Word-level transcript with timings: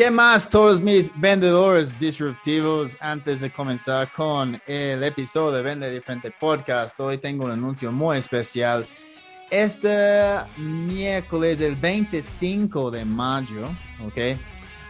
¿Qué 0.00 0.10
más 0.10 0.48
todos 0.48 0.80
mis 0.80 1.12
vendedores 1.20 1.98
disruptivos? 1.98 2.96
Antes 3.02 3.40
de 3.40 3.52
comenzar 3.52 4.10
con 4.10 4.58
el 4.66 5.04
episodio 5.04 5.52
de 5.52 5.62
Vende 5.62 5.90
Diferente 5.90 6.30
Podcast, 6.30 6.98
hoy 7.00 7.18
tengo 7.18 7.44
un 7.44 7.50
anuncio 7.50 7.92
muy 7.92 8.16
especial. 8.16 8.86
Este 9.50 10.38
miércoles, 10.56 11.60
el 11.60 11.76
25 11.76 12.90
de 12.90 13.04
mayo, 13.04 13.66
¿ok? 14.06 14.40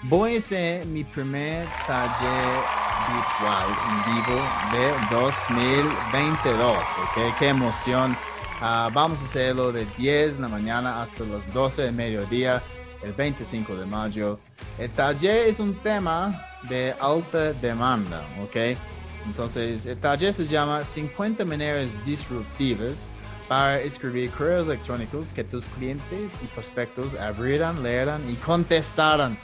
Voy 0.04 0.36
a 0.36 0.38
hacer 0.38 0.86
mi 0.86 1.02
primer 1.02 1.66
taller 1.88 2.60
virtual 3.08 3.66
en 3.88 4.14
vivo 4.14 4.38
de 4.70 4.92
2022, 5.10 6.78
¿ok? 6.78 7.36
Qué 7.36 7.48
emoción. 7.48 8.16
Ah, 8.60 8.88
vamos 8.92 9.22
a 9.22 9.24
hacerlo 9.24 9.72
de 9.72 9.86
10 9.98 10.36
de 10.36 10.42
la 10.42 10.48
mañana 10.48 11.02
hasta 11.02 11.24
las 11.24 11.52
12 11.52 11.82
de 11.82 11.90
mediodía, 11.90 12.62
el 13.02 13.12
25 13.12 13.76
de 13.76 13.86
mayo. 13.86 14.38
El 14.78 14.90
taller 14.90 15.48
es 15.48 15.60
un 15.60 15.74
tema 15.76 16.46
de 16.68 16.94
alta 17.00 17.52
demanda, 17.54 18.22
¿ok? 18.42 18.78
Entonces, 19.26 19.86
el 19.86 19.98
taller 19.98 20.32
se 20.32 20.46
llama 20.46 20.84
50 20.84 21.44
maneras 21.44 21.92
disruptivas 22.04 23.08
para 23.48 23.80
escribir 23.80 24.30
correos 24.30 24.68
electrónicos 24.68 25.30
que 25.30 25.44
tus 25.44 25.66
clientes 25.66 26.38
y 26.42 26.46
prospectos 26.46 27.14
abrirán, 27.14 27.82
leerán 27.82 28.22
y 28.30 28.34
contestarán. 28.36 29.36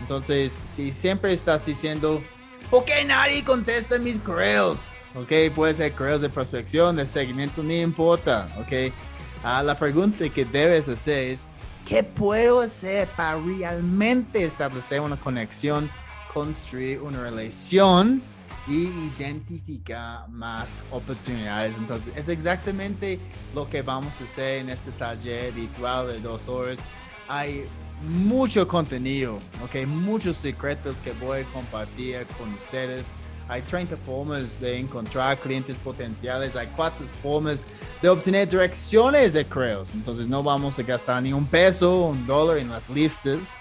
Entonces, 0.00 0.60
si 0.64 0.92
siempre 0.92 1.32
estás 1.32 1.64
diciendo, 1.66 2.22
¿por 2.70 2.84
qué 2.84 3.04
nadie 3.04 3.44
contesta 3.44 3.98
mis 3.98 4.18
correos? 4.18 4.92
Ok, 5.14 5.54
puede 5.54 5.74
ser 5.74 5.92
correos 5.92 6.22
de 6.22 6.30
prospección, 6.30 6.96
de 6.96 7.04
seguimiento, 7.04 7.62
ni 7.62 7.80
importa. 7.80 8.48
Ok, 8.60 8.92
ah, 9.44 9.62
la 9.62 9.76
pregunta 9.76 10.28
que 10.28 10.44
debes 10.44 10.88
hacer 10.88 11.30
es, 11.30 11.48
¿qué 11.90 12.04
puedo 12.04 12.60
hacer 12.60 13.08
para 13.16 13.36
realmente 13.36 14.44
establecer 14.44 15.00
una 15.00 15.18
conexión, 15.18 15.90
construir 16.32 17.00
una 17.00 17.20
relación? 17.20 18.22
y 18.68 18.88
identificar 19.16 20.28
más 20.28 20.82
oportunidades. 20.92 21.78
Entonces, 21.78 22.12
es 22.14 22.28
exactamente 22.28 23.18
lo 23.54 23.68
que 23.68 23.82
vamos 23.82 24.20
a 24.20 24.24
hacer 24.24 24.58
en 24.58 24.70
este 24.70 24.92
taller 24.92 25.50
virtual 25.52 26.06
de 26.08 26.20
dos 26.20 26.46
horas. 26.46 26.84
Hay 27.26 27.64
mucho 28.06 28.68
contenido, 28.68 29.40
ok, 29.64 29.86
muchos 29.86 30.36
secretos 30.36 31.00
que 31.00 31.12
voy 31.12 31.40
a 31.40 31.44
compartir 31.46 32.26
con 32.38 32.52
ustedes. 32.52 33.16
Hay 33.50 33.62
30 33.62 33.96
formas 33.96 34.60
de 34.60 34.78
encontrar 34.78 35.36
clientes 35.36 35.76
potenciales, 35.76 36.54
hay 36.54 36.68
cuatro 36.76 37.04
formas 37.20 37.66
de 38.00 38.08
obtener 38.08 38.48
direcciones 38.48 39.32
de 39.32 39.44
correos. 39.44 39.92
Entonces 39.92 40.28
no 40.28 40.40
vamos 40.40 40.78
a 40.78 40.84
gastar 40.84 41.20
ni 41.20 41.32
un 41.32 41.44
peso, 41.44 42.06
un 42.06 42.24
dólar 42.28 42.58
en 42.58 42.70
las 42.70 42.88
listas. 42.88 43.58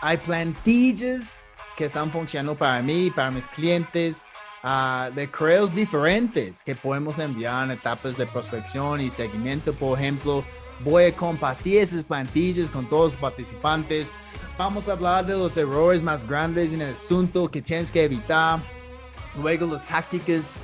Hay 0.00 0.18
plantillas 0.18 1.36
que 1.76 1.84
están 1.84 2.12
funcionando 2.12 2.54
para 2.56 2.80
mí, 2.80 3.10
para 3.10 3.32
mis 3.32 3.48
clientes. 3.48 4.24
Ah, 4.62 5.10
de 5.12 5.28
correos 5.28 5.74
diferentes 5.74 6.62
que 6.62 6.76
podemos 6.76 7.18
enviar 7.18 7.64
en 7.64 7.72
etapas 7.72 8.16
de 8.16 8.26
prospección 8.28 9.00
y 9.00 9.10
seguimiento. 9.10 9.74
Por 9.74 9.98
ejemplo, 9.98 10.44
voy 10.84 11.06
a 11.06 11.16
compartir 11.16 11.78
esas 11.78 12.04
plantillas 12.04 12.70
con 12.70 12.88
todos 12.88 13.14
los 13.14 13.20
participantes. 13.20 14.12
Vamos 14.56 14.88
a 14.88 14.92
hablar 14.92 15.26
de 15.26 15.36
los 15.36 15.56
errores 15.56 16.02
más 16.02 16.24
grandes 16.24 16.72
en 16.72 16.82
el 16.82 16.92
asunto 16.92 17.50
que 17.50 17.60
tienes 17.60 17.90
que 17.90 18.04
evitar. 18.04 18.60
Luego 19.40 19.66
las 19.72 19.84
tácticas 19.84 20.56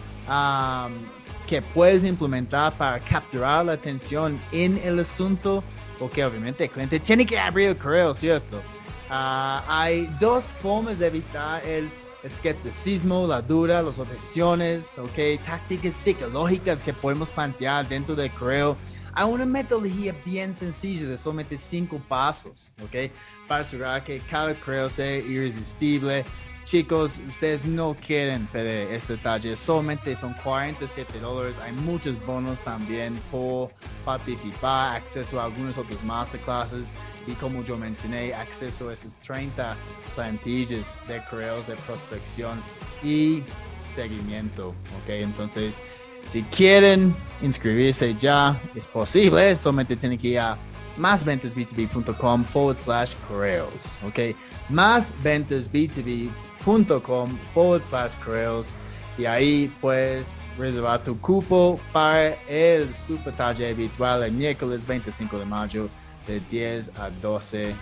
que 1.47 1.61
puedes 1.61 2.05
implementar 2.05 2.77
para 2.77 3.01
capturar 3.01 3.65
la 3.65 3.73
atención 3.73 4.41
en 4.53 4.81
el 4.85 5.01
asunto. 5.01 5.65
Porque 5.99 6.25
obviamente 6.25 6.65
el 6.65 6.71
cliente 6.71 6.99
tiene 7.01 7.27
que 7.27 7.39
abrir 7.39 7.69
el 7.69 7.77
correo, 7.77 8.15
¿cierto? 8.15 8.63
Ah, 9.11 9.63
hay 9.69 10.07
dos 10.19 10.45
formas 10.45 10.99
de 10.99 11.09
evitar 11.09 11.63
el 11.67 11.91
escepticismo, 12.23 13.27
la 13.27 13.43
duda, 13.43 13.83
las 13.83 13.99
objeciones, 13.99 14.99
¿ok? 14.99 15.43
Tácticas 15.45 15.95
psicológicas 15.95 16.83
que 16.83 16.93
podemos 16.93 17.31
plantear 17.31 17.89
dentro 17.89 18.15
del 18.15 18.31
correo. 18.33 18.77
Hay 19.13 19.25
una 19.25 19.45
metodología 19.45 20.15
bien 20.25 20.55
sencilla 20.55 21.09
de 21.09 21.17
solamente 21.17 21.59
cinco 21.59 22.01
pasos, 22.09 22.75
¿ok? 22.83 23.11
Para 23.49 23.63
asegurar 23.63 24.05
que 24.05 24.21
cada 24.21 24.55
correo 24.55 24.89
sea 24.89 25.17
irresistible. 25.17 26.25
Chicos, 26.63 27.23
ustedes 27.27 27.65
no 27.65 27.97
quieren 28.07 28.47
pedir 28.49 28.93
este 28.93 29.17
taller, 29.17 29.57
solamente 29.57 30.15
son 30.15 30.35
47 30.45 31.19
dólares. 31.19 31.59
Hay 31.59 31.73
muchos 31.73 32.23
bonos 32.27 32.61
también 32.61 33.15
por 33.31 33.71
participar, 34.05 34.97
acceso 34.97 35.41
a 35.41 35.45
algunos 35.45 35.79
otros 35.79 36.05
masterclasses 36.05 36.95
y 37.27 37.33
como 37.33 37.65
yo 37.65 37.79
mencioné, 37.79 38.35
acceso 38.35 38.91
a 38.91 38.93
esas 38.93 39.19
30 39.21 39.75
plantillas 40.15 40.99
de 41.09 41.25
correos 41.31 41.67
de 41.67 41.77
prospección 41.77 42.63
y 43.03 43.43
seguimiento. 43.83 44.69
Ok, 45.03 45.09
entonces 45.09 45.83
si 46.23 46.43
quieren 46.45 47.17
inscribirse 47.41 48.15
ya, 48.15 48.61
es 48.75 48.87
posible, 48.87 49.57
solamente 49.57 49.97
tienen 49.97 50.19
que 50.19 50.29
ir 50.29 50.39
a 50.39 50.59
másventasb2b.com 50.99 52.45
forward 52.45 52.77
slash 52.77 53.15
correos. 53.27 53.99
Ok, 54.07 54.37
másventasb2b.com 54.69 56.50
forward 56.61 57.83
slash 57.83 58.15
correos. 58.25 58.75
Y 59.19 59.27
ahí 59.27 59.71
puedes 59.81 60.47
reservar 60.57 61.03
tu 61.03 61.21
cupo 61.21 61.79
para 61.93 62.35
el 62.49 62.95
super 62.95 63.35
taller 63.35 63.75
virtual 63.75 64.23
el 64.23 64.33
miércoles 64.33 64.87
25 64.87 65.39
de 65.39 65.45
mayo 65.45 65.91
de 66.27 66.41
10 66.41 66.93
a 66.97 67.11
12 67.11 67.75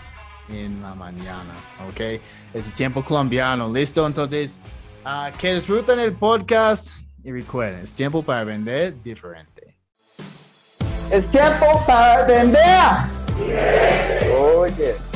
en 0.49 0.83
la 0.83 0.95
mañana, 0.95 1.55
¿ok? 1.89 2.21
Es 2.55 2.67
el 2.67 2.73
tiempo 2.73 3.05
colombiano, 3.05 3.73
¿listo? 3.73 4.07
Entonces, 4.07 4.61
uh, 5.05 5.37
que 5.37 5.55
disfruten 5.55 6.01
el 6.01 6.15
podcast 6.15 7.03
y 7.23 7.31
recuerden, 7.31 7.83
es 7.83 7.93
tiempo 7.93 8.23
para 8.23 8.45
vender 8.45 9.01
diferente. 9.03 9.77
Es 11.13 11.29
tiempo 11.29 11.83
para 11.87 12.25
vender. 12.25 12.61
Oye. 14.57 15.08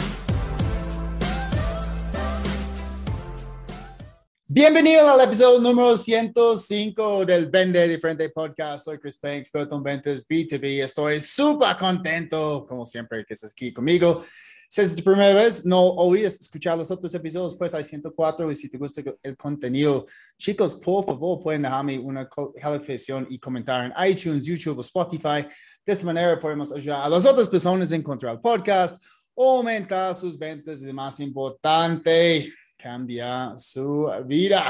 Bienvenido 4.55 5.09
al 5.09 5.19
episodio 5.19 5.59
número 5.61 5.97
105 5.97 7.25
del 7.25 7.47
Vende 7.47 7.89
Diferente 7.89 8.29
Podcast. 8.29 8.85
Soy 8.85 8.99
Chris 8.99 9.17
Payne, 9.17 9.39
experto 9.39 9.77
en 9.77 9.83
ventas 9.83 10.29
B2B. 10.29 10.85
Estoy 10.85 11.23
súper 11.23 11.75
contento, 11.79 12.67
como 12.69 12.85
siempre, 12.85 13.25
que 13.25 13.33
estés 13.33 13.53
aquí 13.53 13.73
conmigo. 13.73 14.23
Si 14.69 14.83
es 14.83 14.95
tu 14.95 15.03
primera 15.03 15.33
vez, 15.33 15.65
no 15.65 15.81
oíes 15.83 16.39
escuchar 16.39 16.77
los 16.77 16.91
otros 16.91 17.15
episodios, 17.15 17.55
pues 17.55 17.75
hay 17.75 17.83
104 17.83 18.51
y 18.51 18.55
si 18.55 18.69
te 18.69 18.77
gusta 18.77 19.03
el 19.23 19.39
contenido, 19.39 20.05
chicos, 20.37 20.75
por 20.75 21.03
favor, 21.07 21.43
pueden 21.43 21.63
dejarme 21.63 21.99
una 21.99 22.29
calificación 22.61 23.27
y 23.31 23.39
comentar 23.39 23.87
en 23.87 24.11
iTunes, 24.11 24.45
YouTube 24.45 24.77
o 24.77 24.81
Spotify. 24.83 25.47
De 25.87 25.95
esa 25.95 26.05
manera 26.05 26.39
podemos 26.39 26.71
ayudar 26.75 27.01
a 27.01 27.09
las 27.09 27.25
otras 27.25 27.49
personas 27.49 27.91
a 27.91 27.97
encontrar 27.97 28.35
el 28.35 28.41
podcast, 28.43 29.03
aumentar 29.35 30.15
sus 30.15 30.39
ventas 30.39 30.83
y, 30.83 30.93
más 30.93 31.21
importante, 31.21 32.53
cambia 32.83 33.55
su 33.57 34.11
vida. 34.27 34.65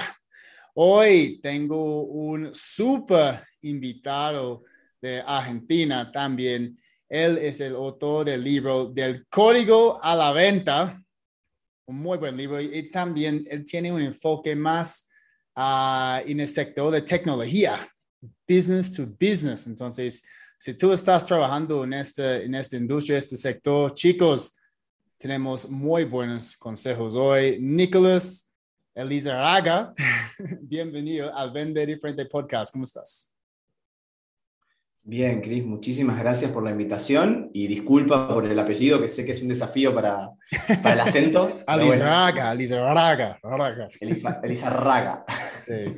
Hoy 0.75 1.41
tengo 1.43 2.03
un 2.03 2.51
super 2.53 3.43
invitado 3.63 4.65
de 5.01 5.23
Argentina 5.23 6.11
también. 6.13 6.79
Él 7.09 7.39
es 7.39 7.61
el 7.61 7.75
autor 7.75 8.27
del 8.27 8.45
libro 8.45 8.87
Del 8.87 9.27
Código 9.29 9.99
a 10.03 10.15
la 10.15 10.33
Venta, 10.33 11.03
un 11.87 11.97
muy 11.97 12.19
buen 12.19 12.37
libro, 12.37 12.61
y 12.61 12.91
también 12.91 13.45
él 13.51 13.65
tiene 13.65 13.91
un 13.91 14.03
enfoque 14.03 14.55
más 14.55 15.09
uh, 15.57 16.21
en 16.27 16.41
el 16.41 16.49
sector 16.49 16.91
de 16.91 17.03
tecnología, 17.03 17.89
business 18.47 18.93
to 18.93 19.07
business. 19.07 19.67
Entonces, 19.67 20.23
si 20.59 20.75
tú 20.75 20.93
estás 20.93 21.25
trabajando 21.25 21.85
en, 21.85 21.95
este, 21.95 22.45
en 22.45 22.55
esta 22.55 22.77
industria, 22.77 23.19
este 23.19 23.37
sector, 23.37 23.93
chicos, 23.95 24.57
tenemos 25.23 25.71
muy 25.71 26.03
buenos 26.03 26.57
consejos 26.57 27.15
hoy. 27.15 27.57
Nicolás 27.61 28.53
Elizarraga, 28.93 29.95
bienvenido 30.63 31.33
al 31.33 31.53
Vender 31.53 31.87
Diferente 31.87 32.27
Podcast. 32.27 32.73
¿Cómo 32.73 32.83
estás? 32.83 33.33
Bien, 35.05 35.41
Cris, 35.41 35.65
muchísimas 35.65 36.19
gracias 36.19 36.51
por 36.51 36.65
la 36.65 36.73
invitación 36.73 37.51
y 37.53 37.69
disculpa 37.69 38.35
por 38.35 38.47
el 38.47 38.59
apellido, 38.59 39.01
que 39.01 39.07
sé 39.07 39.25
que 39.25 39.31
es 39.31 39.41
un 39.41 39.49
desafío 39.49 39.95
para, 39.95 40.29
para 40.83 40.95
el 40.95 41.01
acento. 41.01 41.63
Elizarraga, 41.69 42.53
Elizarraga. 42.53 43.39
Elizarraga. 44.43 45.25
Sí, 45.57 45.95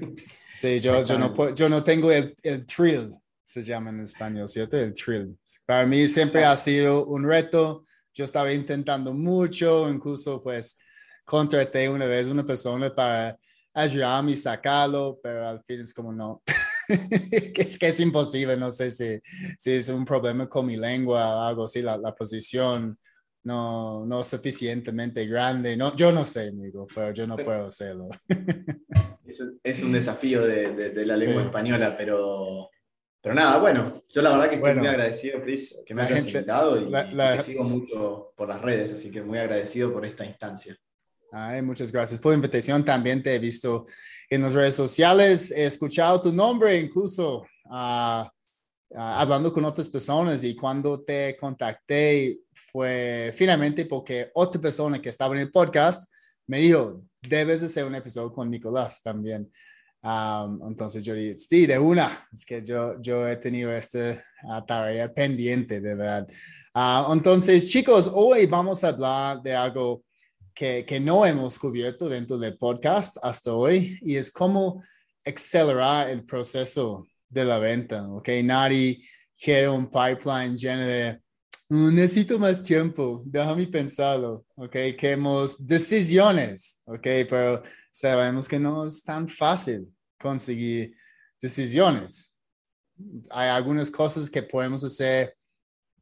sí 0.55 0.81
yo, 0.81 1.03
yo, 1.03 1.19
no, 1.19 1.55
yo 1.55 1.71
no 1.71 1.83
tengo 1.83 2.13
el, 2.13 2.37
el 2.43 2.67
trill, 2.67 3.11
se 3.43 3.63
llama 3.63 3.89
en 3.89 4.01
español, 4.01 4.51
¿cierto? 4.51 4.77
El 4.77 4.93
trill. 4.93 5.35
Para 5.65 5.87
mí 5.87 6.09
siempre 6.09 6.45
ha 6.45 6.55
sido 6.57 7.07
un 7.07 7.25
reto 7.25 7.87
yo 8.15 8.25
estaba 8.25 8.53
intentando 8.53 9.13
mucho, 9.13 9.91
incluso 9.91 10.43
pues 10.43 10.79
contraté 11.25 11.89
una 11.89 12.07
vez 12.07 12.29
una 12.29 12.45
persona 12.45 12.95
para 12.95 13.37
ayudarme 13.75 14.35
a 14.35 14.37
sacarlo, 14.37 15.19
pero 15.23 15.49
al 15.49 15.61
fin 15.63 15.81
es 15.81 15.93
como 15.93 16.13
no, 16.13 16.43
que, 16.89 17.63
es, 17.63 17.77
que 17.77 17.89
es 17.89 18.01
imposible, 18.01 18.57
no 18.57 18.71
sé 18.71 18.91
si, 18.91 19.21
si 19.59 19.73
es 19.73 19.89
un 19.89 20.05
problema 20.05 20.49
con 20.49 20.67
mi 20.67 20.77
lengua 20.77 21.37
o 21.37 21.41
algo 21.43 21.65
así, 21.65 21.83
la, 21.83 21.97
la 21.99 22.15
posición 22.15 22.97
no, 23.45 24.07
no 24.07 24.23
suficientemente 24.23 25.27
grande. 25.27 25.77
No, 25.77 25.95
yo 25.95 26.11
no 26.11 26.25
sé, 26.25 26.49
amigo, 26.49 26.87
pero 26.93 27.13
yo 27.13 27.27
no 27.27 27.37
puedo 27.37 27.67
hacerlo. 27.67 28.09
Es, 29.63 29.83
un 29.83 29.93
desafío 29.93 30.47
de, 30.47 30.91
de, 30.91 31.07
la 31.07 31.17
lengua 31.17 31.43
española, 31.43 31.97
pero, 31.97 32.71
pero 33.25 33.37
nada, 33.37 33.59
bueno, 33.59 33.91
yo 34.11 34.21
la 34.21 34.29
verdad 34.29 34.51
que 34.51 34.57
estoy 34.57 34.75
muy 34.75 34.87
agradecido, 34.87 35.41
Chris, 35.41 35.81
que 35.87 35.95
me 35.95 36.03
hayas 36.03 36.27
invitado 36.27 36.79
y, 36.79 36.93
te 36.93 37.41
sigo 37.41 37.65
mucho 37.65 38.35
por 38.37 38.51
las 38.51 38.61
redes, 38.61 38.93
así 38.93 39.11
que 39.11 39.23
muy 39.23 39.39
agradecido 39.39 39.91
por 39.91 40.05
esta 40.05 40.27
instancia. 40.27 40.77
Ay, 41.33 41.63
muchas 41.63 41.91
gracias 41.91 42.21
por 42.21 42.33
la 42.33 42.37
invitación. 42.37 42.85
También 42.85 43.23
te 43.23 43.35
he 43.35 43.39
visto 43.39 43.87
en 44.29 44.43
las 44.43 44.53
redes 44.53 44.75
sociales, 44.75 45.51
he 45.53 45.65
escuchado 45.65 46.21
tu 46.21 46.35
nombre 46.35 46.79
incluso 46.79 47.47
uh, 47.65 48.29
hablando 48.95 49.51
con 49.55 49.65
otras 49.65 49.89
personas 49.89 50.45
y 50.45 50.55
cuando 50.55 51.01
te 51.01 51.35
contacté 51.35 52.41
fue 52.53 53.33
finalmente 53.35 53.87
porque 53.87 54.33
otra 54.35 54.61
persona 54.61 55.01
que 55.01 55.09
estaba 55.09 55.35
en 55.35 55.41
el 55.41 55.51
podcast 55.51 56.13
me 56.47 56.59
dijo, 56.59 57.01
debes 57.23 57.63
de 57.63 57.69
hacer 57.69 57.87
un 57.87 57.95
episodio 57.95 58.31
con 58.35 58.51
Nicolás 58.51 59.03
también. 59.03 59.51
Entonces 60.05 61.03
yo 61.03 61.15
dije, 61.15 61.39
sí, 61.39 61.67
de 61.67 61.79
una, 61.79 62.29
es 62.31 62.45
que 62.45 62.63
yo, 62.63 63.01
yo 63.01 63.27
he 63.27 63.37
tenido 63.37 63.73
esta 63.73 64.23
ah, 64.43 64.63
tarea 64.67 65.13
pendiente, 65.13 65.81
de 65.81 65.95
verdad. 65.95 66.29
Ah, 66.75 67.09
entonces, 67.11 67.71
chicos, 67.71 68.11
hoy 68.13 68.45
vamos 68.45 68.85
a 68.85 68.89
hablar 68.89 69.41
de 69.41 69.55
algo 69.55 70.05
que, 70.55 70.85
que, 70.87 71.01
no 71.01 71.25
hemos 71.25 71.59
cubierto 71.59 72.07
dentro 72.09 72.37
del 72.37 72.59
podcast 72.59 73.17
hasta 73.23 73.55
hoy 73.55 73.99
y 74.03 74.17
es 74.17 74.31
cómo 74.31 74.83
acelerar 75.25 76.11
el 76.11 76.25
proceso 76.25 77.07
de 77.27 77.45
la 77.47 77.59
venta, 77.59 78.07
¿ok? 78.07 78.29
Nadie 78.45 79.01
quiere 79.41 79.71
un 79.71 79.87
pipeline 79.87 80.55
lleno 80.55 80.85
de 80.85 81.19
mm, 81.71 81.95
necesito 81.95 82.39
más 82.39 82.63
tiempo, 82.63 83.23
déjame 83.25 83.67
pensarlo, 83.69 84.45
¿ok? 84.55 84.77
Queremos 84.99 85.67
decisiones, 85.67 86.83
¿ok? 86.85 87.07
Pero 87.29 87.63
sabemos 87.91 88.47
que 88.47 88.59
no 88.59 88.85
es 88.87 89.03
tan 89.03 89.27
fácil 89.27 89.94
conseguir 90.21 90.97
decisiones. 91.41 92.41
Hay 93.31 93.49
algunas 93.49 93.91
cosas 93.91 94.31
que 94.31 94.43
podemos 94.43 94.85
hacer 94.85 95.37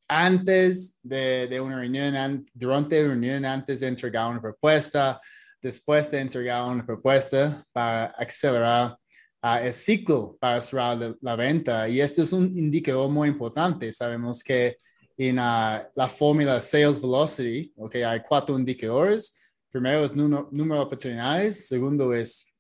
antes 0.09 0.99
de, 1.03 1.47
de 1.49 1.61
una 1.61 1.79
reunión, 1.79 2.47
durante 2.53 3.01
la 3.01 3.09
reunión, 3.09 3.45
antes 3.45 3.81
de 3.81 3.89
entregar 3.89 4.31
una 4.31 4.43
propuesta, 4.43 5.21
después 5.61 6.11
de 6.11 6.21
entregar 6.21 6.65
una 6.65 6.85
propuesta 6.85 7.65
para 7.73 8.07
acelerar 8.07 8.99
el 9.43 9.73
ciclo 9.73 10.37
para 10.41 10.61
cerrar 10.61 11.17
la, 11.21 11.37
venta. 11.37 11.89
Y 11.89 12.01
esto 12.01 12.23
es 12.23 12.33
un 12.33 12.45
indicador 12.57 13.11
muy 13.11 13.29
importante. 13.29 13.91
Sabemos 13.93 14.43
que 14.43 14.79
en 15.17 15.37
la 15.37 16.09
fórmula 16.17 16.61
Sales 16.61 17.01
Velocity, 17.01 17.73
okay, 17.77 18.03
hay 18.03 18.21
cuatro 18.27 18.59
indicadores. 18.59 19.41
Primero 19.71 20.05
es 20.05 20.15
número, 20.15 20.49
de 20.53 20.81
oportunidades, 20.81 21.67
segundo 21.67 22.13
es 22.13 22.52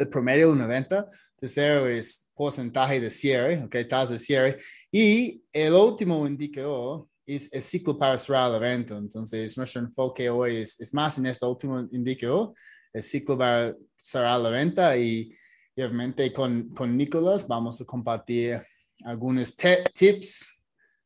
el 0.00 0.08
promedio 0.08 0.46
de 0.46 0.52
una 0.52 0.66
venta, 0.66 1.08
tercero 1.36 1.86
es 1.86 2.30
porcentaje 2.34 3.00
de 3.00 3.10
cierre, 3.10 3.62
okay, 3.64 3.86
tasa 3.86 4.14
de 4.14 4.18
cierre, 4.18 4.58
y 4.90 5.42
el 5.52 5.72
último 5.74 6.26
indicador 6.26 7.06
es 7.26 7.52
el 7.52 7.62
ciclo 7.62 7.96
para 7.96 8.18
cerrar 8.18 8.50
la 8.50 8.58
venta. 8.58 8.96
Entonces, 8.96 9.56
nuestro 9.56 9.82
enfoque 9.82 10.28
hoy 10.30 10.62
es, 10.62 10.80
es 10.80 10.92
más 10.92 11.18
en 11.18 11.26
este 11.26 11.46
último 11.46 11.86
indicador, 11.92 12.54
el 12.92 13.02
ciclo 13.02 13.36
para 13.38 13.74
cerrar 14.02 14.40
la 14.40 14.50
venta 14.50 14.96
y 14.96 15.32
obviamente 15.76 16.32
con, 16.32 16.70
con 16.70 16.96
Nicolás 16.96 17.46
vamos 17.46 17.80
a 17.80 17.84
compartir 17.84 18.62
algunos 19.04 19.54
tips, 19.54 20.64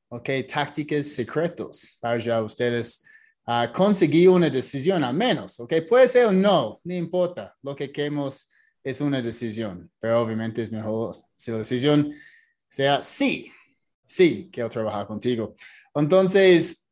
ok, 0.09 0.29
tácticas 0.49 1.07
secretos 1.07 1.99
para 2.01 2.43
ustedes 2.43 3.05
conseguir 3.73 4.31
una 4.31 4.49
decisión 4.49 5.05
al 5.05 5.15
menos, 5.15 5.61
ok, 5.61 5.75
puede 5.89 6.09
ser 6.09 6.27
o 6.27 6.33
no, 6.33 6.81
no 6.83 6.95
importa, 6.95 7.55
lo 7.63 7.77
que 7.77 7.93
queremos 7.93 8.51
es 8.85 9.01
una 9.01 9.23
decisión, 9.23 9.91
pero 9.99 10.21
obviamente 10.21 10.61
es 10.61 10.71
mejor 10.71 11.17
si 11.35 11.51
la 11.51 11.59
decisión 11.59 12.13
sea 12.69 13.01
sí, 13.01 13.51
sí, 14.05 14.51
quiero 14.53 14.69
trabajar 14.69 15.07
contigo. 15.07 15.57
Entonces, 15.95 16.87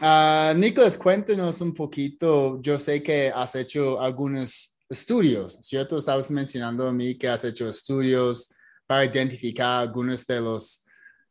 uh, 0.00 0.56
Nicolás, 0.56 0.96
cuéntanos 0.96 1.60
un 1.60 1.74
poquito, 1.74 2.60
yo 2.62 2.78
sé 2.78 3.02
que 3.02 3.32
has 3.34 3.56
hecho 3.56 4.00
algunos 4.00 4.78
estudios, 4.88 5.58
¿cierto? 5.62 5.98
Estabas 5.98 6.30
mencionando 6.30 6.86
a 6.86 6.92
mí 6.92 7.18
que 7.18 7.28
has 7.28 7.44
hecho 7.44 7.68
estudios 7.68 8.54
para 8.86 9.04
identificar 9.04 9.80
algunos 9.80 10.24
de 10.26 10.40
los, 10.40 10.86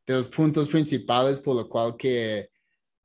de 0.06 0.16
los 0.16 0.28
puntos 0.28 0.68
principales 0.68 1.40
por 1.40 1.56
lo 1.56 1.70
cual 1.70 1.96
que 1.96 2.51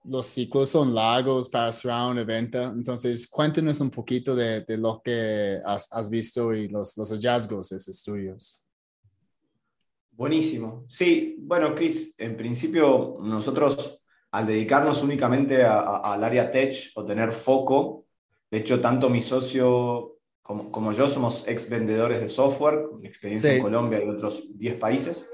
los 0.08 0.26
ciclos 0.26 0.68
son 0.68 0.94
largos 0.94 1.48
para 1.48 1.72
cerrar 1.72 2.10
un 2.10 2.18
evento. 2.18 2.62
Entonces, 2.62 3.28
cuéntanos 3.28 3.80
un 3.80 3.90
poquito 3.90 4.34
de, 4.34 4.60
de 4.62 4.76
lo 4.76 5.00
que 5.02 5.60
has, 5.64 5.92
has, 5.92 6.08
visto 6.08 6.54
y 6.54 6.68
los, 6.68 6.96
los 6.96 7.10
hallazgos 7.10 7.70
de 7.70 7.76
esos 7.76 7.96
estudios. 7.96 8.68
Buenísimo. 10.10 10.84
Sí, 10.86 11.36
bueno, 11.38 11.74
Chris, 11.74 12.14
en 12.18 12.36
principio 12.36 13.18
nosotros 13.20 14.00
al 14.30 14.46
dedicarnos 14.46 15.02
únicamente 15.02 15.64
al 15.64 16.22
área 16.22 16.50
tech 16.50 16.90
o 16.94 17.04
tener 17.04 17.32
foco, 17.32 18.06
de 18.50 18.58
hecho, 18.58 18.80
tanto 18.80 19.08
mi 19.08 19.22
socio 19.22 20.18
como, 20.42 20.92
yo, 20.92 21.08
somos 21.08 21.44
ex 21.48 21.68
vendedores 21.68 22.20
de 22.20 22.28
software, 22.28 22.86
con 22.88 23.04
experiencia 23.04 23.52
en 23.54 23.62
Colombia 23.62 24.00
y 24.04 24.08
otros 24.08 24.44
10 24.54 24.76
países. 24.76 25.28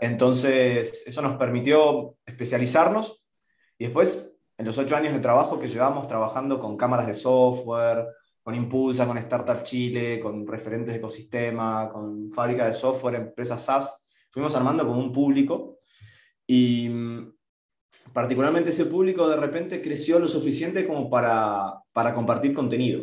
Entonces, 0.00 1.04
eso 1.06 1.22
nos 1.22 1.36
permitió 1.36 2.16
especializarnos 2.26 3.21
y 3.78 3.84
después, 3.84 4.30
en 4.58 4.66
los 4.66 4.78
ocho 4.78 4.96
años 4.96 5.12
de 5.12 5.20
trabajo 5.20 5.58
que 5.58 5.68
llevamos 5.68 6.06
trabajando 6.08 6.60
con 6.60 6.76
cámaras 6.76 7.06
de 7.06 7.14
software, 7.14 8.06
con 8.42 8.54
Impulsa, 8.54 9.06
con 9.06 9.18
Startup 9.18 9.62
Chile, 9.62 10.20
con 10.20 10.46
referentes 10.46 10.92
de 10.92 10.98
ecosistema, 10.98 11.90
con 11.92 12.30
fábrica 12.32 12.66
de 12.66 12.74
software, 12.74 13.14
empresas 13.14 13.62
SaaS, 13.62 13.92
fuimos 14.30 14.54
armando 14.54 14.86
como 14.86 14.98
un 14.98 15.12
público 15.12 15.78
y 16.46 16.88
mm, 16.88 17.32
particularmente 18.12 18.70
ese 18.70 18.86
público 18.86 19.28
de 19.28 19.36
repente 19.36 19.80
creció 19.80 20.18
lo 20.18 20.28
suficiente 20.28 20.86
como 20.86 21.08
para, 21.08 21.74
para 21.92 22.14
compartir 22.14 22.52
contenido. 22.52 23.02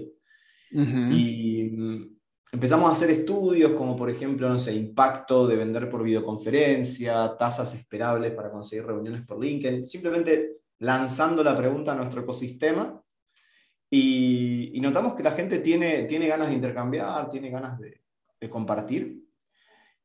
Y 0.71 1.71
mm, 1.71 2.19
empezamos 2.51 2.89
a 2.89 2.93
hacer 2.93 3.11
estudios 3.11 3.73
como 3.73 3.95
por 3.95 4.09
ejemplo, 4.09 4.49
no 4.49 4.59
sé, 4.59 4.73
impacto 4.73 5.47
de 5.47 5.55
vender 5.55 5.89
por 5.89 6.03
videoconferencia, 6.03 7.35
tasas 7.37 7.73
esperables 7.75 8.33
para 8.33 8.51
conseguir 8.51 8.85
reuniones 8.85 9.25
por 9.25 9.43
LinkedIn, 9.43 9.87
simplemente 9.87 10.57
lanzando 10.79 11.43
la 11.43 11.55
pregunta 11.55 11.91
a 11.91 11.95
nuestro 11.95 12.21
ecosistema 12.21 13.01
y, 13.91 14.79
notamos 14.81 15.13
que 15.13 15.23
la 15.23 15.31
gente 15.31 15.59
tiene, 15.59 16.03
tiene 16.03 16.27
ganas 16.27 16.49
de 16.49 16.55
intercambiar, 16.55 17.29
tiene 17.29 17.49
ganas 17.49 17.77
de, 17.79 18.01
de 18.39 18.49
compartir. 18.49 19.19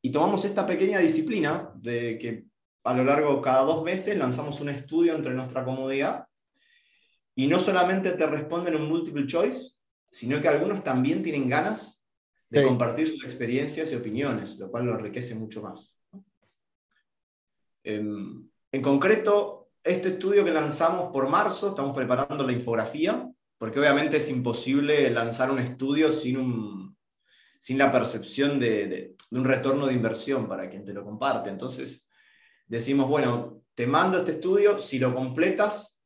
Y 0.02 0.10
tomamos 0.10 0.44
esta 0.44 0.66
pequeña 0.66 0.98
disciplina 0.98 1.70
de 1.76 2.18
que 2.18 2.46
a 2.82 2.92
lo 2.92 3.04
largo 3.04 3.36
de 3.36 3.40
cada 3.40 3.62
dos 3.62 3.82
meses 3.84 4.16
lanzamos 4.18 4.60
un 4.60 4.68
estudio 4.68 5.14
entre 5.14 5.32
nuestra 5.32 5.64
comunidad 5.64 6.26
y 7.34 7.46
no 7.46 7.58
solamente 7.58 8.12
te 8.12 8.26
responden 8.26 8.76
un 8.76 8.88
multiple 8.88 9.26
choice, 9.26 9.72
sino 10.10 10.40
que 10.40 10.48
algunos 10.48 10.84
también 10.84 11.22
tienen 11.22 11.48
ganas 11.48 11.93
de 12.60 12.66
compartir 12.66 13.06
sus 13.06 13.24
experiencias 13.24 13.92
y 13.92 13.96
opiniones, 13.96 14.58
lo 14.58 14.70
cual 14.70 14.86
lo 14.86 14.92
enriquece 14.92 15.34
mucho 15.34 15.62
más. 15.62 15.96
Em, 17.82 18.48
en, 18.72 18.82
concreto, 18.82 19.70
este 19.82 20.10
estudio 20.10 20.44
que 20.44 20.50
lanzamos 20.50 21.12
por 21.12 21.28
marzo, 21.28 21.70
estamos 21.70 21.94
preparando 21.94 22.46
la 22.46 22.52
infografía, 22.52 23.28
porque 23.58 23.78
obviamente 23.78 24.16
es 24.16 24.28
imposible 24.30 25.10
lanzar 25.10 25.50
un 25.50 25.58
estudio 25.58 26.10
sin, 26.10 26.38
un, 26.38 26.96
sin 27.60 27.78
la 27.78 27.92
percepción 27.92 28.58
de, 28.58 28.86
de, 28.86 29.16
un 29.30 29.44
retorno 29.44 29.86
de 29.86 29.94
inversión 29.94 30.48
para 30.48 30.68
quien 30.70 30.84
te 30.84 30.92
lo 30.92 31.04
comparte. 31.04 31.50
Entonces, 31.50 32.08
decimos, 32.66 33.08
bueno, 33.08 33.62
te 33.74 33.86
mando 33.86 34.18
este 34.18 34.32
estudio, 34.32 34.78
si 34.78 34.98
lo 34.98 35.14
completas, 35.14 35.96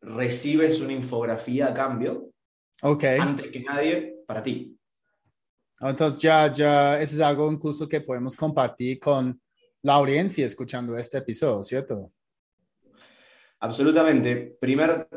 recibes 0.00 0.80
una 0.80 0.94
infografía 0.94 1.68
a 1.68 1.74
cambio, 1.74 2.30
Okay. 2.82 3.18
Antes 3.18 3.48
que 3.48 3.60
nadie, 3.60 4.16
para 4.26 4.42
ti. 4.42 4.76
Entonces 5.80 6.20
ya, 6.20 6.52
ya, 6.52 7.00
eso 7.00 7.14
es 7.14 7.20
algo 7.20 7.50
incluso 7.50 7.88
que 7.88 8.02
podemos 8.02 8.36
compartir 8.36 9.00
con 9.00 9.40
la 9.82 9.94
audiencia 9.94 10.44
escuchando 10.44 10.96
este 10.96 11.18
episodio, 11.18 11.62
¿cierto? 11.62 12.12
Absolutamente. 13.60 14.58
Primer, 14.60 15.08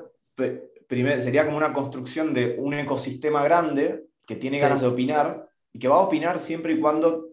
primer, 0.87 1.21
sería 1.21 1.45
como 1.45 1.57
una 1.57 1.73
construcción 1.73 2.33
de 2.33 2.55
un 2.57 2.73
ecosistema 2.73 3.43
grande 3.43 4.05
que 4.25 4.37
tiene 4.37 4.59
ganas 4.59 4.79
de 4.79 4.87
opinar 4.87 5.49
y 5.73 5.79
que 5.79 5.87
va 5.87 5.95
a 5.95 6.03
opinar 6.03 6.39
siempre 6.39 6.73
y 6.73 6.79
cuando 6.79 7.29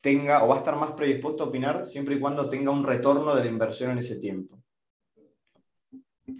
tenga, 0.00 0.42
o 0.44 0.48
va 0.48 0.56
a 0.56 0.58
estar 0.58 0.76
más 0.76 0.92
predispuesto 0.92 1.44
a 1.44 1.46
opinar 1.48 1.86
siempre 1.86 2.14
y 2.14 2.20
cuando 2.20 2.48
tenga 2.48 2.70
un 2.70 2.84
retorno 2.84 3.34
de 3.34 3.44
la 3.44 3.50
inversión 3.50 3.90
en 3.90 3.98
ese 3.98 4.16
tiempo. 4.16 4.62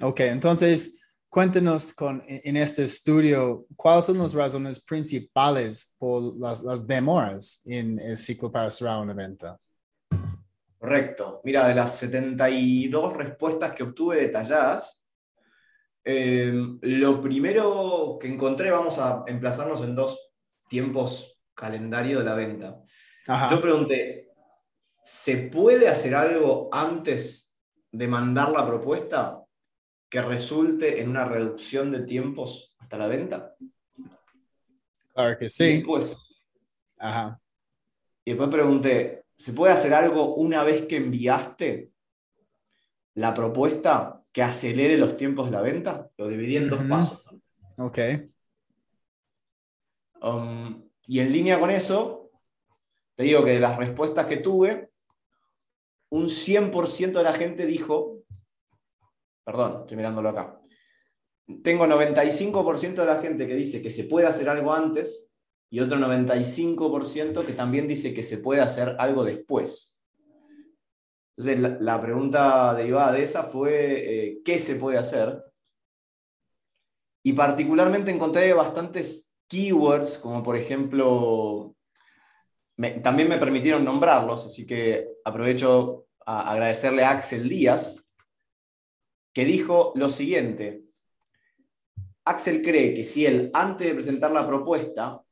Ok, 0.00 0.20
entonces 0.20 1.01
Cuéntenos 1.32 1.94
con, 1.94 2.22
en 2.26 2.56
este 2.58 2.84
estudio, 2.84 3.64
¿cuáles 3.74 4.04
son 4.04 4.18
las 4.18 4.34
razones 4.34 4.84
principales 4.84 5.96
por 5.98 6.36
las, 6.38 6.62
las 6.62 6.86
demoras 6.86 7.62
en 7.64 7.98
el 7.98 8.18
ciclo 8.18 8.52
para 8.52 8.70
cerrar 8.70 9.00
una 9.00 9.14
venta? 9.14 9.58
Correcto. 10.78 11.40
Mira, 11.44 11.66
de 11.66 11.74
las 11.74 11.96
72 11.96 13.16
respuestas 13.16 13.72
que 13.72 13.82
obtuve 13.82 14.20
detalladas, 14.20 15.02
Em, 16.04 16.80
lo 16.82 17.20
primero 17.20 18.18
que 18.20 18.26
encontré, 18.26 18.70
vamos 18.70 18.98
a 18.98 19.22
emplazarnos 19.26 19.82
en 19.82 19.94
dos 19.94 20.32
tiempos 20.68 21.38
calendario 21.54 22.18
de 22.18 22.24
la 22.24 22.34
venta. 22.34 22.80
Yo 23.50 23.60
pregunté, 23.60 24.30
¿se 25.00 25.36
puede 25.36 25.88
hacer 25.88 26.14
algo 26.14 26.68
antes 26.72 27.54
de 27.92 28.08
mandar 28.08 28.50
la 28.50 28.66
propuesta 28.66 29.41
que 30.12 30.20
resulte 30.20 31.00
en 31.00 31.08
una 31.08 31.24
reducción 31.24 31.90
de 31.90 32.00
tiempos 32.00 32.76
hasta 32.78 32.98
la 32.98 33.06
venta? 33.06 33.56
Claro 35.14 35.38
que 35.38 35.48
sí. 35.48 35.64
Y 35.64 35.76
después, 35.78 36.14
y 38.22 38.30
después 38.30 38.50
pregunté, 38.50 39.24
¿se 39.34 39.54
puede 39.54 39.72
hacer 39.72 39.94
algo 39.94 40.34
una 40.34 40.64
vez 40.64 40.84
que 40.84 40.96
enviaste 40.96 41.92
la 43.14 43.32
propuesta 43.32 44.22
que 44.30 44.42
acelere 44.42 44.98
los 44.98 45.16
tiempos 45.16 45.46
de 45.46 45.52
la 45.52 45.62
venta? 45.62 46.10
Lo 46.18 46.28
dividí 46.28 46.58
en 46.58 46.68
dos 46.68 46.82
pasos. 46.82 47.22
Ok. 47.78 47.98
Um, 50.20 50.90
y 51.06 51.20
en 51.20 51.32
línea 51.32 51.58
con 51.58 51.70
eso, 51.70 52.30
te 53.14 53.24
digo 53.24 53.42
que 53.42 53.52
de 53.52 53.60
las 53.60 53.78
respuestas 53.78 54.26
que 54.26 54.36
tuve, 54.36 54.90
un 56.10 56.28
100% 56.28 57.12
de 57.12 57.24
la 57.24 57.32
gente 57.32 57.64
dijo, 57.64 58.21
perdón, 59.44 59.82
estoy 59.82 59.96
mirándolo 59.96 60.28
acá, 60.28 60.60
tengo 61.62 61.86
95% 61.86 62.94
de 62.94 63.06
la 63.06 63.20
gente 63.20 63.46
que 63.46 63.54
dice 63.54 63.82
que 63.82 63.90
se 63.90 64.04
puede 64.04 64.26
hacer 64.26 64.48
algo 64.48 64.72
antes 64.72 65.28
y 65.70 65.80
otro 65.80 65.98
95% 65.98 67.44
que 67.44 67.52
también 67.54 67.88
dice 67.88 68.14
que 68.14 68.22
se 68.22 68.38
puede 68.38 68.60
hacer 68.60 68.96
algo 68.98 69.24
después. 69.24 69.96
Entonces, 71.36 71.80
la, 71.80 72.00
pregunta 72.00 72.74
derivada 72.74 73.12
de 73.12 73.22
esa 73.22 73.44
fue, 73.44 74.26
eh, 74.26 74.42
¿qué 74.44 74.58
se 74.58 74.74
puede 74.74 74.98
hacer? 74.98 75.42
Y 77.24 77.32
particularmente 77.32 78.10
encontré 78.10 78.52
bastantes 78.52 79.32
keywords, 79.48 80.18
como 80.18 80.42
por 80.42 80.56
ejemplo, 80.56 81.74
también 83.02 83.28
me 83.28 83.38
permitieron 83.38 83.84
nombrarlos, 83.84 84.44
así 84.46 84.66
que 84.66 85.08
aprovecho 85.24 86.06
a 86.26 86.52
agradecerle 86.52 87.04
a 87.04 87.12
Axel 87.12 87.48
Díaz, 87.48 88.01
que 89.32 89.44
dijo 89.44 89.92
lo 89.94 90.08
siguiente. 90.08 90.84
Axel 92.24 92.62
cree 92.62 92.94
que 92.94 93.04
si 93.04 93.26
él, 93.26 93.50
antes 93.52 93.88
de 93.88 93.94
presentar 93.94 94.30
la 94.30 94.46
propuesta, 94.46 95.22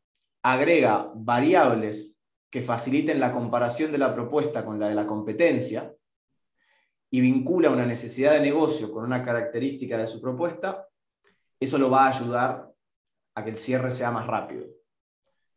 agrega 0.42 1.10
variables 1.14 2.16
que 2.50 2.62
faciliten 2.62 3.20
la 3.20 3.30
comparación 3.30 3.92
de 3.92 3.98
la 3.98 4.12
propuesta 4.12 4.64
con 4.64 4.80
la 4.80 4.88
de 4.88 4.94
la 4.94 5.06
competencia 5.06 5.94
y 7.10 7.20
vincula 7.20 7.70
una 7.70 7.86
necesidad 7.86 8.32
de 8.32 8.40
negocio 8.40 8.90
con 8.90 9.04
una 9.04 9.24
característica 9.24 9.98
de 9.98 10.06
su 10.06 10.20
propuesta, 10.20 10.88
eso 11.58 11.78
lo 11.78 11.90
va 11.90 12.06
a 12.06 12.16
ayudar 12.16 12.72
a 13.34 13.44
que 13.44 13.50
el 13.50 13.56
cierre 13.56 13.92
sea 13.92 14.10
más 14.10 14.26
rápido. 14.26 14.66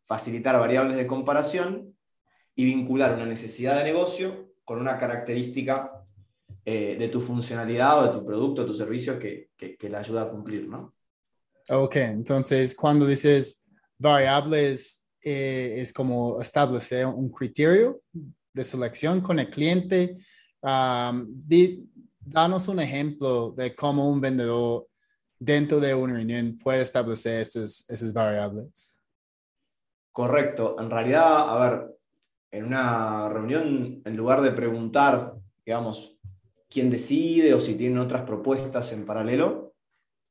Facilitar 0.04 0.58
variables 0.58 0.96
de 0.96 1.06
comparación 1.06 1.96
y 2.54 2.64
vincular 2.64 3.14
una 3.14 3.26
necesidad 3.26 3.78
de 3.78 3.84
negocio 3.84 4.52
con 4.64 4.80
una 4.80 4.98
característica 4.98 6.03
eh, 6.64 6.96
de 6.98 7.08
tu 7.08 7.20
funcionalidad 7.20 7.98
o 7.98 8.06
de 8.06 8.18
tu 8.18 8.24
producto 8.24 8.62
o 8.62 8.66
tu 8.66 8.74
servicio 8.74 9.18
que, 9.18 9.50
que, 9.56 9.76
que, 9.76 9.88
le 9.88 9.96
ayuda 9.96 10.22
a 10.22 10.30
cumplir, 10.30 10.68
¿no? 10.68 10.94
Ok, 11.70 11.96
entonces 11.96 12.74
cuando 12.74 13.06
dices 13.06 13.66
variables, 13.98 15.04
eh, 15.22 15.76
es 15.78 15.92
como 15.92 16.40
establecer 16.40 17.06
un 17.06 17.30
criterio 17.30 18.02
de 18.52 18.62
selección 18.64 19.22
con 19.22 19.38
el 19.38 19.48
cliente. 19.48 20.16
Um, 20.60 21.40
danos 22.20 22.68
un 22.68 22.80
ejemplo 22.80 23.52
de 23.52 23.74
cómo 23.74 24.08
un 24.08 24.20
vendedor 24.20 24.86
dentro 25.38 25.80
de 25.80 25.94
una 25.94 26.14
reunión 26.14 26.58
puede 26.58 26.82
establecer 26.82 27.40
esas, 27.40 27.88
esas 27.88 28.12
variables. 28.12 29.00
Correcto. 30.12 30.76
En 30.78 30.90
realidad, 30.90 31.50
a 31.50 31.68
ver, 31.68 31.98
en 32.50 32.66
una 32.66 33.28
reunión, 33.30 34.02
en 34.04 34.16
lugar 34.16 34.42
de 34.42 34.52
preguntar, 34.52 35.34
digamos, 35.64 36.13
quién 36.74 36.90
decide 36.90 37.54
o 37.54 37.60
si 37.60 37.74
tienen 37.76 37.98
otras 37.98 38.22
propuestas 38.22 38.92
en 38.92 39.06
paralelo, 39.06 39.74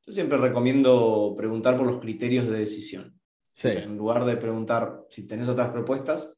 yo 0.06 0.14
siempre 0.14 0.38
recomiendo 0.38 1.34
preguntar 1.38 1.78
por 1.78 1.88
los 1.88 2.02
criterios 2.02 2.46
de 2.46 2.60
decisión. 2.60 3.20
Sí. 3.54 3.70
En 3.70 3.98
lugar 3.98 4.26
de 4.26 4.36
preguntar 4.36 5.06
si 5.10 5.26
tenés 5.26 5.48
otras 5.48 5.70
propuestas, 5.70 6.34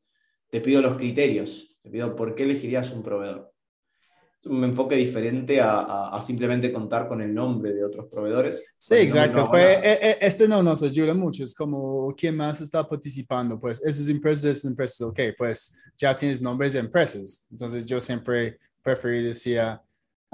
te 0.49 0.61
pido 0.61 0.81
los 0.81 0.95
criterios, 0.95 1.75
te 1.81 1.89
pido 1.89 2.15
por 2.15 2.35
qué 2.35 2.43
elegirías 2.43 2.91
un 2.91 3.01
proveedor 3.01 3.55
un 4.45 4.63
enfoque 4.63 4.95
diferente 4.95 5.59
a, 5.59 6.19
simplemente 6.25 6.71
contar 6.71 7.07
con 7.07 7.21
el 7.21 7.33
nombre 7.33 7.73
de 7.73 7.83
otros 7.83 8.07
proveedores. 8.07 8.63
Sí, 8.77 8.95
exacto. 8.95 9.49
pues, 9.49 9.79
e, 9.83 9.93
e, 9.93 10.17
este 10.21 10.47
no 10.47 10.61
nos 10.61 10.83
ayuda 10.83 11.13
mucho. 11.13 11.43
Es 11.43 11.53
como, 11.53 12.13
¿quién 12.15 12.37
más 12.37 12.61
está 12.61 12.87
participando? 12.87 13.59
Pues 13.59 13.81
esas 13.83 14.07
empresas, 14.07 14.45
esas 14.45 14.65
empresas, 14.65 15.01
ok, 15.01 15.19
pues 15.37 15.77
ya 15.97 16.15
tienes 16.15 16.41
nombres 16.41 16.73
de 16.73 16.79
empresas. 16.79 17.47
Entonces 17.49 17.85
yo 17.85 17.99
siempre 17.99 18.59
preferí 18.83 19.23
decir, 19.23 19.61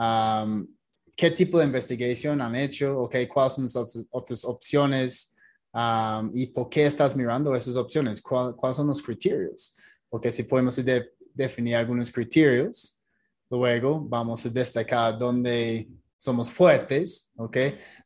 um, 0.01 0.67
¿qué 1.15 1.31
tipo 1.31 1.60
de 1.60 1.65
investigación 1.65 2.41
han 2.41 2.55
hecho? 2.55 3.01
Ok, 3.01 3.15
¿cuáles 3.31 3.53
son 3.53 3.63
las 3.65 4.08
otras 4.10 4.43
opciones? 4.46 5.36
Um, 5.74 6.31
¿Y 6.34 6.48
por 6.48 6.70
qué 6.70 6.86
estás 6.86 7.15
mirando 7.15 7.55
esas 7.55 7.75
opciones? 7.75 8.22
¿Cuáles 8.22 8.75
son 8.75 8.88
los 8.88 9.01
criterios? 9.01 9.77
Porque 10.10 10.31
si 10.31 10.43
podemos 10.43 10.79
definir 11.34 11.75
algunos 11.75 12.12
criterios, 12.12 13.01
Luego 13.51 14.00
vamos 14.00 14.46
a 14.46 14.50
destacar 14.50 15.17
dónde 15.17 15.89
somos 16.17 16.50
fuertes, 16.50 17.34
¿ok? 17.36 17.58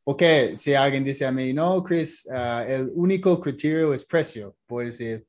Porque 0.04 0.56
si 0.56 0.74
alguien 0.74 1.04
dice 1.04 1.24
a 1.24 1.32
mí, 1.32 1.54
no, 1.54 1.84
Chris, 1.84 2.28
ah, 2.32 2.66
el 2.68 2.92
único 2.96 3.40
criterio 3.40 3.94
es 3.94 4.04
precio, 4.04 4.56
puedo 4.66 4.88
decir, 4.88 5.24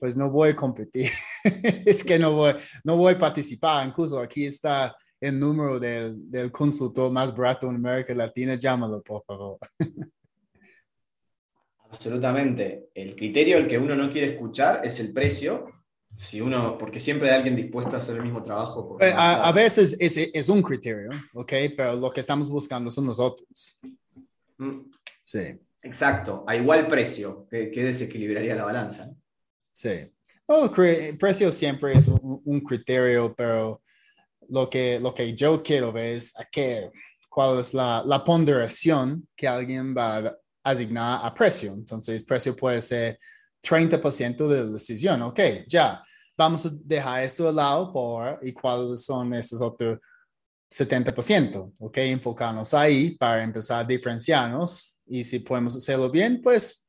pues 0.00 0.16
no 0.16 0.30
voy 0.30 0.50
a 0.50 0.56
competir, 0.56 1.12
es 1.86 2.02
que 2.02 2.18
no 2.18 2.32
voy, 2.32 2.54
no 2.82 2.96
voy 2.96 3.14
a 3.14 3.18
participar, 3.18 3.86
incluso 3.86 4.18
aquí 4.18 4.46
está 4.46 4.96
el 5.20 5.38
número 5.38 5.78
del, 5.80 6.30
del 6.30 6.52
consultor 6.52 7.10
más 7.10 7.34
barato 7.34 7.68
en 7.68 7.76
América 7.76 8.14
Latina, 8.14 8.54
llámalo, 8.54 9.02
por 9.02 9.24
favor. 9.24 9.58
Absolutamente. 11.90 12.88
El 12.94 13.14
criterio 13.16 13.58
el 13.58 13.66
que 13.66 13.78
uno 13.78 13.94
no 13.94 14.10
quiere 14.10 14.34
escuchar 14.34 14.84
es 14.84 15.00
el 15.00 15.12
precio 15.12 15.66
si 16.16 16.40
uno, 16.40 16.78
porque 16.78 16.98
siempre 16.98 17.28
hay 17.30 17.36
alguien 17.36 17.56
dispuesto 17.56 17.94
a 17.94 17.98
hacer 17.98 18.16
el 18.16 18.22
mismo 18.22 18.42
trabajo. 18.42 18.96
Eh, 19.00 19.12
a, 19.14 19.52
veces 19.52 19.96
es, 20.00 20.16
es, 20.16 20.48
un 20.48 20.62
criterio, 20.62 21.10
¿ok? 21.34 21.52
Pero 21.76 21.94
lo 21.96 22.10
que 22.10 22.20
estamos 22.20 22.48
buscando 22.48 22.90
son 22.90 23.06
nosotros. 23.06 23.80
Mm. 24.56 24.90
Sí. 25.22 25.60
Exacto, 25.82 26.44
a 26.46 26.56
igual 26.56 26.88
precio, 26.88 27.46
que, 27.50 27.70
desequilibraría 27.70 28.56
la 28.56 28.64
balanza. 28.64 29.14
Sí. 29.70 30.10
Oh, 30.46 30.70
precio 31.18 31.52
siempre 31.52 31.98
es 31.98 32.08
un, 32.08 32.60
criterio, 32.60 33.34
pero 33.34 33.82
lo 34.48 34.68
que, 34.68 34.98
lo 34.98 35.14
que 35.14 35.32
yo 35.32 35.62
quiero 35.62 35.92
ver 35.92 36.16
es 36.16 36.38
a 36.38 36.44
qué, 36.44 36.90
cuál 37.28 37.58
es 37.58 37.74
la, 37.74 38.22
ponderación 38.24 39.28
que 39.36 39.46
alguien 39.46 39.94
va 39.96 40.18
a 40.18 40.36
asignar 40.64 41.20
a 41.24 41.34
precio. 41.34 41.72
Entonces, 41.72 42.22
precio 42.22 42.56
puede 42.56 42.80
ser 42.80 43.18
30% 43.62 44.48
de 44.48 44.64
la 44.64 44.70
decisión. 44.70 45.22
Ok, 45.22 45.40
ya, 45.68 46.02
vamos 46.36 46.66
a 46.66 46.70
dejar 46.84 47.24
esto 47.24 47.44
de 47.44 47.52
lado 47.52 47.92
por 47.92 48.38
y 48.42 48.52
cuáles 48.52 49.04
son 49.04 49.34
esos 49.34 49.60
otros 49.60 49.98
70%. 50.70 51.74
Ok, 51.78 51.98
enfocarnos 51.98 52.74
ahí 52.74 53.16
para 53.16 53.42
empezar 53.42 53.84
a 53.84 53.88
diferenciarnos 53.88 54.98
y 55.06 55.22
si 55.22 55.40
podemos 55.40 55.76
hacerlo 55.76 56.10
bien, 56.10 56.40
pues 56.42 56.84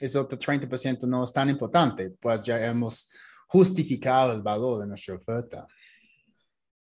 ese 0.00 0.18
otro 0.18 0.38
30% 0.38 1.02
no 1.06 1.24
es 1.24 1.32
tan 1.32 1.50
importante, 1.50 2.10
pues 2.20 2.42
ya 2.42 2.64
hemos 2.64 3.10
justificado 3.48 4.32
el 4.32 4.42
valor 4.42 4.80
de 4.80 4.86
nuestra 4.86 5.16
oferta. 5.16 5.66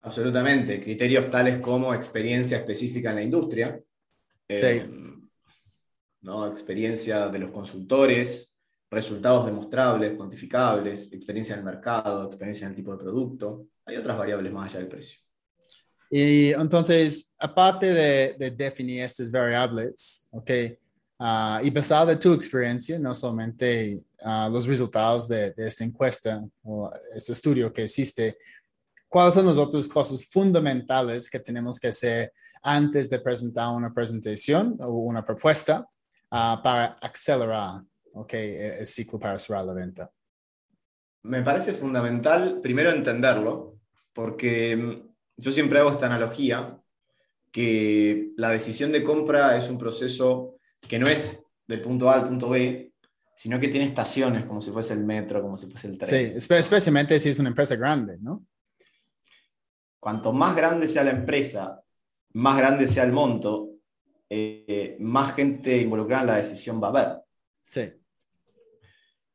Absolutamente, 0.02 0.80
criterios 0.82 1.28
tales 1.28 1.58
como 1.58 1.92
experiencia 1.92 2.58
específica 2.58 3.10
en 3.10 3.16
la 3.16 3.22
industria, 3.22 3.80
sí. 4.48 4.66
Eh, 4.66 4.90
¿no? 6.20 6.46
experiencia 6.46 7.28
de 7.28 7.38
los 7.38 7.50
consultores, 7.50 8.54
resultados 8.90 9.46
demostrables, 9.46 10.16
cuantificables, 10.16 11.12
experiencia 11.12 11.54
en 11.54 11.60
el 11.60 11.64
mercado, 11.64 12.26
experiencia 12.26 12.64
en 12.66 12.70
el 12.70 12.76
tipo 12.76 12.92
de 12.92 12.98
producto. 12.98 13.66
Hay 13.84 13.96
otras 13.96 14.16
variables 14.16 14.52
más 14.52 14.70
allá 14.70 14.80
del 14.80 14.88
precio. 14.88 15.18
Y 16.10 16.52
entonces, 16.52 17.34
aparte 17.38 17.92
de, 17.92 18.50
definir 18.56 19.02
estas 19.02 19.30
variables, 19.30 20.26
¿ok? 20.30 20.50
Ah, 21.18 21.60
y 21.62 21.70
basado 21.70 22.06
de 22.06 22.16
tu 22.16 22.32
experiencia, 22.32 22.98
no 22.98 23.14
solamente 23.14 24.00
uh, 24.20 24.48
los 24.50 24.66
resultados 24.66 25.28
de, 25.28 25.50
de, 25.50 25.66
esta 25.66 25.84
encuesta 25.84 26.42
o 26.62 26.90
este 27.14 27.32
estudio 27.32 27.72
que 27.72 27.82
existe, 27.82 28.38
¿cuáles 29.08 29.34
son 29.34 29.46
las 29.46 29.58
otras 29.58 29.88
cosas 29.88 30.24
fundamentales 30.24 31.28
que 31.28 31.40
tenemos 31.40 31.78
que 31.80 31.88
hacer 31.88 32.32
antes 32.62 33.08
de 33.08 33.20
presentar 33.20 33.74
una 33.74 33.92
presentación 33.92 34.76
o 34.80 34.90
una 34.90 35.24
propuesta 35.24 35.88
uh, 36.30 36.62
para 36.62 36.96
acelerar 37.00 37.82
ok, 38.12 38.34
e, 38.34 38.78
el 38.80 38.86
ciclo 38.86 39.18
para 39.18 39.38
cerrar 39.38 39.64
la 39.64 39.72
venta? 39.72 40.10
Me 41.22 41.42
parece 41.42 41.72
fundamental 41.72 42.60
primero 42.60 42.90
entenderlo, 42.90 43.78
porque 44.12 44.76
mm, 44.76 45.08
yo 45.36 45.52
siempre 45.52 45.78
hago 45.78 45.90
esta 45.90 46.06
analogía, 46.06 46.78
que 47.50 48.32
la 48.36 48.50
decisión 48.50 48.92
de 48.92 49.02
compra 49.02 49.56
es 49.56 49.68
un 49.70 49.78
proceso 49.78 50.58
que 50.86 50.98
no 50.98 51.08
es 51.08 51.42
del 51.66 51.80
punto 51.80 52.10
A 52.10 52.14
al 52.14 52.28
punto 52.28 52.50
B, 52.50 52.92
sino 53.36 53.58
que 53.58 53.68
tiene 53.68 53.86
estaciones, 53.86 54.44
como 54.44 54.60
si 54.60 54.70
fuese 54.70 54.94
el 54.94 55.04
metro, 55.04 55.40
como 55.40 55.56
si 55.56 55.66
fuese 55.66 55.88
el 55.88 55.98
tren. 55.98 56.38
Sí, 56.38 56.54
especialmente 56.54 57.18
si 57.18 57.28
es 57.30 57.38
una 57.38 57.48
empresa 57.50 57.76
grande, 57.76 58.18
¿no? 58.20 58.44
Cuanto 60.00 60.32
más 60.32 60.54
grande 60.54 60.88
sea 60.88 61.04
la 61.04 61.10
empresa, 61.10 61.82
más 62.34 62.58
grande 62.58 62.86
sea 62.88 63.04
el 63.04 63.12
monto, 63.12 63.70
eh, 64.30 64.96
más 65.00 65.34
gente 65.34 65.78
involucrada 65.78 66.22
en 66.22 66.28
la 66.28 66.36
decisión 66.36 66.82
va 66.82 66.88
a 66.88 66.90
haber. 66.90 67.22
Sí. 67.64 67.92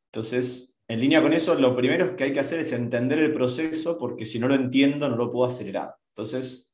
Entonces, 0.06 0.76
en 0.88 1.00
línea 1.00 1.22
con 1.22 1.34
eso, 1.34 1.56
lo 1.56 1.76
primero 1.76 2.16
que 2.16 2.26
hay 2.26 2.34
que 2.34 2.40
hacer 2.40 2.60
es 2.60 2.72
entender 2.72 3.20
el 3.20 3.34
proceso, 3.34 3.98
porque 3.98 4.26
si 4.26 4.40
no 4.40 4.48
lo 4.48 4.56
entiendo, 4.56 5.10
no 5.10 5.16
lo 5.16 5.32
puedo 5.32 5.50
acelerar. 5.50 5.96
Entonces, 6.10 6.70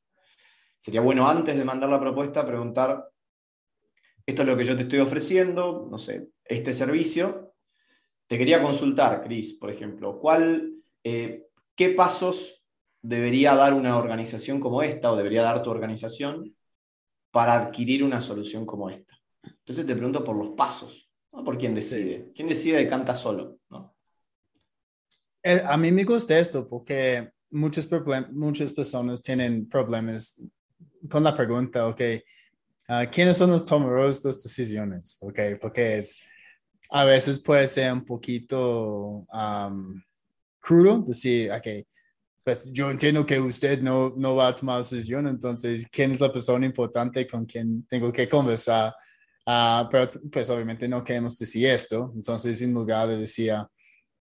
sería 0.78 1.00
bueno 1.00 1.28
antes 1.28 1.56
de 1.56 1.64
mandar 1.64 1.88
la 1.88 2.00
propuesta 2.00 2.46
preguntar, 2.46 3.08
esto 4.26 4.42
es 4.42 4.48
lo 4.48 4.56
que 4.56 4.64
yo 4.64 4.76
te 4.76 4.82
estoy 4.82 4.98
ofreciendo, 4.98 5.88
no 5.90 5.98
sé, 5.98 6.28
este 6.44 6.72
servicio. 6.74 7.54
Te 8.26 8.38
quería 8.38 8.62
consultar, 8.62 9.22
Cris, 9.22 9.54
por 9.54 9.70
ejemplo, 9.70 10.18
¿cuál, 10.18 10.74
eh, 11.02 11.48
¿qué 11.74 11.90
pasos 11.90 12.59
debería 13.02 13.54
dar 13.54 13.74
una 13.74 13.96
organización 13.96 14.60
como 14.60 14.82
esta 14.82 15.10
o 15.10 15.16
debería 15.16 15.42
dar 15.42 15.62
tu 15.62 15.70
organización 15.70 16.54
para 17.30 17.54
adquirir 17.54 18.04
una 18.04 18.20
solución 18.20 18.66
como 18.66 18.90
esta? 18.90 19.14
Entonces 19.42 19.86
te 19.86 19.94
pregunto 19.94 20.24
por 20.24 20.36
los 20.36 20.50
pasos, 20.50 21.10
no 21.32 21.44
por 21.44 21.56
quién 21.56 21.74
decide. 21.74 22.30
¿Quién 22.34 22.48
decide 22.48 22.78
de 22.78 22.88
canta 22.88 23.14
solo? 23.14 23.58
¿no? 23.70 23.94
Eh, 25.42 25.62
a 25.64 25.76
mí 25.76 25.90
me 25.90 26.04
gusta 26.04 26.38
esto 26.38 26.68
porque 26.68 27.30
muchas, 27.50 27.88
muchas 28.30 28.72
personas 28.72 29.22
tienen 29.22 29.68
problemas 29.68 30.40
con 31.08 31.24
la 31.24 31.34
pregunta, 31.34 31.86
ok, 31.86 32.00
uh, 32.88 33.10
¿quiénes 33.10 33.36
son 33.36 33.50
los 33.50 33.64
tomadores 33.64 34.22
de 34.22 34.28
las 34.28 34.42
decisiones? 34.42 35.16
Ok, 35.20 35.38
porque 35.60 36.00
es, 36.00 36.20
a 36.90 37.04
veces 37.04 37.38
puede 37.40 37.66
ser 37.66 37.92
un 37.92 38.04
poquito 38.04 39.26
um, 39.32 40.02
crudo 40.60 41.02
decir, 41.06 41.50
ok, 41.52 41.86
pues 42.50 42.68
yo 42.72 42.90
entiendo 42.90 43.24
que 43.24 43.38
usted 43.38 43.80
no, 43.80 44.12
no 44.16 44.34
va 44.34 44.48
a 44.48 44.52
tomar 44.52 44.78
decisión, 44.78 45.28
entonces, 45.28 45.88
¿quién 45.88 46.10
es 46.10 46.20
la 46.20 46.32
persona 46.32 46.66
importante 46.66 47.24
con 47.24 47.46
quien 47.46 47.86
tengo 47.86 48.12
que 48.12 48.28
conversar? 48.28 48.92
Uh, 49.46 49.88
pero 49.88 50.10
pues 50.32 50.50
obviamente 50.50 50.88
no 50.88 51.04
queremos 51.04 51.36
decir 51.36 51.68
esto, 51.68 52.12
entonces 52.12 52.60
en 52.60 52.74
lugar 52.74 53.06
de 53.06 53.18
decir 53.18 53.54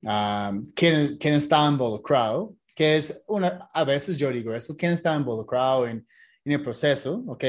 um, 0.01 0.63
¿quién, 0.75 1.15
quién 1.19 1.36
está 1.36 1.67
involucrado, 1.67 2.55
que 2.74 2.97
es 2.97 3.24
una, 3.27 3.69
a 3.71 3.83
veces 3.83 4.17
yo 4.17 4.31
digo 4.31 4.51
eso, 4.51 4.75
quién 4.75 4.93
está 4.93 5.15
involucrado 5.15 5.88
en, 5.88 6.03
en 6.43 6.51
el 6.51 6.63
proceso, 6.63 7.24
¿ok? 7.27 7.43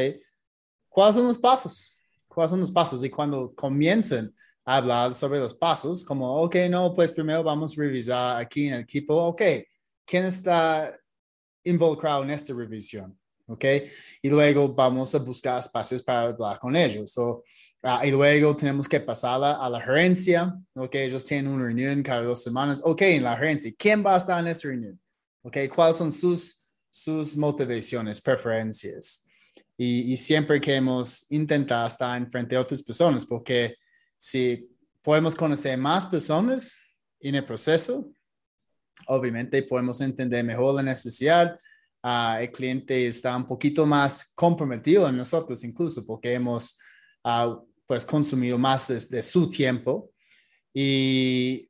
¿Cuáles 0.91 1.17
son 1.17 1.29
los 1.29 1.39
pasos? 1.39 1.97
¿Cuáles 2.29 2.51
son 2.51 2.61
los 2.61 2.71
pasos? 2.71 3.03
Y 3.05 3.09
cuando 3.09 3.55
comiencen 3.55 4.35
a 4.67 4.77
hablar 4.77 5.15
sobre 5.15 5.39
los 5.39 5.55
pasos, 5.55 6.05
como, 6.05 6.43
ok, 6.43 6.57
no, 6.69 6.95
pues 6.95 7.11
primero 7.11 7.43
vamos 7.43 7.73
a 7.73 7.81
revisar 7.81 8.37
aquí 8.39 8.67
en 8.67 8.75
el 8.75 8.81
equipo, 8.83 9.15
ok, 9.15 9.43
¿quién 10.09 10.25
está 10.25 10.99
involucrado 11.63 12.25
en 12.25 12.31
esta 12.31 12.55
revisión? 12.55 13.17
¿Ok? 13.47 13.65
Y 14.23 14.29
luego 14.29 14.75
vamos 14.75 15.15
a 15.15 15.19
buscar 15.19 15.59
espacios 15.59 16.03
para 16.03 16.29
hablar 16.29 16.59
con 16.59 16.75
ellos. 16.75 17.13
So, 17.13 17.45
uh, 17.83 18.05
y 18.05 18.11
luego 18.11 18.57
tenemos 18.57 18.89
que 18.89 19.01
pasarla 19.01 19.53
a 19.53 19.71
la 19.71 19.81
gerencia, 19.81 20.55
¿ok? 20.75 20.95
Ellos 20.95 21.25
tienen 21.25 21.53
una 21.53 21.65
reunión 21.65 22.03
cada 22.03 22.23
dos 22.23 22.43
semanas. 22.43 22.83
Ok, 22.85 23.03
en 23.03 23.23
la 23.23 23.37
gerencia, 23.37 23.73
¿quién 23.79 24.05
va 24.05 24.15
a 24.15 24.19
estar 24.19 24.41
en 24.41 24.49
esta 24.49 24.69
reunión? 24.69 25.01
¿Ok? 25.43 25.57
¿Cuáles 25.75 25.97
son 25.97 26.11
sus, 26.11 26.67
sus 26.91 27.37
motivaciones, 27.37 28.21
preferencias? 28.21 29.25
Y, 29.81 30.17
siempre 30.17 30.61
queremos 30.61 31.25
intentar 31.31 31.87
estar 31.87 32.17
en 32.17 32.29
frente 32.29 32.57
a 32.57 32.61
otras 32.61 32.83
personas, 32.83 33.25
porque 33.25 33.77
si 34.17 34.69
podemos 35.03 35.37
conocer 35.37 35.79
más 35.79 36.05
personas 36.05 36.77
en 37.21 37.37
el 37.37 37.45
proceso, 37.45 38.11
obviamente 39.07 39.63
podemos 39.63 40.01
entender 40.01 40.45
mejor 40.45 40.75
la 40.75 40.83
necesidad. 40.83 41.59
Uh, 42.03 42.41
el 42.41 42.51
cliente 42.51 43.07
está 43.07 43.37
un 43.37 43.47
poquito 43.47 43.87
más 43.87 44.33
comprometido 44.35 45.09
en 45.09 45.17
nosotros, 45.17 45.65
incluso 45.65 46.07
porque 46.07 46.33
hemos 46.33 46.79
uh, 47.25 47.57
pues 47.87 48.05
consumido 48.05 48.59
más 48.59 48.89
de, 48.89 48.99
de, 49.17 49.23
su 49.23 49.49
tiempo 49.49 50.11
y 50.73 51.69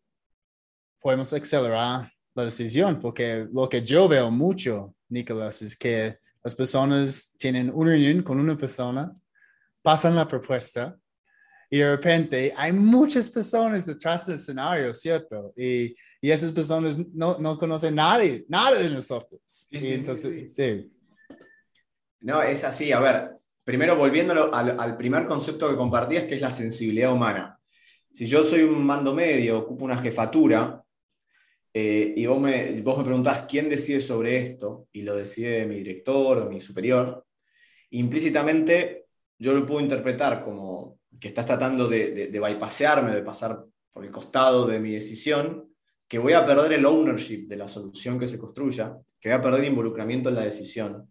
podemos 1.01 1.33
acelerar 1.33 2.13
la 2.35 2.45
decisión, 2.45 3.01
porque 3.01 3.47
lo 3.53 3.69
que 3.69 3.83
yo 3.83 4.09
veo 4.09 4.31
mucho, 4.31 4.95
Nicolás, 5.09 5.63
es 5.63 5.77
que 5.77 6.19
las 6.43 6.55
personas 6.55 7.35
tienen 7.39 7.71
una 7.73 7.91
reunión 7.93 8.23
con 8.23 8.39
una 8.39 8.57
persona, 8.57 9.13
pasan 9.83 10.15
la 10.15 10.27
propuesta 10.27 10.99
y 11.71 11.79
de 11.79 11.91
repente 11.91 12.53
hay 12.57 12.73
muchas 12.73 13.29
personas 13.29 13.85
detrás 13.85 14.27
del 14.27 14.37
escenario, 14.37 14.95
¿cierto? 14.95 15.53
Y, 15.57 15.95
y 16.21 16.31
esas 16.31 16.53
personas 16.53 16.97
no, 17.15 17.39
no 17.39 17.59
conocen 17.59 17.95
nadie, 17.95 18.45
nada 18.49 18.79
de 18.79 18.89
nosotros. 18.89 19.41
Sí, 19.45 19.93
entonces, 19.93 20.55
sí. 20.55 20.91
No, 22.21 22.43
es 22.43 22.65
así. 22.65 22.91
A 22.91 23.01
ver, 23.01 23.31
primero 23.65 23.97
volviéndolo 23.97 24.53
al, 24.55 24.81
al 24.81 24.97
primer 24.97 25.27
concepto 25.27 25.69
que 25.69 25.77
compartías, 25.77 26.25
que 26.25 26.37
es 26.37 26.41
la 26.41 26.51
sensibilidad 26.51 27.13
humana. 27.13 27.59
Si 28.13 28.27
yo 28.27 28.43
soy 28.43 28.63
un 28.63 28.85
mando 28.85 29.15
medio, 29.15 29.59
ocupo 29.59 29.85
una 29.85 29.99
jefatura, 29.99 30.83
eh, 31.75 32.15
y 32.17 32.27
vos 32.27 32.41
me, 32.41 32.81
vos 32.81 32.99
me 32.99 33.05
preguntás 33.05 33.45
quién 33.49 33.69
decide 33.69 34.01
sobre 34.01 34.39
esto, 34.39 34.89
y 34.93 35.03
lo 35.03 35.15
decide 35.15 35.67
mi 35.67 35.77
director 35.77 36.39
o 36.39 36.51
mi 36.51 36.61
superior, 36.61 37.25
implícitamente 37.91 39.07
yo 39.39 39.53
lo 39.53 39.65
puedo 39.65 39.81
interpretar 39.81 40.43
como 40.43 40.99
que 41.21 41.29
estás 41.29 41.47
tratando 41.47 41.89
de, 41.89 42.11
de, 42.11 42.27
de 42.29 42.41
de 42.41 43.23
pasar 43.23 43.65
por 43.93 44.05
el 44.05 44.11
costado 44.11 44.67
de 44.67 44.79
mi 44.79 44.93
decisión, 44.93 45.69
que 46.07 46.19
voy 46.19 46.33
a 46.33 46.47
perder 46.47 46.73
el 46.73 46.87
ownership 46.87 47.47
de 47.49 47.57
la 47.57 47.69
solución 47.69 48.19
que 48.19 48.29
se 48.29 48.39
construya, 48.39 48.97
que 49.21 49.29
voy 49.29 49.39
a 49.39 49.43
perder 49.43 49.65
involucramiento 49.65 50.29
en 50.29 50.37
la 50.37 50.45
decisión. 50.45 51.11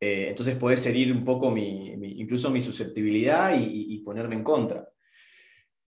Eh, 0.00 0.28
entonces 0.28 0.56
puede 0.56 0.88
herir 0.88 1.12
un 1.12 1.24
poco 1.24 1.50
mi, 1.50 1.96
mi, 1.96 2.20
incluso 2.20 2.50
mi 2.50 2.60
susceptibilidad 2.60 3.58
y, 3.58 3.94
y, 3.94 3.98
ponerme 4.00 4.36
en 4.36 4.44
contra. 4.44 4.88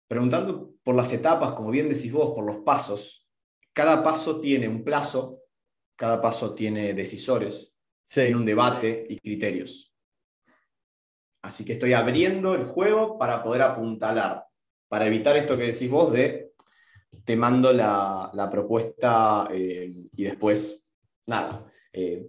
Preguntando 0.07 0.75
por 0.83 0.95
las 0.95 1.13
etapas, 1.13 1.53
como 1.53 1.71
bien 1.71 1.89
decís 1.89 2.13
vos, 2.13 2.35
por 2.35 2.45
los 2.45 2.65
pasos, 2.65 3.27
cada 3.73 4.03
paso 4.03 4.41
tiene 4.41 4.69
un 4.69 4.85
plazo, 4.85 5.41
cada 5.97 6.21
paso 6.21 6.55
tiene 6.55 6.93
decisores, 6.93 7.75
sí, 8.05 8.21
tiene 8.23 8.37
un 8.37 8.45
debate 8.45 9.07
y 9.09 9.19
criterios. 9.19 9.94
Así 11.45 11.63
que 11.63 11.75
estoy 11.75 11.93
abriendo 11.93 12.55
el 12.55 12.65
juego 12.65 13.19
para 13.19 13.43
poder 13.43 13.61
apuntalar, 13.61 14.47
para 14.89 15.07
evitar 15.07 15.37
esto 15.37 15.59
que 15.59 15.65
decís 15.65 15.91
vos 15.91 16.11
de 16.11 16.53
te 17.23 17.37
mando 17.37 17.71
la, 17.71 18.31
la 18.33 18.49
propuesta 18.49 19.49
eh, 19.53 20.09
y 20.17 20.25
después, 20.25 20.85
nada, 21.27 21.71
eh, 21.93 22.27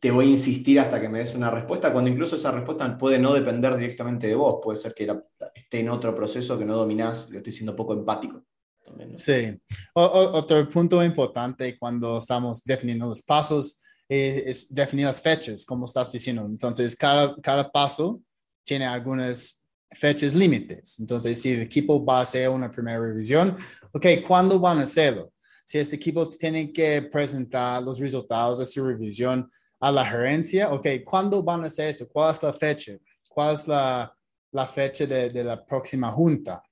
te 0.00 0.10
voy 0.10 0.28
a 0.28 0.30
insistir 0.30 0.80
hasta 0.80 0.98
que 0.98 1.10
me 1.10 1.18
des 1.18 1.34
una 1.34 1.50
respuesta, 1.50 1.92
cuando 1.92 2.10
incluso 2.10 2.36
esa 2.36 2.50
respuesta 2.50 2.96
puede 2.96 3.18
no 3.18 3.34
depender 3.34 3.76
directamente 3.76 4.26
de 4.26 4.34
vos, 4.34 4.60
puede 4.62 4.78
ser 4.78 4.94
que 4.94 5.06
la, 5.06 5.22
esté 5.54 5.80
en 5.80 5.90
otro 5.90 6.14
proceso 6.14 6.58
que 6.58 6.64
no 6.64 6.76
dominás, 6.76 7.28
le 7.28 7.38
estoy 7.38 7.52
siendo 7.52 7.76
poco 7.76 7.92
empático. 7.92 8.44
También, 8.82 9.10
¿no? 9.10 9.16
Sí, 9.18 9.60
o, 9.92 10.02
o, 10.02 10.38
otro 10.38 10.66
punto 10.70 11.04
importante 11.04 11.78
cuando 11.78 12.16
estamos 12.16 12.64
definiendo 12.64 13.08
los 13.08 13.20
pasos 13.20 13.84
eh, 14.08 14.44
es 14.46 14.74
definir 14.74 15.04
las 15.04 15.20
fechas, 15.20 15.66
como 15.66 15.84
estás 15.84 16.10
diciendo. 16.10 16.46
Entonces, 16.46 16.96
cada, 16.96 17.36
cada 17.42 17.70
paso 17.70 18.22
tiene 18.68 18.84
algunas 18.84 19.64
fechas 19.92 20.34
límites. 20.34 21.00
Entonces, 21.00 21.40
si 21.40 21.52
el 21.52 21.62
equipo 21.62 22.04
va 22.04 22.18
a 22.18 22.22
hacer 22.22 22.50
una 22.50 22.70
primera 22.70 23.00
revisión, 23.00 23.56
ok, 23.92 24.06
¿cuándo 24.26 24.60
van 24.60 24.78
a 24.78 24.82
hacerlo? 24.82 25.32
Si 25.64 25.78
este 25.78 25.96
equipo 25.96 26.28
tiene 26.28 26.70
que 26.70 27.00
presentar 27.02 27.82
los 27.82 27.98
resultados 27.98 28.58
de 28.58 28.66
su 28.66 28.86
revisión 28.86 29.50
a 29.80 29.90
la 29.90 30.04
gerencia, 30.04 30.70
ok, 30.70 30.86
¿cuándo 31.04 31.42
van 31.42 31.64
a 31.64 31.68
hacer 31.68 31.88
eso? 31.88 32.06
¿Cuál 32.08 32.30
es 32.30 32.42
la 32.42 32.52
fecha? 32.52 32.92
¿Cuál 33.26 33.54
es 33.54 33.66
la, 33.66 34.14
la 34.52 34.66
fecha 34.66 35.06
de, 35.06 35.30
de, 35.30 35.44
la 35.44 35.64
próxima 35.64 36.10
junta? 36.12 36.62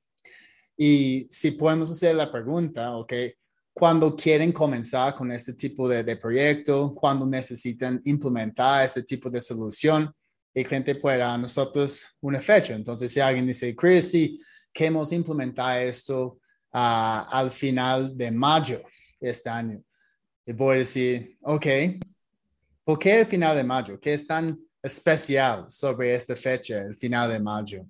Y 0.77 1.27
si 1.31 1.53
podemos 1.53 1.91
hacer 1.91 2.15
la 2.15 2.31
pregunta, 2.31 2.95
ok, 2.95 3.13
¿cuándo 3.73 4.15
quieren 4.15 4.53
comenzar 4.53 5.15
con 5.15 5.33
este 5.33 5.55
tipo 5.55 5.89
de, 5.89 6.03
de 6.03 6.17
proyecto? 6.17 6.93
¿Cuándo 6.95 7.25
necesitan 7.25 8.03
implementar 8.05 8.85
este 8.85 9.03
tipo 9.03 9.31
de 9.31 9.41
solución? 9.41 10.13
El 10.57 10.67
cliente 10.67 10.95
puede 10.95 11.19
dar 11.19 11.35
a 11.35 11.39
nosotros 11.39 12.03
una 12.23 12.41
fecha. 12.41 12.75
Entonces, 12.75 13.13
si 13.13 13.21
alguien 13.21 13.47
dice, 13.47 13.77
Chris, 13.77 14.11
sí, 14.11 14.41
queremos 14.73 15.13
implementar 15.13 15.83
esto 15.83 16.41
uh, 16.73 17.29
al 17.31 17.51
final 17.51 18.17
de 18.17 18.31
mayo 18.31 18.83
este 19.21 19.51
año, 19.51 19.83
y 20.47 20.53
voy 20.53 20.77
a 20.77 20.79
decir, 20.79 21.37
ok, 21.43 21.67
¿por 22.85 22.99
qué 22.99 23.21
el 23.21 23.27
final 23.27 23.55
de 23.55 23.65
mayo? 23.65 24.01
¿Qué 24.01 24.15
es 24.15 24.27
tan 24.27 24.59
especial 24.83 25.67
sobre 25.69 26.15
esta 26.15 26.35
fecha, 26.35 26.81
el 26.81 26.95
final 26.95 27.31
de 27.31 27.41
mayo? 27.41 27.85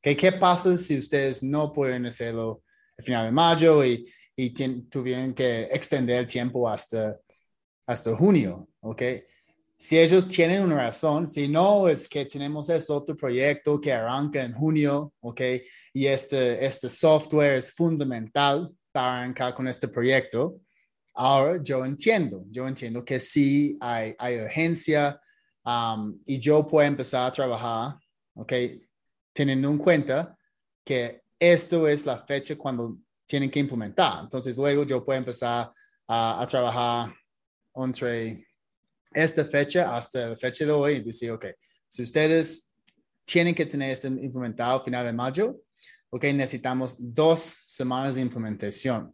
¿Qué, 0.00 0.16
qué 0.16 0.32
pasa 0.32 0.74
si 0.76 0.98
ustedes 0.98 1.42
no 1.42 1.70
pueden 1.70 2.06
hacerlo 2.06 2.62
el 2.96 3.04
final 3.04 3.26
de 3.26 3.32
mayo 3.32 3.84
y, 3.84 4.10
y 4.34 4.50
tuvieron 4.88 5.34
que 5.34 5.64
extender 5.64 6.20
el 6.20 6.26
tiempo 6.26 6.66
hasta, 6.66 7.18
hasta 7.86 8.16
junio? 8.16 8.68
¿ok? 8.80 9.02
Si 9.78 9.98
ellos 9.98 10.26
tienen 10.26 10.62
una 10.62 10.76
razón, 10.76 11.28
si 11.28 11.48
no, 11.48 11.86
es 11.88 12.08
que 12.08 12.24
tenemos 12.24 12.68
ese 12.70 12.92
otro 12.92 13.14
proyecto 13.14 13.78
que 13.78 13.92
arranca 13.92 14.42
en 14.42 14.54
junio, 14.54 15.12
¿ok? 15.20 15.40
Y 15.92 16.06
este, 16.06 16.64
este 16.64 16.88
software 16.88 17.56
es 17.56 17.72
fundamental 17.72 18.72
para 18.90 19.18
arrancar 19.18 19.52
con 19.52 19.68
este 19.68 19.88
proyecto. 19.88 20.60
Ahora 21.14 21.60
yo 21.62 21.84
entiendo, 21.84 22.44
yo 22.50 22.66
entiendo 22.66 23.04
que 23.04 23.20
sí 23.20 23.76
hay, 23.80 24.14
hay 24.18 24.40
urgencia 24.40 25.20
um, 25.64 26.18
y 26.24 26.38
yo 26.38 26.66
puedo 26.66 26.88
empezar 26.88 27.26
a 27.26 27.32
trabajar, 27.32 27.96
¿ok? 28.34 28.52
Teniendo 29.34 29.68
en 29.68 29.76
cuenta 29.76 30.38
que 30.82 31.22
esto 31.38 31.86
es 31.86 32.06
la 32.06 32.24
fecha 32.24 32.56
cuando 32.56 32.96
tienen 33.26 33.50
que 33.50 33.60
implementar. 33.60 34.20
Entonces 34.22 34.56
luego 34.56 34.84
yo 34.84 35.04
puedo 35.04 35.18
empezar 35.18 35.70
a, 36.08 36.40
a 36.40 36.46
trabajar 36.46 37.12
entre 37.74 38.45
esta 39.16 39.44
fecha 39.44 39.96
hasta 39.96 40.28
la 40.28 40.36
fecha 40.36 40.64
de 40.66 40.72
hoy 40.72 41.00
decir, 41.00 41.30
ok, 41.30 41.46
si 41.88 42.02
ustedes 42.02 42.70
tienen 43.24 43.54
que 43.54 43.64
tener 43.64 43.90
esto 43.90 44.08
implementado 44.08 44.76
a 44.76 44.84
final 44.84 45.06
de 45.06 45.12
mayo, 45.12 45.56
ok, 46.10 46.24
necesitamos 46.34 46.96
dos 46.98 47.40
semanas 47.40 48.16
de 48.16 48.22
implementación, 48.22 49.12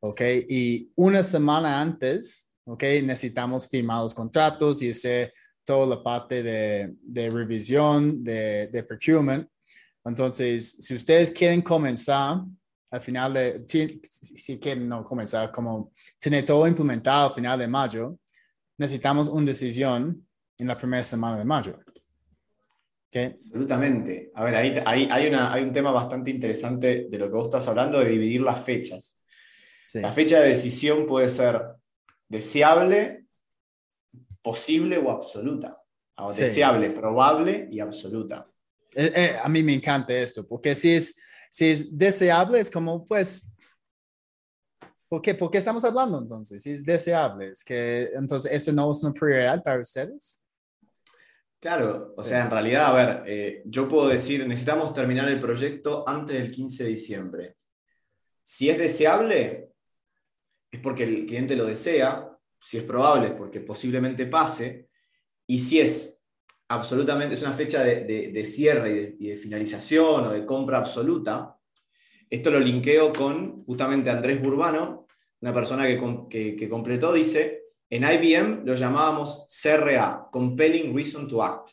ok, 0.00 0.20
y 0.48 0.90
una 0.94 1.22
semana 1.22 1.80
antes, 1.80 2.52
ok, 2.64 2.82
necesitamos 3.02 3.68
firmar 3.68 4.02
los 4.02 4.14
contratos 4.14 4.80
y 4.82 4.90
hacer 4.90 5.34
toda 5.64 5.96
la 5.96 6.02
parte 6.02 6.42
de, 6.42 6.94
de 7.02 7.30
revisión, 7.30 8.22
de, 8.22 8.68
de 8.68 8.82
procurement. 8.84 9.48
Entonces, 10.04 10.76
si 10.78 10.94
ustedes 10.94 11.30
quieren 11.30 11.62
comenzar 11.62 12.44
al 12.90 13.00
final 13.00 13.32
de, 13.34 13.64
si, 13.66 14.00
si 14.36 14.60
quieren 14.60 14.88
no 14.88 15.02
comenzar, 15.02 15.50
como 15.50 15.92
tener 16.20 16.44
todo 16.44 16.68
implementado 16.68 17.28
al 17.28 17.34
final 17.34 17.58
de 17.58 17.66
mayo, 17.66 18.16
necesitamos 18.78 19.28
una 19.28 19.46
decisión 19.46 20.26
en 20.58 20.66
la 20.66 20.76
primera 20.76 21.02
semana 21.02 21.38
de 21.38 21.44
mayo. 21.44 21.78
Absolutamente. 23.22 24.32
A 24.34 24.44
ver, 24.44 24.56
ahí, 24.56 25.08
hay, 25.10 25.26
una, 25.28 25.52
hay 25.52 25.62
un 25.62 25.72
tema 25.72 25.92
bastante 25.92 26.30
interesante 26.30 27.06
de 27.08 27.18
lo 27.18 27.26
que 27.26 27.34
vos 27.34 27.46
estás 27.46 27.66
hablando, 27.68 28.00
de 28.00 28.10
dividir 28.10 28.40
las 28.40 28.62
fechas. 28.62 29.20
La 29.94 30.12
fecha 30.12 30.40
de 30.40 30.48
decisión 30.48 31.06
puede 31.06 31.28
ser 31.28 31.62
deseable, 32.28 33.26
posible 34.42 34.98
o 34.98 35.10
absoluta. 35.10 35.80
Deseable, 36.36 36.90
probable 36.90 37.68
y 37.70 37.80
absoluta. 37.80 38.46
Eh, 38.94 39.12
eh, 39.14 39.36
a 39.42 39.48
mí 39.48 39.62
me 39.62 39.74
encanta 39.74 40.12
esto, 40.14 40.46
porque 40.46 40.74
si 40.74 40.92
es, 40.92 41.20
si 41.50 41.70
es 41.70 41.96
deseable, 41.96 42.60
es 42.60 42.70
como, 42.70 43.04
pues, 43.06 43.46
¿Por 45.14 45.22
qué? 45.22 45.32
¿Por 45.36 45.48
qué 45.48 45.58
estamos 45.58 45.84
hablando 45.84 46.18
entonces? 46.18 46.60
Si 46.60 46.72
es 46.72 46.84
deseable, 46.84 47.50
es 47.50 47.62
que 47.62 48.08
entonces 48.14 48.50
esto 48.50 48.72
no 48.72 48.90
es 48.90 49.00
una 49.04 49.12
prioridad 49.12 49.62
para 49.62 49.80
ustedes. 49.80 50.44
Claro, 51.60 52.12
o 52.16 52.24
sea, 52.24 52.42
en 52.42 52.50
realidad, 52.50 52.86
a 52.86 52.92
ver, 52.92 53.22
eh, 53.24 53.62
yo 53.64 53.88
puedo 53.88 54.08
decir, 54.08 54.44
necesitamos 54.44 54.92
terminar 54.92 55.28
el 55.28 55.40
proyecto 55.40 56.02
antes 56.04 56.36
del 56.36 56.50
15 56.50 56.82
de 56.82 56.90
diciembre. 56.90 57.56
Si 58.42 58.68
es 58.68 58.76
deseable, 58.76 59.70
es 60.72 60.80
porque 60.80 61.04
el 61.04 61.26
cliente 61.26 61.54
lo 61.54 61.66
desea, 61.66 62.36
si 62.60 62.78
es 62.78 62.82
probable, 62.82 63.28
es 63.28 63.34
porque 63.34 63.60
posiblemente 63.60 64.26
pase, 64.26 64.88
y 65.46 65.60
si 65.60 65.78
es 65.78 66.20
absolutamente, 66.66 67.36
es 67.36 67.42
una 67.42 67.52
fecha 67.52 67.84
de, 67.84 68.44
cierre 68.44 69.14
y 69.16 69.28
de, 69.28 69.36
finalización 69.36 70.26
o 70.26 70.32
de 70.32 70.44
compra 70.44 70.78
absoluta, 70.78 71.56
esto 72.28 72.50
lo 72.50 72.58
linkeo 72.58 73.12
con 73.12 73.64
justamente 73.64 74.10
Andrés 74.10 74.42
Burbano, 74.42 75.03
una 75.44 75.52
persona 75.52 75.86
que, 75.86 76.56
que, 76.58 76.68
completó, 76.70 77.12
dice, 77.12 77.64
en 77.90 78.02
IBM 78.02 78.64
lo 78.64 78.74
llamábamos 78.74 79.46
CRA, 79.62 80.28
Compelling 80.32 80.96
Reason 80.96 81.28
to 81.28 81.42
Act. 81.42 81.68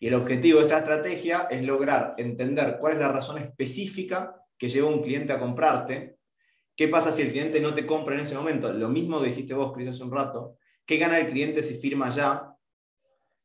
Y 0.00 0.06
el 0.06 0.14
objetivo 0.14 0.60
de 0.60 0.64
esta 0.64 0.78
estrategia 0.78 1.48
es 1.50 1.62
lograr 1.64 2.14
entender 2.16 2.78
cuál 2.80 2.94
es 2.94 3.00
la 3.00 3.12
razón 3.12 3.36
específica 3.36 4.34
que 4.56 4.68
lleva 4.68 4.88
un 4.88 5.02
cliente 5.02 5.34
a 5.34 5.38
comprarte. 5.38 6.16
¿Qué 6.74 6.88
pasa 6.88 7.12
si 7.12 7.20
el 7.20 7.32
cliente 7.32 7.60
no 7.60 7.74
te 7.74 7.84
compra 7.84 8.14
en 8.14 8.22
ese 8.22 8.36
momento? 8.36 8.72
Lo 8.72 8.88
mismo 8.88 9.20
que 9.20 9.28
dijiste 9.28 9.52
vos, 9.52 9.74
Cris, 9.74 9.90
hace 9.90 10.02
un 10.02 10.10
rato. 10.10 10.56
¿Qué 10.86 10.96
gana 10.96 11.18
el 11.18 11.30
cliente 11.30 11.62
si 11.62 11.74
firma 11.74 12.08
ya? 12.08 12.56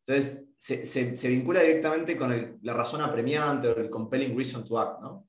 Entonces, 0.07 0.47
se, 0.55 0.85
se, 0.85 1.27
vincula 1.27 1.59
directamente 1.59 2.15
con 2.15 2.59
la 2.61 2.73
razón 2.73 3.01
apremiante 3.01 3.67
o 3.67 3.75
el 3.75 3.89
compelling 3.89 4.37
reason 4.37 4.63
to 4.63 4.79
act, 4.79 5.01
¿no? 5.01 5.27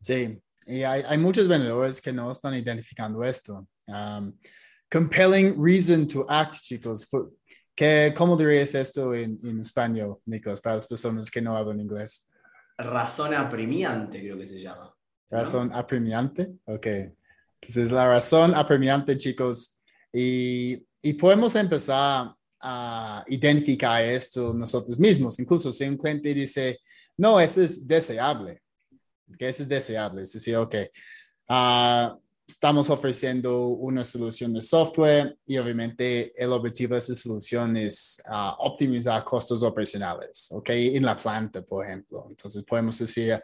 Sí, 0.00 0.40
y 0.68 0.82
hay, 0.84 1.02
hay 1.06 1.18
muchos 1.18 1.48
vendedores 1.48 2.00
que 2.00 2.12
no 2.12 2.30
están 2.30 2.54
identificando 2.54 3.24
esto. 3.24 3.66
Um, 3.86 4.34
compelling 4.90 5.54
reason 5.60 6.06
to 6.06 6.26
act, 6.28 6.56
chicos. 6.62 7.08
¿Qué, 7.74 8.12
¿Cómo 8.16 8.36
dirías 8.36 8.74
esto 8.74 9.14
en, 9.14 9.38
en 9.42 9.60
español, 9.60 10.18
Nicolás, 10.26 10.60
para 10.60 10.76
las 10.76 10.86
personas 10.86 11.30
que 11.30 11.40
no 11.40 11.56
hablan 11.56 11.80
inglés? 11.80 12.28
Razón 12.76 13.34
apremiante, 13.34 14.20
creo 14.20 14.36
que 14.36 14.46
se 14.46 14.60
llama. 14.60 14.94
Razón 15.30 15.70
apremiante, 15.72 16.52
ok. 16.64 16.86
Entonces, 17.60 17.90
la 17.90 18.06
razón 18.06 18.54
apremiante, 18.54 19.16
chicos, 19.16 19.82
y, 20.12 20.86
y 21.02 21.12
podemos 21.14 21.54
empezar 21.56 22.34
a 22.60 23.24
identificar 23.28 24.02
esto 24.02 24.52
nosotros 24.52 24.98
mismos. 24.98 25.38
Incluso 25.38 25.72
si 25.72 25.84
un 25.84 25.96
cliente 25.96 26.34
dice, 26.34 26.80
no, 27.16 27.38
eso 27.40 27.62
es 27.62 27.86
deseable, 27.86 28.62
que 29.36 29.48
eso 29.48 29.62
es 29.62 29.68
deseable. 29.68 30.22
Es 30.22 30.32
decir, 30.32 30.56
ok, 30.56 30.74
uh, 31.48 32.18
estamos 32.46 32.88
ofreciendo 32.88 33.68
una 33.68 34.04
solución 34.04 34.54
de 34.54 34.62
software 34.62 35.36
y 35.46 35.58
obviamente 35.58 36.32
el 36.36 36.52
objetivo 36.52 36.94
de 36.94 37.00
esa 37.00 37.14
solución 37.14 37.76
es 37.76 38.22
uh, 38.28 38.54
optimizar 38.58 39.22
costos 39.24 39.62
operacionales, 39.62 40.48
ok, 40.52 40.70
en 40.70 41.04
la 41.04 41.16
planta, 41.16 41.62
por 41.62 41.84
ejemplo. 41.84 42.26
Entonces 42.28 42.64
podemos 42.64 42.98
decir, 42.98 43.40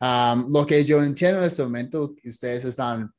um, 0.00 0.50
lo 0.50 0.66
que 0.66 0.82
yo 0.82 1.02
entiendo 1.02 1.40
en 1.40 1.46
este 1.46 1.62
momento, 1.62 2.14
ustedes 2.24 2.64
están 2.64 3.12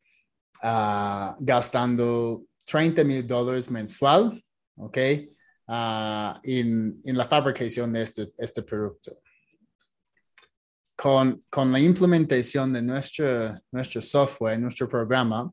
gastando 1.39 2.43
30 2.65 3.06
mil 3.06 3.26
dólares 3.26 3.72
mensual, 3.72 4.43
ok, 4.76 4.98
en, 4.98 7.02
en, 7.06 7.17
la 7.17 7.26
fabricación 7.26 7.93
de 7.93 8.02
este, 8.02 8.34
este 8.38 8.63
producto 8.63 9.22
con, 11.02 11.46
con 11.50 11.72
la 11.72 11.80
implementación 11.80 12.74
de 12.74 12.82
nuestro, 12.82 13.56
nuestro 13.72 14.02
software, 14.02 14.60
nuestro 14.60 14.90
programa, 14.90 15.50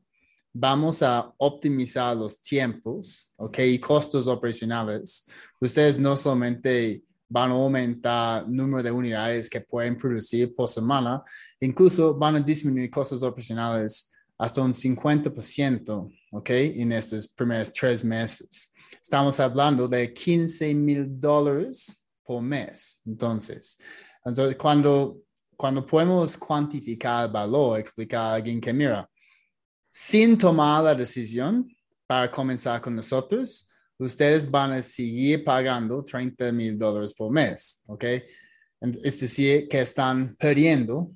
vamos 0.51 1.01
a 1.01 1.31
optimizar 1.37 2.17
los 2.17 2.41
tiempos, 2.41 3.31
¿ok? 3.37 3.59
Y 3.59 3.79
costos 3.79 4.27
operacionales. 4.27 5.25
Ustedes 5.61 5.97
no 5.97 6.17
solamente 6.17 7.01
van 7.29 7.51
a 7.51 7.53
aumentar 7.53 8.43
el 8.43 8.53
número 8.53 8.83
de 8.83 8.91
unidades 8.91 9.49
que 9.49 9.61
pueden 9.61 9.95
producir 9.95 10.53
por 10.53 10.67
semana, 10.67 11.23
incluso 11.61 12.13
van 12.13 12.35
a 12.35 12.39
disminuir 12.41 12.89
costos 12.89 13.23
operacionales 13.23 14.11
hasta 14.37 14.61
un 14.61 14.73
50%, 14.73 16.11
¿ok? 16.31 16.49
En 16.49 16.91
estos 16.91 17.25
primeros 17.25 17.71
tres 17.71 18.03
meses. 18.03 18.73
Estamos 19.01 19.39
hablando 19.39 19.87
de 19.87 20.13
15 20.13 20.73
mil 20.73 21.05
dólares 21.07 22.03
por 22.25 22.41
mes. 22.41 23.01
Entonces, 23.05 23.77
entonces, 24.25 24.57
cuando 24.57 25.21
cuando 25.57 25.85
podemos 25.85 26.37
cuantificar 26.37 27.25
el 27.25 27.31
valor, 27.31 27.79
explicar 27.79 28.21
a 28.21 28.33
alguien 28.35 28.61
que, 28.61 28.71
mira, 28.71 29.09
sin 29.91 30.37
tomar 30.37 30.83
la 30.83 30.95
decisión 30.95 31.67
para 32.05 32.29
comenzar 32.29 32.79
con 32.79 32.95
nosotros, 32.95 33.67
ustedes 33.97 34.49
van 34.49 34.73
a 34.73 34.81
seguir 34.83 35.43
pagando 35.43 36.03
30 36.03 36.51
mil 36.51 36.77
dólares 36.77 37.13
por 37.13 37.31
mes, 37.31 37.83
¿ok? 37.87 38.03
Es 39.03 39.19
decir, 39.19 39.67
que 39.67 39.81
están 39.81 40.35
perdiendo 40.35 41.11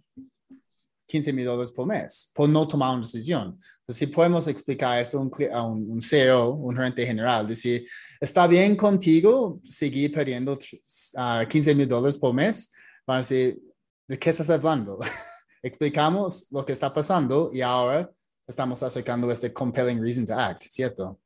15 1.05 1.33
mil 1.33 1.45
dólares 1.45 1.71
por 1.71 1.85
mes 1.85 2.31
por 2.33 2.49
no 2.49 2.67
tomar 2.67 2.91
una 2.91 3.01
decisión. 3.01 3.59
Entonces, 3.81 3.97
si 3.97 4.07
podemos 4.07 4.47
explicar 4.47 4.99
esto 4.99 5.19
a 5.53 5.61
un, 5.61 5.91
un 5.91 6.01
CEO, 6.01 6.53
un 6.53 6.75
gerente 6.75 7.05
general, 7.05 7.47
decir, 7.47 7.85
¿está 8.19 8.47
bien 8.47 8.75
contigo 8.75 9.61
seguir 9.63 10.11
perdiendo 10.11 10.57
15 10.57 11.11
ah, 11.17 11.45
mil 11.75 11.87
dólares 11.87 12.17
por 12.17 12.33
mes? 12.33 12.73
Van 13.05 13.15
a 13.15 13.19
decir, 13.19 13.59
¿de 14.11 14.19
qué 14.19 14.29
estás 14.29 14.49
hablando? 14.49 14.99
Explicamos 15.63 16.51
lo 16.51 16.65
que 16.65 16.73
está 16.73 16.93
pasando 16.93 17.49
y 17.53 17.61
ahora 17.61 18.11
estamos 18.45 18.83
acercando 18.83 19.31
este 19.31 19.53
compelling 19.53 20.01
reason 20.01 20.25
to 20.25 20.33
act, 20.33 20.63
¿cierto? 20.63 21.17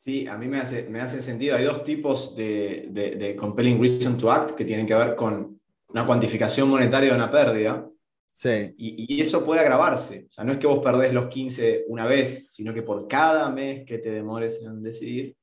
Sí, 0.00 0.26
a 0.26 0.36
mí 0.36 0.48
me 0.48 0.58
hace, 0.58 0.88
me 0.88 1.00
hace 1.00 1.22
sentido. 1.22 1.54
Hay 1.54 1.62
dos 1.62 1.84
tipos 1.84 2.34
de, 2.34 2.88
de, 2.90 3.36
compelling 3.36 3.80
reason 3.80 4.18
to 4.18 4.28
act 4.28 4.56
que 4.56 4.64
tienen 4.64 4.88
que 4.88 4.94
ver 4.94 5.14
con 5.14 5.60
una 5.90 6.04
cuantificación 6.04 6.68
monetaria 6.68 7.10
de 7.10 7.14
una 7.14 7.30
pérdida. 7.30 7.88
Sí. 8.24 8.74
Y, 8.76 9.14
y, 9.14 9.20
eso 9.20 9.44
puede 9.44 9.60
agravarse. 9.60 10.26
O 10.28 10.32
sea, 10.32 10.42
no 10.42 10.50
es 10.50 10.58
que 10.58 10.66
vos 10.66 10.82
perdés 10.82 11.12
los 11.12 11.28
15 11.28 11.84
una 11.86 12.06
vez, 12.06 12.48
sino 12.50 12.74
que 12.74 12.82
por 12.82 13.06
cada 13.06 13.50
mes 13.50 13.84
que 13.86 13.98
te 13.98 14.10
demores 14.10 14.60
en 14.64 14.82
decidir, 14.82 15.36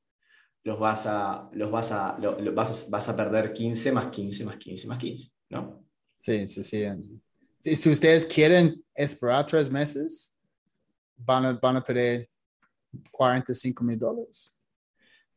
los 0.64 0.78
vas 0.78 1.06
a, 1.06 1.48
los 1.52 1.70
vas 1.70 1.92
a, 1.92 2.18
vas, 2.52 2.90
vas 2.90 3.08
a 3.08 3.16
perder 3.16 3.54
15 3.54 3.92
más 3.92 4.08
15 4.08 4.44
más 4.44 4.56
15 4.58 4.86
más 4.86 4.98
15, 4.98 5.30
¿no? 5.48 5.85
Sí, 6.18 6.46
sí, 6.46 6.64
sí. 6.64 6.86
Si, 7.60 7.90
ustedes 7.90 8.24
quieren 8.24 8.82
esperar 8.94 9.46
tres 9.46 9.70
meses, 9.70 10.36
van 11.16 11.44
a, 11.44 11.52
van 11.54 11.76
a 11.76 11.84
pedir 11.84 12.28
45 13.10 13.84
mil 13.84 13.98
dólares. 13.98 14.58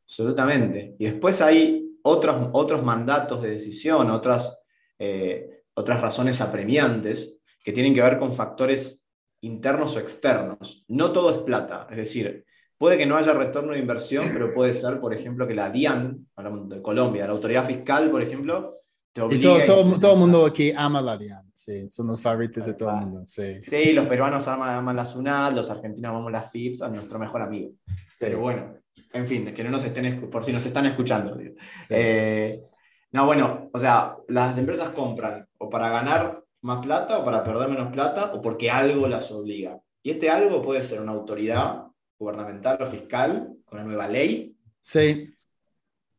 Absolutamente. 0.03 0.95
Y 0.99 1.05
después 1.05 1.41
hay 1.41 1.97
otros, 2.03 2.49
otros 2.53 2.83
mandatos 2.83 3.41
de 3.41 3.51
decisión, 3.51 4.09
otras, 4.11 4.59
eh, 4.97 5.63
otras 5.73 6.01
razones 6.01 6.41
apremiantes 6.41 7.37
que 7.63 7.71
tienen 7.71 7.93
que 7.93 8.01
ver 8.01 8.17
con 8.17 8.33
factores 8.33 8.99
internos 9.41 9.95
o 9.95 9.99
externos. 9.99 10.83
No 10.87 11.11
todo 11.11 11.31
es 11.31 11.37
plata, 11.39 11.87
es 11.89 11.97
decir, 11.97 12.45
puede 12.77 12.97
que 12.97 13.05
no 13.05 13.17
haya 13.17 13.33
retorno 13.33 13.73
de 13.73 13.79
inversión, 13.79 14.29
pero 14.33 14.53
puede 14.53 14.73
ser, 14.73 14.99
por 14.99 15.13
ejemplo, 15.13 15.47
que 15.47 15.53
la 15.53 15.69
DIAN, 15.69 16.27
de 16.67 16.81
Colombia, 16.81 17.25
la 17.25 17.33
autoridad 17.33 17.65
fiscal, 17.65 18.09
por 18.09 18.21
ejemplo. 18.21 18.71
Y 19.15 19.39
todo, 19.39 19.63
todo, 19.63 19.99
todo, 19.99 20.13
el 20.13 20.19
mundo 20.19 20.45
aquí 20.45 20.71
ama 20.75 21.01
la 21.01 21.17
DIAN, 21.17 21.51
sí, 21.53 21.89
son 21.89 22.07
los 22.07 22.21
favoritos 22.21 22.65
de 22.65 22.75
todo 22.75 22.91
el 22.91 22.95
mundo, 22.97 23.23
sí. 23.25 23.59
Sí, 23.67 23.91
los 23.91 24.07
peruanos 24.07 24.47
aman, 24.47 24.95
la 24.95 25.05
SUNAT, 25.05 25.53
los 25.53 25.69
argentinos 25.69 26.09
amamos 26.09 26.31
la 26.31 26.43
FIPS, 26.43 26.83
a 26.83 26.89
nuestro 26.89 27.17
mejor 27.17 27.41
amigo. 27.41 27.71
Pero 28.19 28.39
bueno, 28.39 28.75
en 29.11 29.27
fin, 29.27 29.53
que 29.53 29.63
no 29.63 29.71
nos 29.71 29.83
estén, 29.83 30.29
por 30.29 30.43
si 30.45 30.53
nos 30.53 30.65
están 30.65 30.85
escuchando. 30.85 31.37
Eh, 31.89 32.61
no, 33.11 33.25
bueno, 33.25 33.69
o 33.73 33.79
sea, 33.79 34.15
las 34.27 34.57
empresas 34.57 34.89
compran 34.89 35.47
o 35.57 35.69
para 35.69 35.89
ganar 35.89 36.43
más 36.61 36.83
plata 36.83 37.19
o 37.19 37.25
para 37.25 37.43
perder 37.43 37.69
menos 37.69 37.91
plata 37.91 38.31
o 38.33 38.41
porque 38.41 38.69
algo 38.69 39.07
las 39.07 39.31
obliga. 39.31 39.79
Y 40.03 40.11
este 40.11 40.29
algo 40.29 40.61
puede 40.61 40.81
ser 40.81 41.01
una 41.01 41.11
autoridad 41.11 41.85
gubernamental 42.17 42.81
o 42.81 42.85
fiscal 42.85 43.55
con 43.65 43.79
la 43.79 43.83
nueva 43.83 44.07
ley. 44.07 44.55
Sí. 44.79 45.33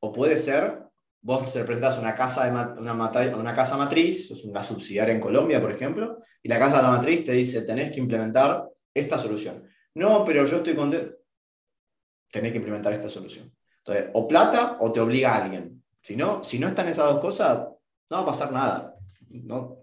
O 0.01 0.13
puede 0.13 0.37
ser, 0.37 0.90
vos 1.23 1.55
representás 1.55 1.99
una 1.99 2.15
casa, 2.15 2.45
de 2.45 2.51
una, 2.51 3.35
una 3.37 3.55
casa 3.55 3.77
matriz, 3.77 4.31
es 4.31 4.45
una 4.45 4.63
subsidiaria 4.63 5.15
en 5.15 5.21
Colombia, 5.21 5.61
por 5.61 5.73
ejemplo, 5.73 6.23
y 6.43 6.49
la 6.49 6.59
casa 6.59 6.79
de 6.79 6.83
la 6.83 6.91
matriz 6.91 7.25
te 7.25 7.33
dice, 7.33 7.63
tenés 7.63 7.93
que 7.93 8.01
implementar 8.01 8.69
esta 8.95 9.19
solución. 9.19 9.69
No, 9.95 10.25
pero 10.25 10.47
yo 10.47 10.59
estoy 10.59 10.75
contento. 10.75 11.17
Tenés 12.31 12.53
que 12.53 12.59
implementar 12.59 12.93
esta 12.93 13.09
solución. 13.09 13.53
Entonces, 13.79 14.11
o 14.15 14.29
plata 14.29 14.77
o 14.81 14.93
te 14.93 15.01
obliga 15.01 15.35
a 15.35 15.43
alguien. 15.43 15.83
Si 16.01 16.17
no, 16.17 16.43
si 16.45 16.59
no 16.59 16.69
están 16.69 16.89
esas 16.89 17.11
dos 17.11 17.21
cosas, 17.21 17.59
no 18.09 18.17
va 18.17 18.21
a 18.21 18.27
pasar 18.27 18.53
nada. 18.53 18.95
No, 19.29 19.81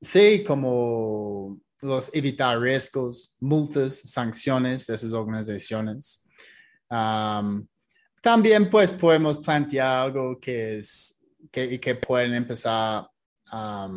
Sí, 0.00 0.44
como 0.44 1.58
los 1.82 2.14
evitar 2.14 2.60
riesgos, 2.60 3.36
multas, 3.40 3.98
sanciones 3.98 4.86
de 4.86 4.94
esas 4.94 5.12
organizaciones. 5.12 6.24
También 8.20 8.68
pues 8.68 8.90
podemos 8.92 9.38
plantear 9.38 10.04
algo 10.04 10.38
que 10.38 10.78
es 10.78 11.18
que, 11.50 11.80
que 11.80 11.94
pueden 11.94 12.34
empezar 12.34 13.08
a, 13.50 13.88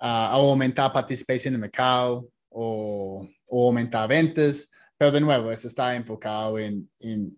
aumentar 0.00 0.92
participación 0.92 1.52
en 1.52 1.56
el 1.56 1.60
mercado 1.60 2.28
o, 2.50 3.28
aumentar 3.50 4.08
ventas, 4.08 4.72
pero 4.96 5.10
de 5.10 5.20
nuevo, 5.20 5.50
eso 5.50 5.66
está 5.66 5.94
enfocado 5.94 6.58
en, 6.58 6.88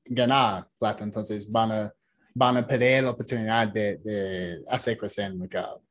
ganar 0.05 0.69
plata, 0.79 1.05
entonces 1.05 1.51
van 1.51 1.73
a, 1.73 1.95
van 2.35 2.57
a 2.59 2.67
perder 2.67 3.05
la 3.05 3.11
oportunidad 3.11 3.69
de, 3.69 3.97
de 3.99 4.65
hacer 4.69 4.99
crecer 4.99 5.27
el 5.27 5.37
mercado. 5.37 5.83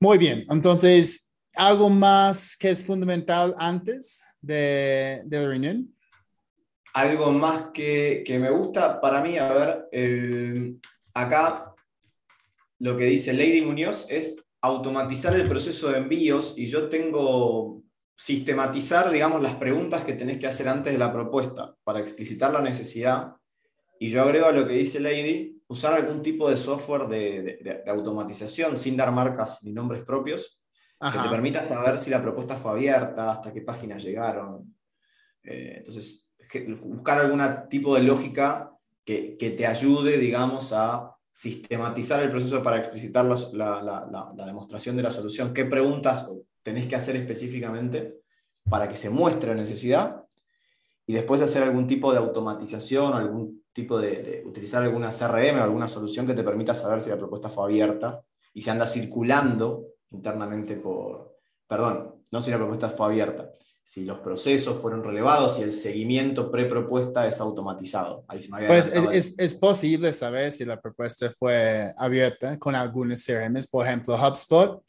Muy 0.00 0.18
bien, 0.18 0.44
entonces, 0.50 1.32
¿algo 1.54 1.88
más 1.88 2.56
que 2.56 2.70
es 2.70 2.84
fundamental 2.84 3.54
antes 3.58 4.24
de, 4.40 5.22
de 5.24 5.38
la 5.38 5.48
reunión? 5.48 5.95
Algo 6.96 7.30
más 7.30 7.72
que, 7.74 8.24
que, 8.24 8.38
me 8.38 8.48
gusta 8.48 8.98
para 9.02 9.20
mí, 9.20 9.36
a 9.36 9.52
ver, 9.52 9.88
eh, 9.92 10.76
acá 11.12 11.74
lo 12.78 12.96
que 12.96 13.04
dice 13.04 13.34
Lady 13.34 13.60
Muñoz 13.60 14.06
es 14.08 14.42
automatizar 14.62 15.34
el 15.34 15.46
proceso 15.46 15.90
de 15.90 15.98
envíos 15.98 16.54
y 16.56 16.68
yo 16.68 16.88
tengo 16.88 17.82
sistematizar, 18.16 19.10
digamos, 19.10 19.42
las 19.42 19.56
preguntas 19.56 20.04
que 20.04 20.14
tenés 20.14 20.38
que 20.38 20.46
hacer 20.46 20.70
antes 20.70 20.90
de 20.90 20.98
la 20.98 21.12
propuesta 21.12 21.74
para 21.84 22.00
explicitar 22.00 22.50
la 22.50 22.62
necesidad. 22.62 23.34
Y 23.98 24.08
yo 24.08 24.22
agrego 24.22 24.46
a 24.46 24.52
lo 24.52 24.66
que 24.66 24.72
dice 24.72 24.98
Lady, 24.98 25.62
usar 25.68 25.92
algún 25.92 26.22
tipo 26.22 26.48
de 26.48 26.56
software 26.56 27.08
de, 27.08 27.84
automatización 27.86 28.74
sin 28.76 28.96
dar 28.96 29.12
marcas 29.12 29.62
ni 29.62 29.72
nombres 29.72 30.02
propios, 30.02 30.58
que 30.98 31.18
te 31.18 31.28
permita 31.28 31.62
saber 31.62 31.98
si 31.98 32.08
la 32.08 32.22
propuesta 32.22 32.56
fue 32.56 32.70
abierta, 32.70 33.32
hasta 33.32 33.52
qué 33.52 33.60
páginas 33.60 34.02
llegaron. 34.02 34.74
Eh, 35.44 35.74
entonces, 35.76 36.25
buscar 36.82 37.18
algún 37.18 37.42
tipo 37.68 37.94
de 37.94 38.02
lógica 38.02 38.72
que, 39.04 39.54
te 39.56 39.66
ayude, 39.66 40.18
digamos, 40.18 40.72
a 40.72 41.16
sistematizar 41.32 42.22
el 42.22 42.30
proceso 42.30 42.62
para 42.62 42.78
explicitar 42.78 43.24
la, 43.24 44.34
demostración 44.46 44.96
de 44.96 45.02
la 45.02 45.10
solución. 45.10 45.54
¿Qué 45.54 45.64
preguntas 45.64 46.28
tenés 46.62 46.86
que 46.86 46.96
hacer 46.96 47.16
específicamente 47.16 48.20
para 48.68 48.88
que 48.88 48.96
se 48.96 49.10
muestre 49.10 49.54
la 49.54 49.60
necesidad? 49.60 50.24
Y 51.06 51.12
después 51.12 51.40
hacer 51.40 51.62
algún 51.62 51.86
tipo 51.86 52.12
de 52.12 52.18
automatización 52.18 53.12
algún 53.12 53.62
tipo 53.72 53.98
de, 53.98 54.42
utilizar 54.44 54.82
alguna 54.82 55.10
CRM 55.10 55.60
o 55.60 55.62
alguna 55.62 55.86
solución 55.86 56.26
que 56.26 56.34
te 56.34 56.42
permita 56.42 56.74
saber 56.74 57.00
si 57.00 57.10
la 57.10 57.18
propuesta 57.18 57.48
fue 57.48 57.64
abierta 57.64 58.22
y 58.54 58.62
se 58.62 58.70
anda 58.70 58.86
circulando 58.86 59.84
internamente 60.10 60.76
por, 60.76 61.36
perdón, 61.68 62.22
no 62.32 62.40
si 62.42 62.50
la 62.50 62.56
propuesta 62.56 62.88
fue 62.88 63.06
abierta, 63.06 63.50
si 63.86 64.04
los 64.04 64.18
procesos 64.18 64.82
fueron 64.82 65.04
relevados 65.04 65.60
y 65.60 65.62
el 65.62 65.72
seguimiento 65.72 66.50
prepropuesta 66.50 67.28
es 67.28 67.38
automatizado. 67.38 68.24
pues 68.66 68.88
es, 68.88 69.34
es, 69.38 69.54
posible 69.54 70.12
saber 70.12 70.50
si 70.50 70.64
la 70.64 70.80
propuesta 70.80 71.30
fue 71.30 71.94
abierta 71.96 72.58
con 72.58 72.74
algunos 72.74 73.24
CRM, 73.24 73.54
por 73.70 73.86
ejemplo, 73.86 74.16
HubSpot. 74.16 74.82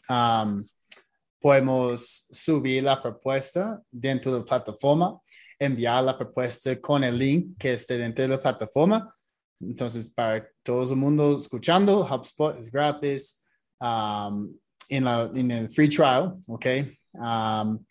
podemos 1.39 2.25
subir 2.31 2.83
la 2.83 2.99
propuesta 2.99 3.79
dentro 3.91 4.33
de 4.33 4.39
la 4.39 4.45
plataforma 4.45 5.21
enviar 5.59 6.03
la 6.03 6.17
propuesta 6.17 6.79
con 6.79 7.03
el 7.03 7.17
link 7.17 7.57
que 7.57 7.73
esté 7.73 7.97
dentro 7.97 8.23
de 8.23 8.29
la 8.29 8.39
plataforma. 8.39 9.13
Entonces, 9.59 10.09
para 10.09 10.47
todo 10.63 10.91
el 10.91 10.97
mundo 10.97 11.35
escuchando, 11.35 12.03
HubSpot 12.03 12.59
es 12.59 12.71
gratis 12.71 13.43
um, 13.79 14.51
en, 14.89 15.03
la, 15.03 15.29
en, 15.33 15.51
el 15.51 15.69
free 15.69 15.89
trial, 15.89 16.35
¿ok? 16.47 16.65
Um, 17.13 17.85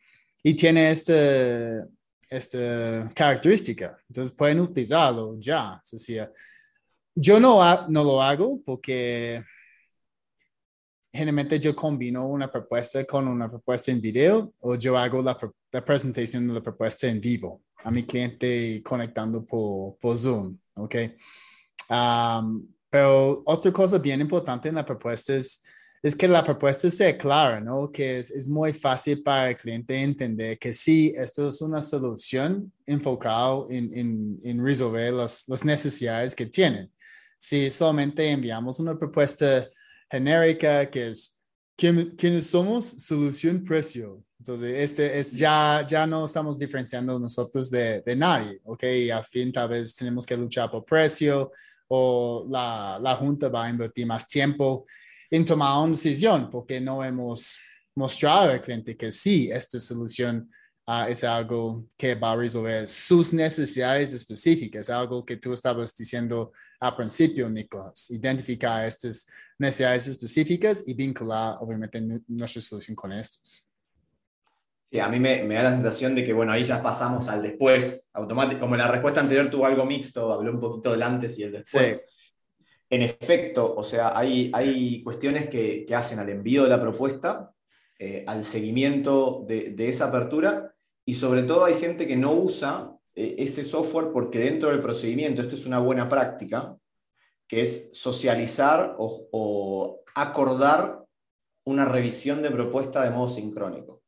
y 0.47 0.55
tiene 0.55 0.93
esta, 0.93 1.89
esta 2.31 3.11
característica. 3.13 3.99
Entonces, 4.09 4.33
pueden 4.33 4.61
utilizarlo 4.61 5.37
ya. 5.41 5.81
Es 5.83 5.91
decir, 5.91 6.31
yo 7.17 7.41
no, 7.41 7.89
no 7.89 8.05
lo 8.05 8.23
hago 8.23 8.61
porque 8.65 9.43
generalmente 11.13 11.59
yo 11.59 11.75
combino 11.75 12.29
una 12.29 12.49
propuesta 12.49 13.05
con 13.05 13.27
una 13.27 13.51
propuesta 13.51 13.91
en 13.91 14.01
video 14.01 14.53
o 14.61 14.77
yo 14.77 14.97
hago 14.97 15.21
la, 15.21 15.37
presentación 15.85 16.47
de 16.47 16.55
la 16.55 16.63
propuesta 16.63 17.09
en 17.09 17.21
vivo 17.21 17.63
a 17.83 17.91
mi 17.91 18.05
cliente 18.05 18.81
conectando 18.85 19.45
por, 19.45 19.99
por 19.99 20.17
Zoom, 20.17 20.57
¿ok? 20.75 20.95
pero 22.89 23.43
otra 23.47 23.73
cosa 23.73 23.99
bien 23.99 24.21
importante 24.21 24.69
en 24.69 24.77
la 24.77 24.85
propuesta 24.85 25.35
es, 25.35 25.65
es 26.03 26.15
que 26.15 26.29
la 26.29 26.45
propuesta 26.45 26.89
sea 26.91 27.17
clara, 27.17 27.61
¿no? 27.61 27.91
Que 27.91 28.19
es, 28.19 28.31
es, 28.31 28.47
muy 28.47 28.73
fácil 28.73 29.23
para 29.23 29.51
el 29.51 29.57
cliente 29.57 30.01
entender 30.01 30.59
que 30.59 30.73
sí, 30.73 31.15
esto 31.17 31.49
es 31.49 31.61
una 31.61 31.81
solución 31.81 32.73
enfocada 32.87 33.65
en, 33.71 33.97
en, 33.97 34.39
en 34.43 34.65
resolver 34.65 35.13
las, 35.13 35.49
las 35.49 35.65
necesidades 35.65 36.35
que 36.35 36.47
tienen. 36.47 36.91
Si 37.39 37.71
solamente 37.71 38.29
enviamos 38.29 38.81
una 38.81 38.99
propuesta 38.99 39.69
genérica 40.11 40.89
que 40.91 41.09
es 41.09 41.37
¿quiénes 41.77 42.47
somos? 42.47 42.87
Solución 42.87 43.65
precio. 43.65 44.23
Entonces, 44.39 44.77
este 44.79 45.19
es 45.19 45.33
ya, 45.33 45.85
ya 45.89 46.07
no 46.07 46.25
estamos 46.25 46.59
diferenciando 46.59 47.19
nosotros 47.19 47.71
de, 47.71 48.03
de 48.03 48.17
nadie, 48.17 48.61
¿ok? 48.65 48.85
Al 49.13 49.25
fin, 49.25 49.53
tal 49.53 49.69
vez 49.69 49.95
tenemos 49.95 50.25
que 50.25 50.37
luchar 50.37 50.71
por 50.71 50.85
precio 50.85 51.53
o 51.89 52.45
la, 52.49 52.99
la 53.01 53.15
Junta 53.17 53.49
va 53.49 53.67
a 53.67 53.71
invertir 53.71 54.07
más 54.07 54.27
tiempo 54.27 54.85
en 55.31 55.45
tomar 55.45 55.83
una 55.83 55.93
decisión 55.93 56.51
porque 56.51 56.81
no 56.81 57.05
hemos 57.05 57.59
mostrado 57.95 58.51
al 58.51 58.61
cliente 58.61 58.97
que 58.97 59.11
sí, 59.11 59.51
esta 59.51 59.79
solución 59.81 60.51
Ah, 60.89 61.09
es 61.11 61.25
algo 61.25 61.85
que 61.97 62.15
va 62.15 62.31
a 62.31 62.37
resolver 62.37 62.87
sus 62.87 63.33
necesidades 63.33 64.13
específicas, 64.13 64.89
algo 64.89 65.25
que 65.25 65.37
tú 65.37 65.53
estabas 65.53 65.97
diciendo 65.97 66.53
al 66.79 66.95
principio, 66.95 67.51
Nicolás, 67.51 68.09
identificar 68.11 68.87
estas 68.87 69.27
necesidades 69.59 70.07
específicas 70.07 70.85
y 70.87 70.95
vincular, 70.95 71.57
obviamente, 71.59 72.01
nuestra 72.29 72.63
solución 72.63 72.95
con 72.95 73.13
estos. 73.13 73.67
Sí, 74.89 75.01
a 75.01 75.09
mí 75.09 75.19
me, 75.19 75.43
me, 75.43 75.57
da 75.57 75.65
la 75.65 75.71
sensación 75.73 76.15
de 76.15 76.23
que, 76.23 76.33
bueno, 76.33 76.53
ahí 76.53 76.63
ya 76.63 76.81
pasamos 76.81 77.27
al 77.27 77.43
después, 77.43 78.09
automático, 78.13 78.61
como 78.61 78.77
la 78.77 78.87
respuesta 78.87 79.19
anterior 79.19 79.51
tuvo 79.51 79.67
algo 79.67 79.85
mixto, 79.85 80.33
habló 80.33 80.53
un 80.53 80.61
poquito 80.61 80.93
del 80.93 81.03
antes 81.03 81.37
y 81.37 81.43
el 81.43 81.51
después. 81.51 82.01
En 82.89 83.03
efecto, 83.03 83.75
o 83.75 83.83
sea, 83.83 84.17
hay, 84.17 84.51
hay 84.55 85.03
cuestiones 85.03 85.49
que, 85.49 85.85
que 85.85 85.95
hacen 85.95 86.19
al 86.19 86.29
envío 86.29 86.63
de 86.63 86.69
la 86.69 86.81
propuesta, 86.81 87.53
eh, 87.99 88.25
al 88.27 88.45
seguimiento 88.45 89.45
de, 89.47 89.71
de, 89.71 89.89
esa 89.89 90.07
apertura 90.07 90.75
y 91.05 91.15
sobre 91.15 91.45
todo 91.45 91.65
hay 91.65 91.75
gente 91.75 92.07
que 92.07 92.17
no 92.17 92.33
usa 92.33 92.97
eh, 93.15 93.37
ese 93.39 93.65
software 93.65 94.13
porque 94.13 94.39
dentro 94.39 94.69
del 94.69 94.83
procedimiento, 94.83 95.41
esto 95.41 95.55
es 95.55 95.65
una 95.65 95.79
buena 95.79 96.09
práctica, 96.09 96.77
que 97.49 97.63
es 97.63 97.89
socializar 97.93 98.97
o, 98.99 100.03
acordar 100.15 101.05
una 101.65 101.85
revisión 101.85 102.43
de 102.43 102.51
propuesta 102.51 103.03
de 103.03 103.11
modo 103.11 103.29
sincrónico. 103.29 104.03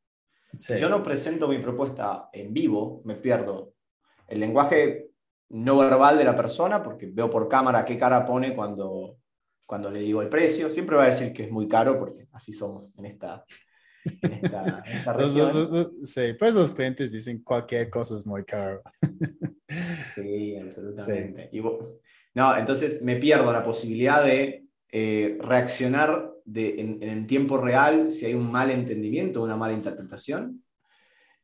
Si 0.57 0.79
yo 0.79 0.89
no 0.89 1.03
presento 1.03 1.49
mi 1.49 1.59
propuesta 1.59 2.31
en 2.33 2.53
vivo, 2.55 3.03
me 3.05 3.15
pierdo. 3.15 3.75
El 4.27 4.41
lenguaje 4.41 5.08
no 5.51 5.79
verbal 5.79 6.19
de 6.19 6.25
la 6.25 6.37
persona, 6.37 6.83
porque 6.83 7.07
veo 7.07 7.31
por 7.31 7.49
cámara 7.49 7.85
qué 7.85 7.97
cara 7.99 8.25
pone 8.25 8.55
cuando, 8.55 9.19
cuando 9.65 9.91
le 9.91 10.01
digo 10.01 10.23
el 10.23 10.29
precio. 10.29 10.71
Siempre 10.71 10.97
va 10.97 11.05
a 11.05 11.07
decir 11.07 11.33
que 11.33 11.45
es 11.45 11.51
muy 11.51 11.69
caro, 11.69 11.99
porque 11.99 12.29
así 12.33 12.53
somos 12.53 12.97
en 12.99 13.07
esta, 13.07 13.45
en 14.05 14.45
esta, 14.45 14.83
región. 15.13 15.93
sí, 16.05 16.35
pues 16.39 16.55
los 16.55 16.71
clientes 16.71 17.13
dicen 17.13 17.43
cualquier 17.43 17.89
cosa 17.91 18.15
es 18.15 18.27
muy 18.27 18.45
caro. 18.45 18.83
sí, 20.15 20.57
absolutamente. 20.57 21.49
no, 22.35 22.57
entonces 22.57 23.03
me 23.03 23.17
pierdo 23.17 23.53
la 23.53 23.63
posibilidad 23.63 24.25
de 24.25 24.67
eh, 24.91 25.37
reaccionar 25.41 26.31
de, 26.45 26.81
en, 26.81 27.03
en, 27.03 27.27
tiempo 27.27 27.59
real 27.59 28.11
si 28.11 28.25
hay 28.25 28.35
un 28.35 28.51
mal 28.51 28.71
entendimiento, 28.71 29.43
una 29.43 29.57
mala 29.57 29.75
interpretación. 29.75 30.63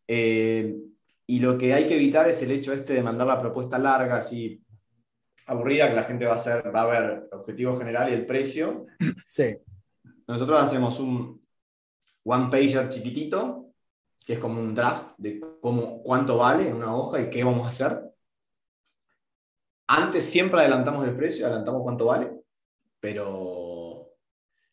Eh, 0.08 0.76
y 1.26 1.40
lo 1.40 1.56
que 1.56 1.72
hay 1.72 1.86
que 1.86 1.96
evitar 1.96 2.28
es 2.28 2.42
el 2.42 2.50
hecho 2.50 2.72
este 2.72 2.94
de 2.94 3.02
mandar 3.02 3.26
la 3.26 3.40
propuesta 3.40 3.78
larga, 3.78 4.16
así 4.16 4.62
aburrida, 5.46 5.88
que 5.88 5.94
la 5.94 6.04
gente 6.04 6.24
va 6.24 6.32
a, 6.32 6.36
hacer, 6.36 6.74
va 6.74 6.82
a 6.82 6.86
ver 6.86 7.28
el 7.30 7.38
objetivo 7.38 7.76
general 7.78 8.10
y 8.10 8.14
el 8.14 8.26
precio. 8.26 8.84
Sí. 9.28 9.56
Nosotros 10.26 10.62
hacemos 10.62 10.98
un 11.00 11.42
one 12.24 12.50
pager 12.50 12.88
chiquitito, 12.88 13.72
que 14.24 14.34
es 14.34 14.38
como 14.38 14.60
un 14.60 14.74
draft 14.74 15.14
de 15.18 15.40
cómo, 15.60 16.02
cuánto 16.02 16.38
vale 16.38 16.72
una 16.72 16.94
hoja 16.94 17.20
y 17.20 17.30
qué 17.30 17.44
vamos 17.44 17.66
a 17.66 17.70
hacer. 17.70 18.02
Antes 19.86 20.24
siempre 20.24 20.60
adelantamos 20.60 21.06
el 21.06 21.14
precio, 21.14 21.44
adelantamos 21.44 21.82
cuánto 21.82 22.06
vale, 22.06 22.32
pero 23.00 24.12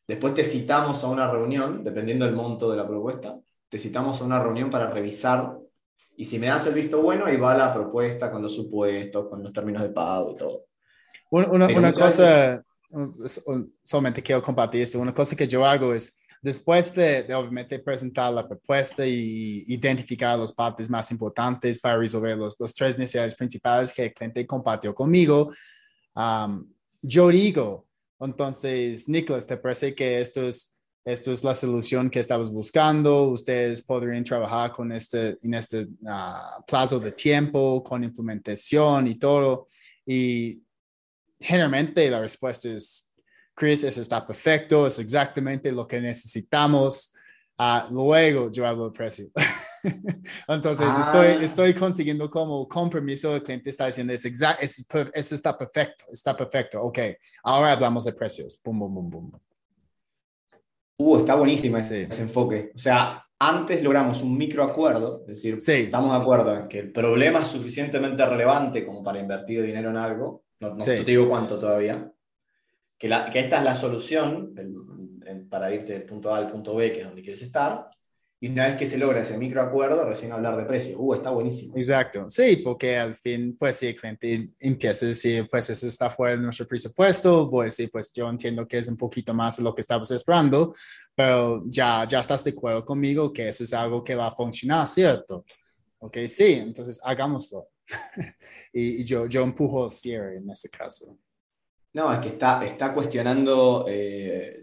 después 0.08 0.34
te 0.34 0.46
citamos 0.46 1.04
a 1.04 1.08
una 1.08 1.30
reunión, 1.30 1.84
dependiendo 1.84 2.26
del 2.26 2.36
monto 2.36 2.72
de 2.72 2.78
la 2.78 2.88
propuesta, 2.88 3.38
te 3.68 3.78
citamos 3.78 4.22
a 4.22 4.24
una 4.24 4.42
reunión 4.42 4.70
para 4.70 4.90
revisar 4.90 5.58
y 6.22 6.26
si 6.26 6.38
me 6.38 6.46
das 6.46 6.68
el 6.68 6.76
visto 6.76 7.02
bueno, 7.02 7.26
ahí 7.26 7.36
va 7.36 7.58
la 7.58 7.74
propuesta 7.74 8.30
con 8.30 8.44
los 8.44 8.54
supuestos, 8.54 9.28
con 9.28 9.42
los 9.42 9.52
términos 9.52 9.82
de 9.82 9.90
pago 9.90 10.34
y 10.34 10.36
todo. 10.36 10.66
Una, 11.32 11.66
una 11.66 11.92
cosa, 11.92 12.64
solamente 13.84 14.22
quiero 14.22 14.40
compartir 14.40 14.84
esto, 14.84 15.00
una 15.00 15.16
cosa 15.16 15.36
que 15.36 15.48
yo 15.48 15.66
hago 15.66 15.96
es, 15.96 16.22
después 16.40 16.94
de, 16.94 17.26
obviamente 17.34 17.80
presentar 17.80 18.32
la 18.32 18.48
propuesta 18.48 19.04
y 19.04 19.64
identificar 19.66 20.38
las 20.38 20.54
partes 20.54 20.88
más 20.92 21.10
importantes 21.10 21.80
para 21.80 21.98
resolver 21.98 22.38
los, 22.38 22.56
los 22.60 22.72
tres 22.72 23.00
necesidades 23.00 23.34
principales 23.34 23.92
que 23.92 24.04
el 24.04 24.14
cliente 24.14 24.46
compartió 24.46 24.94
conmigo, 24.94 25.52
yo 27.02 27.30
digo, 27.30 27.88
entonces, 28.20 29.10
Nicholas, 29.10 29.48
¿te 29.48 29.58
parece 29.58 29.96
que 29.96 30.22
esto 30.22 30.44
es, 30.44 30.81
esto 31.04 31.32
es 31.32 31.44
la 31.44 31.54
solución 31.54 32.10
que 32.10 32.20
estabas 32.20 32.52
buscando? 32.52 33.30
Ustedes 33.30 33.82
podrían 33.82 34.24
trabajar 34.24 34.72
con 34.72 34.92
este, 34.92 35.38
en 35.42 35.54
este 35.56 35.82
uh, 35.84 36.64
plazo 36.68 37.00
de 37.00 37.12
tiempo, 37.12 37.84
con 37.84 38.04
implementación 38.04 39.08
y 39.08 39.16
todo. 39.16 39.68
Y 40.06 40.62
generalmente 41.40 42.10
la 42.10 42.20
respuesta 42.20 42.70
es, 42.70 43.12
Chris, 43.56 43.84
eso 43.84 44.00
está 44.00 44.26
perfecto, 44.26 44.86
es 44.86 45.00
exactamente 45.00 45.72
lo 45.72 45.88
que 45.88 46.00
necesitamos. 46.00 47.16
Uh, 47.58 47.92
luego 47.92 48.52
yo 48.52 48.68
hablo 48.68 48.84
del 48.86 48.94
precio. 48.94 49.30
Entonces, 50.48 50.88
estoy, 51.00 51.28
ah. 51.28 51.44
estoy 51.44 51.74
consiguiendo 51.74 52.30
como 52.30 52.68
compromiso, 52.68 53.36
el 53.36 53.42
cliente 53.42 53.72
está 53.72 53.88
diciendo, 53.88 54.14
es 54.14 54.24
exacto, 54.26 54.64
eso 55.14 55.36
está 55.36 55.58
perfecto, 55.58 56.06
está 56.12 56.38
perfecto, 56.38 56.82
ok, 56.84 57.00
ahora 57.44 57.72
hablamos 57.72 58.06
de 58.06 58.14
precios, 58.14 58.60
boom, 58.64 58.80
boom, 58.80 58.94
boom, 58.94 59.10
boom. 59.10 59.51
Uh, 61.04 61.18
está 61.18 61.34
buenísimo 61.34 61.78
ese, 61.78 62.04
enfoque. 62.04 62.72
O 62.76 62.78
sea, 62.78 63.26
antes 63.40 63.82
logramos 63.82 64.22
un 64.22 64.38
microacuerdo, 64.38 65.22
es 65.22 65.42
decir, 65.42 65.56
estamos 65.56 66.12
de 66.12 66.18
acuerdo 66.20 66.56
en 66.56 66.68
que 66.68 66.78
el 66.78 66.92
problema 66.92 67.42
es 67.42 67.48
suficientemente 67.48 68.24
relevante 68.24 68.86
como 68.86 69.02
para 69.02 69.20
invertir 69.20 69.64
dinero 69.64 69.90
en 69.90 69.98
algo, 69.98 70.44
no, 70.60 70.76
te 70.76 71.04
digo 71.04 71.28
cuánto 71.28 71.58
todavía, 71.58 72.12
que, 73.00 73.10
la, 73.10 73.32
que, 73.32 73.40
esta 73.40 73.58
es 73.58 73.64
la 73.64 73.74
solución 73.74 74.54
para 75.50 75.74
irte 75.74 75.94
del 75.94 76.04
punto 76.04 76.36
A 76.36 76.38
al 76.38 76.52
punto 76.52 76.76
B, 76.76 76.94
que 76.94 77.00
es 77.00 77.06
donde 77.08 77.24
quieres 77.24 77.42
estar, 77.42 77.90
y 78.44 78.50
una 78.50 78.66
vez 78.66 78.76
que 78.76 78.88
se 78.88 78.98
logra 78.98 79.22
ese 79.22 79.38
microacuerdo, 79.38 80.04
recién 80.04 80.32
hablar 80.32 80.58
de 80.58 80.66
precio. 80.66 81.00
Uh, 81.00 81.14
está 81.14 81.30
buenísimo. 81.30 81.76
Exacto. 81.76 82.26
Sí, 82.28 82.58
porque 82.58 82.98
al 82.98 83.14
fin, 83.14 83.56
pues 83.56 83.76
si 83.76 83.90
el 83.90 83.96
cliente 83.96 84.50
empieza 84.60 85.06
a 85.06 85.10
decir, 85.10 85.48
pues 85.48 85.70
eso 85.70 85.86
está 85.86 86.10
fuera 86.10 86.36
de 86.36 86.42
nuestro 86.42 86.68
presupuesto, 86.68 87.48
voy 87.48 87.62
a 87.62 87.66
decir, 87.66 87.92
pues 87.92 88.12
yo 88.12 88.28
entiendo 88.28 88.68
que 88.68 88.80
es 88.80 88.88
un 88.88 88.98
poquito 88.98 89.32
más 89.32 89.58
de 89.58 89.64
lo 89.64 89.76
que 89.76 89.82
estabas 89.82 90.10
esperando, 90.10 90.74
pero 91.14 91.64
ya, 91.68 92.08
ya 92.10 92.20
estás 92.20 92.44
de 92.44 92.50
acuerdo 92.50 92.84
conmigo 92.84 93.32
que 93.32 93.48
eso 93.48 93.64
es 93.64 93.74
algo 93.74 94.04
que 94.04 94.16
va 94.16 94.26
a 94.26 94.36
funcionar, 94.36 94.88
¿cierto? 94.88 95.46
Ok, 96.00 96.18
sí, 96.28 96.54
entonces 96.54 97.00
hagámoslo. 97.04 97.68
y, 98.74 99.04
yo, 99.04 99.28
yo 99.28 99.44
empujo 99.44 99.86
el 99.86 99.92
cierre 99.92 100.38
en 100.38 100.50
este 100.50 100.68
caso. 100.68 101.16
No, 101.94 102.14
es 102.14 102.20
que 102.20 102.30
está, 102.30 102.64
está 102.64 102.94
cuestionando, 102.94 103.86
eh, 103.88 104.62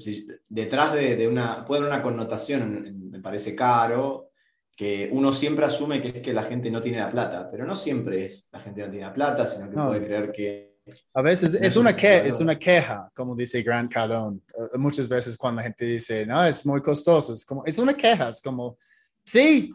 detrás 0.48 0.94
de, 0.94 1.28
una, 1.28 1.62
puede 1.64 1.80
haber 1.80 1.92
una 1.92 2.02
connotación, 2.02 3.10
me 3.10 3.20
parece 3.20 3.54
caro, 3.54 4.30
que 4.74 5.10
uno 5.12 5.32
siempre 5.32 5.66
asume 5.66 6.00
que 6.00 6.08
es 6.08 6.22
que 6.22 6.32
la 6.32 6.44
gente 6.44 6.70
no 6.70 6.80
tiene 6.80 7.00
la 7.00 7.10
plata, 7.10 7.50
pero 7.50 7.66
no 7.66 7.76
siempre 7.76 8.26
es 8.26 8.48
la 8.50 8.60
gente 8.60 8.80
no 8.80 8.90
tiene 8.90 9.06
la 9.06 9.12
plata, 9.12 9.46
sino 9.46 9.68
que 9.68 9.76
puede 9.76 10.04
creer 10.06 10.32
que... 10.32 10.78
A 11.12 11.20
veces 11.20 11.54
es, 11.54 11.76
una 11.76 11.94
que, 11.94 12.28
es 12.28 12.40
una 12.40 12.58
queja, 12.58 13.10
como 13.14 13.36
dice 13.36 13.60
Grant 13.60 13.92
Cardone. 13.92 14.40
Eh, 14.72 14.78
muchas 14.78 15.06
veces 15.06 15.36
cuando 15.36 15.58
la 15.58 15.64
gente 15.64 15.84
dice, 15.84 16.24
no, 16.24 16.42
es 16.46 16.64
muy 16.64 16.80
costoso, 16.80 17.34
es 17.34 17.44
como, 17.44 17.62
es 17.66 17.76
una 17.76 17.92
queja, 17.92 18.30
es 18.30 18.40
como, 18.40 18.78
sí, 19.22 19.74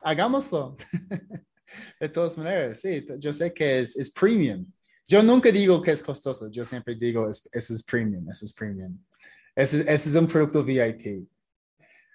hagámoslo. 0.00 0.74
de 2.00 2.08
todas 2.08 2.38
maneras, 2.38 2.80
sí, 2.80 3.06
yo 3.18 3.30
sé 3.30 3.52
que 3.52 3.80
es, 3.80 3.94
es 3.94 4.08
premium 4.10 4.64
yo 5.08 5.22
nunca 5.22 5.50
digo 5.50 5.80
que 5.80 5.90
es 5.90 6.02
costoso, 6.02 6.50
yo 6.50 6.64
siempre 6.64 6.94
digo, 6.94 7.28
eso 7.28 7.48
es 7.52 7.82
premium, 7.82 8.28
eso 8.28 8.44
es 8.44 8.52
premium. 8.52 8.98
Ese, 9.56 9.92
es 9.92 10.14
un 10.14 10.26
producto 10.26 10.62
VIP. 10.62 11.26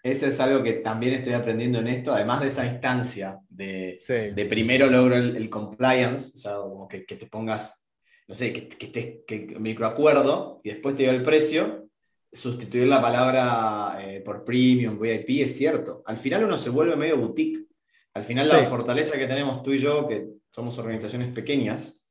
Eso 0.03 0.27
es 0.27 0.39
algo 0.39 0.63
que 0.63 0.73
también 0.73 1.15
estoy 1.15 1.33
aprendiendo 1.33 1.79
en 1.79 1.87
esto, 1.87 2.13
además 2.13 2.41
de 2.41 2.47
esa 2.47 2.65
instancia 2.65 3.39
de, 3.49 3.95
de 4.35 4.45
primero 4.45 4.87
logro 4.87 5.15
el, 5.15 5.49
compliance, 5.49 6.33
o 6.35 6.37
sea, 6.37 6.55
como 6.57 6.87
que, 6.87 7.05
que, 7.05 7.15
te 7.15 7.25
pongas, 7.25 7.81
no 8.27 8.35
sé, 8.35 8.53
que, 8.53 8.67
que, 8.69 8.87
te, 8.87 9.23
que 9.25 9.59
microacuerdo 9.59 10.61
y 10.63 10.69
después 10.69 10.95
te 10.95 11.03
dio 11.03 11.11
el 11.11 11.23
precio, 11.23 11.89
sustituir 12.31 12.87
la 12.87 13.01
palabra 13.01 13.97
eh, 14.01 14.21
por 14.21 14.43
premium, 14.43 14.99
VIP, 14.99 15.41
es 15.41 15.55
cierto. 15.55 16.03
Al 16.05 16.17
final 16.17 16.43
uno 16.43 16.57
se 16.57 16.69
vuelve 16.69 16.95
medio 16.95 17.17
boutique. 17.17 17.65
Al 18.13 18.23
final 18.23 18.47
la 18.47 18.65
fortaleza 18.65 19.17
que 19.17 19.25
tenemos 19.25 19.63
tú 19.63 19.73
y 19.73 19.79
yo, 19.79 20.07
que 20.07 20.27
somos 20.51 20.77
organizaciones 20.77 21.33
pequeñas, 21.33 22.02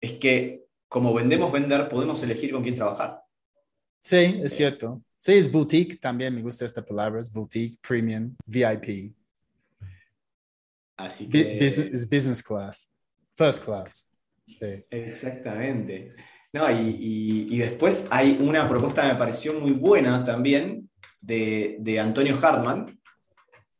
es 0.00 0.12
que 0.14 0.66
como 0.88 1.12
vendemos 1.12 1.52
vender, 1.52 1.88
podemos 1.88 2.22
elegir 2.22 2.52
con 2.52 2.62
quién 2.62 2.74
trabajar. 2.74 3.20
Sí, 4.00 4.40
es 4.42 4.54
cierto. 4.54 5.02
Sí, 5.18 5.34
es 5.34 5.50
boutique, 5.50 5.98
también 5.98 6.34
me 6.34 6.42
gusta 6.42 6.64
esta 6.64 6.84
palabra, 6.84 7.20
es 7.20 7.32
boutique, 7.32 7.78
premium, 7.86 8.34
VIP. 8.46 9.12
Así 10.96 11.28
que... 11.28 11.58
es 11.58 12.08
business 12.08 12.42
class, 12.42 12.94
first 13.34 13.64
class. 13.64 14.10
Sí. 14.46 14.84
Exactamente. 14.90 16.14
No, 16.52 16.70
y, 16.70 17.48
y, 17.50 17.58
después 17.58 18.06
hay 18.10 18.38
una 18.40 18.68
propuesta 18.68 19.02
que 19.02 19.12
me 19.12 19.18
pareció 19.18 19.52
muy 19.54 19.72
buena 19.72 20.24
también 20.24 20.88
de, 21.20 21.76
de 21.80 22.00
Antonio 22.00 22.38
Hartman, 22.40 22.98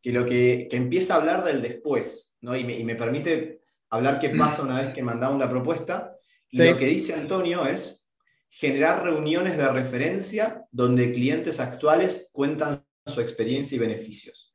que 0.02 0.12
lo 0.12 0.26
que, 0.26 0.66
que, 0.68 0.76
empieza 0.76 1.14
a 1.14 1.18
hablar 1.18 1.44
del 1.44 1.62
después, 1.62 2.36
¿no? 2.40 2.56
y, 2.56 2.64
me, 2.64 2.76
y 2.78 2.84
me 2.84 2.96
permite 2.96 3.62
hablar 3.96 4.18
qué 4.18 4.30
pasa 4.38 4.62
una 4.62 4.82
vez 4.82 4.94
que 4.94 5.02
mandamos 5.02 5.38
la 5.38 5.50
propuesta. 5.50 6.12
Y 6.50 6.62
lo 6.62 6.76
que 6.76 6.86
dice 6.86 7.12
Antonio 7.12 7.66
es 7.66 8.06
generar 8.48 9.04
reuniones 9.04 9.56
de 9.56 9.68
referencia 9.68 10.64
donde 10.70 11.12
clientes 11.12 11.60
actuales 11.60 12.30
cuentan 12.32 12.84
su 13.04 13.20
experiencia 13.20 13.76
y 13.76 13.78
beneficios. 13.78 14.54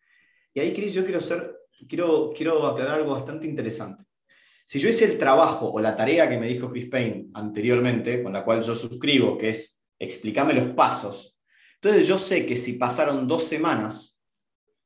Y 0.54 0.60
ahí, 0.60 0.74
Chris, 0.74 0.94
yo 0.94 1.04
quiero, 1.04 1.22
ser, 1.22 1.56
quiero, 1.88 2.34
quiero 2.36 2.66
aclarar 2.66 2.96
algo 2.96 3.14
bastante 3.14 3.48
interesante. 3.48 4.04
Si 4.66 4.80
yo 4.80 4.90
hice 4.90 5.06
el 5.06 5.18
trabajo 5.18 5.70
o 5.70 5.80
la 5.82 5.96
tarea 5.96 6.30
que 6.30 6.38
me 6.38 6.48
dijo 6.48 6.72
Chris 6.72 6.90
Payne 6.90 7.28
anteriormente, 7.34 8.24
con 8.24 8.34
la 8.34 8.44
cual 8.44 8.62
yo 8.62 8.76
suscribo, 8.76 9.38
que 9.38 9.50
es 9.50 9.84
explícame 10.00 10.54
los 10.54 10.70
pasos, 10.70 11.38
entonces 11.76 12.08
yo 12.08 12.18
sé 12.18 12.46
que 12.46 12.58
si 12.58 12.74
pasaron 12.74 13.28
dos 13.28 13.44
semanas 13.44 14.20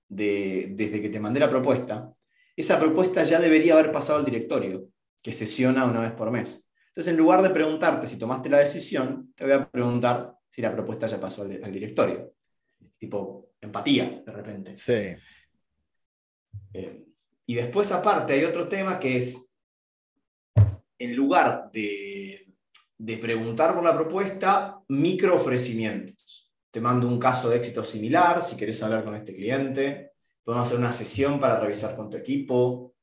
de, 0.07 0.69
desde 0.71 1.01
que 1.01 1.09
te 1.09 1.19
mandé 1.19 1.39
la 1.39 1.49
propuesta, 1.49 2.11
esa 2.55 2.79
propuesta 2.79 3.23
ya 3.23 3.39
debería 3.39 3.73
haber 3.73 3.91
pasado 3.91 4.19
al 4.19 4.25
directorio, 4.25 4.89
que 5.21 5.31
sesiona 5.31 5.85
una 5.85 6.01
vez 6.01 6.11
por 6.13 6.31
mes. 6.31 6.69
Entonces, 6.89 7.11
en 7.11 7.17
lugar 7.17 7.41
de 7.41 7.49
preguntarte 7.49 8.07
si 8.07 8.17
tomaste 8.17 8.49
la 8.49 8.59
decisión, 8.59 9.33
te 9.35 9.43
voy 9.43 9.53
a 9.53 9.69
preguntar 9.69 10.35
si 10.49 10.61
la 10.61 10.71
propuesta 10.71 11.07
ya 11.07 11.19
pasó 11.19 11.41
al, 11.41 11.71
directorio. 11.71 12.33
Tipo, 12.97 13.51
empatía, 13.59 14.23
de 14.25 14.31
repente. 14.31 14.75
Sí. 14.75 15.15
Eh, 16.73 17.05
y 17.45 17.55
después, 17.55 17.91
aparte, 17.91 18.33
hay 18.33 18.45
otro 18.45 18.67
tema 18.69 18.97
que 18.97 19.17
es, 19.17 19.51
en 20.97 21.15
lugar 21.15 21.69
de, 21.73 22.47
de 22.97 23.17
preguntar 23.17 23.73
por 23.73 23.83
la 23.83 23.93
propuesta, 23.93 24.79
micro 24.87 25.35
ofrecimientos. 25.35 26.53
Te 26.71 26.79
mando 26.79 27.07
un 27.07 27.19
caso 27.19 27.49
de 27.49 27.57
éxito 27.57 27.83
similar, 27.83 28.41
si 28.41 28.55
querés 28.55 28.81
hablar 28.81 29.03
con 29.03 29.15
este 29.15 29.35
cliente, 29.35 30.14
podemos 30.45 30.67
hacer 30.67 30.79
una 30.79 30.91
sesión 30.91 31.39
para 31.39 31.59
revisar 31.59 31.95
con 31.95 32.09
tu 32.09 32.17
equipo. 32.17 32.93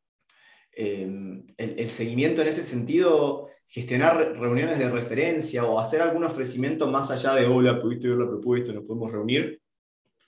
el, 0.71 1.45
el, 1.59 1.91
seguimiento 1.91 2.41
en 2.41 2.49
ese 2.49 2.63
sentido, 2.63 3.49
gestionar 3.67 4.17
reuniones 4.39 4.79
de 4.79 4.89
referencia 4.89 5.65
o 5.65 5.79
hacer 5.79 6.01
algún 6.01 6.25
ofrecimiento 6.25 6.87
más 6.87 7.11
allá 7.11 7.35
de, 7.35 7.47
hola, 7.47 7.83
pudiste 7.83 8.09
ver 8.09 8.19
la 8.19 8.29
propuesta, 8.29 8.73
nos 8.73 8.85
podemos 8.85 9.13
reunir, 9.13 9.61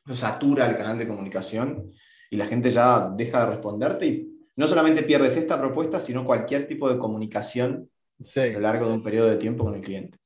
no 0.04 0.14
satura 0.14 0.68
el 0.68 0.76
canal 0.76 0.98
de 0.98 1.08
comunicación 1.08 1.92
y 2.30 2.36
la 2.36 2.46
gente 2.46 2.70
ya 2.70 3.10
deja 3.16 3.44
de 3.44 3.52
responderte 3.52 4.06
y 4.06 4.34
no 4.56 4.66
solamente 4.66 5.02
pierdes 5.02 5.36
esta 5.36 5.58
propuesta, 5.58 6.00
sino 6.00 6.24
cualquier 6.24 6.66
tipo 6.66 6.90
de 6.90 6.98
comunicación 6.98 7.88
a 8.36 8.46
lo 8.46 8.60
largo 8.60 8.86
de 8.86 8.92
un 8.92 9.02
periodo 9.02 9.28
de 9.28 9.36
tiempo 9.36 9.64
con 9.64 9.74
el 9.74 9.80
cliente. 9.80 10.18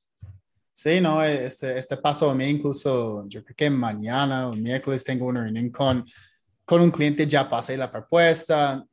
Sí, 0.71 1.01
no, 1.01 1.23
este, 1.23 1.77
este 1.77 1.97
paso 1.97 2.29
a 2.29 2.35
mí 2.35 2.45
incluso, 2.45 3.25
yo 3.27 3.43
creo 3.43 3.55
que 3.55 3.69
mañana 3.69 4.47
o 4.47 4.55
miércoles 4.55 5.03
tengo 5.03 5.25
una 5.25 5.43
reunión 5.43 5.69
con, 5.71 6.05
con 6.69 6.81
un 6.81 6.91
cliente, 6.91 7.25
ya 7.25 7.49
pasé 7.49 7.75
la 7.75 7.89
propuesta, 7.89 8.85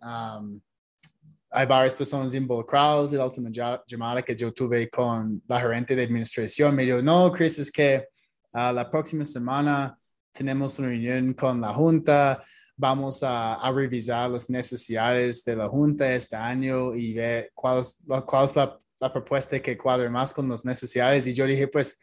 hay 1.50 1.66
varias 1.66 1.94
personas 1.94 2.34
involucradas, 2.34 3.12
la 3.12 3.26
última 3.26 3.50
llamada 3.86 4.22
que 4.22 4.34
yo 4.34 4.50
tuve 4.50 4.88
con 4.88 5.42
la 5.46 5.60
gerente 5.60 5.94
de 5.94 6.04
administración 6.04 6.74
me 6.74 6.84
dijo, 6.84 7.02
no, 7.02 7.30
Chris, 7.30 7.58
es 7.58 7.70
que 7.70 8.08
uh, 8.54 8.72
la 8.72 8.90
próxima 8.90 9.26
semana 9.26 9.94
tenemos 10.32 10.78
una 10.78 10.88
reunión 10.88 11.34
con 11.34 11.60
la 11.60 11.74
junta, 11.74 12.42
vamos 12.78 13.22
a, 13.22 13.56
a, 13.56 13.70
revisar 13.70 14.30
las 14.30 14.48
necesidades 14.48 15.44
de 15.44 15.56
la 15.56 15.68
junta 15.68 16.10
este 16.10 16.34
año 16.34 16.94
y 16.94 17.12
ver 17.12 17.50
cuál 17.52 17.80
es, 17.80 17.98
cuál 18.24 18.46
es 18.46 18.56
la 18.56 18.80
la 18.98 19.12
propuesta 19.12 19.60
que 19.60 19.76
cuadre 19.76 20.08
más 20.08 20.32
con 20.32 20.48
las 20.48 20.64
necesidades. 20.64 21.26
Y 21.26 21.34
yo 21.34 21.46
dije, 21.46 21.68
pues, 21.68 22.00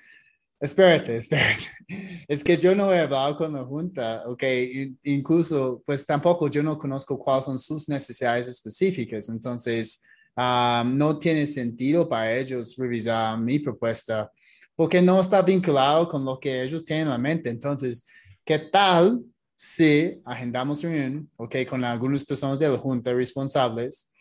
espérate, 0.64 1.18
espérate. 1.18 1.64
Es 2.28 2.44
que 2.44 2.56
yo 2.56 2.74
no 2.74 2.94
he 2.94 3.00
hablado 3.00 3.36
con 3.36 3.54
la 3.54 3.64
Junta, 3.64 4.24
ok, 4.26 4.44
incluso, 5.04 5.84
pues 5.86 6.06
tampoco 6.06 6.48
yo 6.48 6.64
no 6.64 6.78
conozco 6.78 7.20
cuáles 7.20 7.46
son 7.46 7.60
sus 7.60 7.90
necesidades 7.90 8.48
específicas. 8.48 9.28
Entonces, 9.28 10.02
no 10.38 11.20
tiene 11.20 11.46
sentido 11.46 12.08
para 12.08 12.34
ellos 12.34 12.76
revisar 12.78 13.38
mi 13.38 13.60
propuesta 13.60 14.32
porque 14.76 15.02
no 15.02 15.20
está 15.20 15.42
vinculado 15.42 16.08
con 16.08 16.26
lo 16.26 16.40
que 16.40 16.64
ellos 16.64 16.84
tienen 16.84 17.08
en 17.08 17.12
la 17.12 17.18
mente. 17.18 17.50
Entonces, 17.50 18.08
¿qué 18.44 18.58
tal 18.58 19.22
si 19.56 20.20
agendamos 20.26 20.82
reunión, 20.82 21.30
ok, 21.36 21.58
con 21.70 21.84
algunas 21.84 22.24
personas 22.24 22.60
de 22.60 22.70
la 22.70 22.78
Junta 22.78 23.14
responsables? 23.14 24.13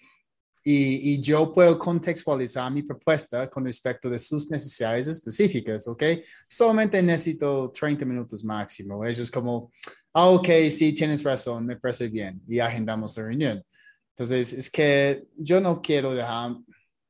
Y, 0.64 1.20
yo 1.20 1.52
puedo 1.52 1.76
contextualizar 1.78 2.70
mi 2.70 2.82
propuesta 2.82 3.50
con 3.50 3.64
respecto 3.64 4.08
de 4.08 4.18
sus 4.18 4.48
necesidades 4.50 5.08
específicas, 5.08 5.88
¿ok? 5.88 6.02
Solamente 6.48 7.02
necesito 7.02 7.70
30 7.74 8.04
minutos 8.04 8.44
máximo. 8.44 9.04
Ellos 9.04 9.30
como, 9.30 9.72
ah, 10.12 10.28
ok, 10.28 10.48
sí, 10.70 10.92
tienes 10.92 11.22
razón, 11.24 11.66
me 11.66 11.76
parece 11.76 12.08
bien, 12.08 12.40
y 12.46 12.60
agendamos 12.60 13.16
la 13.16 13.24
reunión. 13.24 13.64
Entonces, 14.10 14.52
es 14.52 14.70
que 14.70 15.24
yo 15.36 15.60
no 15.60 15.82
quiero 15.82 16.14
dejar, 16.14 16.56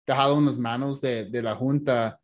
dejarlo 0.06 0.38
en 0.38 0.46
las 0.46 0.58
manos 0.58 1.00
de, 1.00 1.26
de 1.26 1.42
la 1.42 1.54
Junta, 1.54 2.18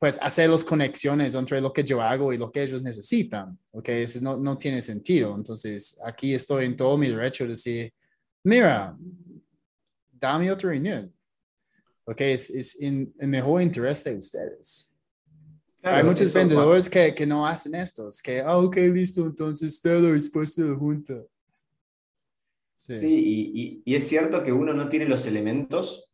pues 0.00 0.18
hacer 0.20 0.50
las 0.50 0.64
conexiones 0.64 1.34
entre 1.34 1.60
lo 1.60 1.72
que 1.72 1.84
yo 1.84 2.02
hago 2.02 2.32
y 2.32 2.38
lo 2.38 2.50
que 2.50 2.62
ellos 2.62 2.82
necesitan, 2.82 3.56
¿ok? 3.70 3.88
Eso 3.90 4.20
no, 4.22 4.36
no 4.36 4.58
tiene 4.58 4.82
sentido. 4.82 5.36
Entonces, 5.36 5.98
aquí 6.04 6.34
estoy 6.34 6.64
en 6.64 6.76
todo 6.76 6.98
mi 6.98 7.08
derecho 7.08 7.44
de 7.44 7.50
decir, 7.50 7.92
mira, 8.42 8.96
dame 10.24 10.50
otra 10.50 10.70
reunión. 10.70 11.12
Ok, 12.04 12.20
es, 12.20 12.50
es 12.50 12.80
en 12.80 13.14
el 13.18 13.28
mejor 13.28 13.62
interés 13.62 14.04
de 14.04 14.16
ustedes. 14.16 14.90
Hay 15.82 16.02
muchos 16.02 16.32
vendedores 16.32 16.88
que, 16.88 17.14
que, 17.14 17.26
no 17.26 17.46
hacen 17.46 17.74
esto. 17.74 18.08
Es 18.08 18.22
que, 18.22 18.40
ah, 18.40 18.56
ok, 18.56 18.76
listo, 18.76 19.26
entonces 19.26 19.74
espero 19.74 20.00
la 20.00 20.10
respuesta 20.10 20.62
de 20.62 20.70
la 20.70 20.76
junta. 20.76 21.14
Sí, 22.72 22.94
y, 23.04 23.82
y, 23.84 23.94
es 23.94 24.08
cierto 24.08 24.42
que 24.42 24.52
uno 24.52 24.74
no 24.74 24.88
tiene 24.88 25.06
los 25.06 25.26
elementos 25.26 26.10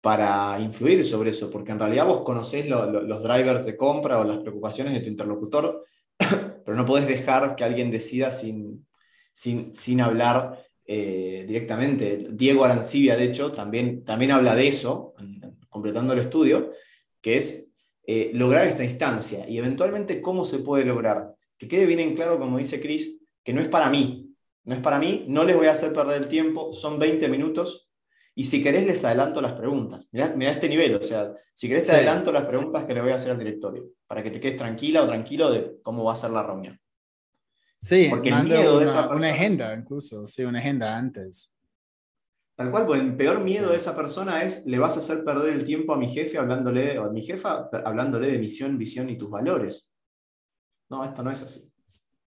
para 0.00 0.58
influir 0.60 1.04
sobre 1.04 1.30
eso, 1.30 1.50
porque 1.50 1.72
en 1.72 1.78
realidad 1.78 2.06
vos 2.06 2.22
conocés 2.22 2.68
los 2.68 3.22
drivers 3.22 3.64
de 3.64 3.76
compra 3.76 4.20
o 4.20 4.24
las 4.24 4.38
preocupaciones 4.38 4.94
de 4.94 5.00
tu 5.00 5.08
interlocutor, 5.08 5.84
pero 6.18 6.76
no 6.76 6.86
podés 6.86 7.06
dejar 7.06 7.54
que 7.54 7.64
alguien 7.64 7.90
decida 7.90 8.30
sin, 8.30 8.86
sin, 9.32 9.74
sin 9.76 10.00
hablar 10.00 10.65
eh, 10.86 11.44
directamente. 11.46 12.28
Diego 12.30 12.64
Arancibia, 12.64 13.16
de 13.16 13.24
hecho, 13.24 13.52
también, 13.52 14.04
también 14.04 14.30
habla 14.30 14.54
de 14.54 14.68
eso, 14.68 15.14
completando 15.68 16.12
el 16.12 16.20
estudio, 16.20 16.72
que 17.20 17.38
es 17.38 17.68
eh, 18.06 18.30
lograr 18.34 18.68
esta 18.68 18.84
instancia 18.84 19.48
y 19.48 19.58
eventualmente 19.58 20.20
cómo 20.20 20.44
se 20.44 20.60
puede 20.60 20.84
lograr. 20.84 21.34
Que 21.58 21.66
quede 21.66 21.86
bien 21.86 22.00
en 22.00 22.14
claro, 22.14 22.38
como 22.38 22.58
dice 22.58 22.80
Chris, 22.80 23.18
que 23.42 23.52
no 23.52 23.60
es 23.60 23.68
para 23.68 23.90
mí, 23.90 24.32
no 24.64 24.74
es 24.74 24.80
para 24.80 24.98
mí, 24.98 25.24
no 25.28 25.44
les 25.44 25.56
voy 25.56 25.66
a 25.66 25.72
hacer 25.72 25.92
perder 25.92 26.22
el 26.22 26.28
tiempo, 26.28 26.72
son 26.72 26.98
20 26.98 27.28
minutos 27.28 27.88
y 28.34 28.44
si 28.44 28.62
querés 28.62 28.86
les 28.86 29.04
adelanto 29.04 29.40
las 29.40 29.54
preguntas. 29.54 30.08
Mirá, 30.12 30.52
este 30.52 30.68
nivel, 30.68 30.94
o 30.96 31.02
sea, 31.02 31.32
si 31.54 31.68
querés 31.68 31.86
te 31.86 31.94
adelanto 31.94 32.30
las 32.30 32.44
preguntas 32.44 32.84
que 32.84 32.94
le 32.94 33.00
voy 33.00 33.10
a 33.10 33.14
hacer 33.16 33.32
al 33.32 33.38
directorio, 33.38 33.86
para 34.06 34.22
que 34.22 34.30
te 34.30 34.38
quedes 34.38 34.56
tranquila 34.56 35.02
o 35.02 35.06
tranquilo 35.06 35.50
de 35.50 35.78
cómo 35.82 36.04
va 36.04 36.12
a 36.12 36.16
ser 36.16 36.30
la 36.30 36.42
reunión. 36.42 36.78
Sí, 37.80 38.08
porque 38.10 38.30
el 38.30 38.44
miedo 38.44 38.76
una, 38.76 38.84
de 38.84 38.90
esa 38.90 39.08
una 39.08 39.28
agenda 39.28 39.74
incluso, 39.74 40.26
sí, 40.26 40.44
una 40.44 40.58
agenda 40.58 40.96
antes. 40.96 41.56
Tal 42.56 42.70
cual, 42.70 42.86
pues 42.86 43.00
el 43.02 43.14
peor 43.16 43.44
miedo 43.44 43.70
de 43.70 43.76
esa 43.76 43.94
persona 43.94 44.42
es, 44.42 44.64
le 44.64 44.78
vas 44.78 44.96
a 44.96 45.00
hacer 45.00 45.22
perder 45.24 45.52
el 45.52 45.64
tiempo 45.64 45.92
a 45.92 45.98
mi 45.98 46.08
jefe 46.08 46.38
hablándole, 46.38 46.98
o 46.98 47.04
a 47.04 47.10
mi 47.10 47.20
jefa 47.20 47.68
hablándole 47.84 48.30
de 48.30 48.38
misión, 48.38 48.78
visión 48.78 49.10
y 49.10 49.18
tus 49.18 49.28
valores. 49.28 49.92
No, 50.88 51.04
esto 51.04 51.22
no 51.22 51.30
es 51.30 51.42
así. 51.42 51.70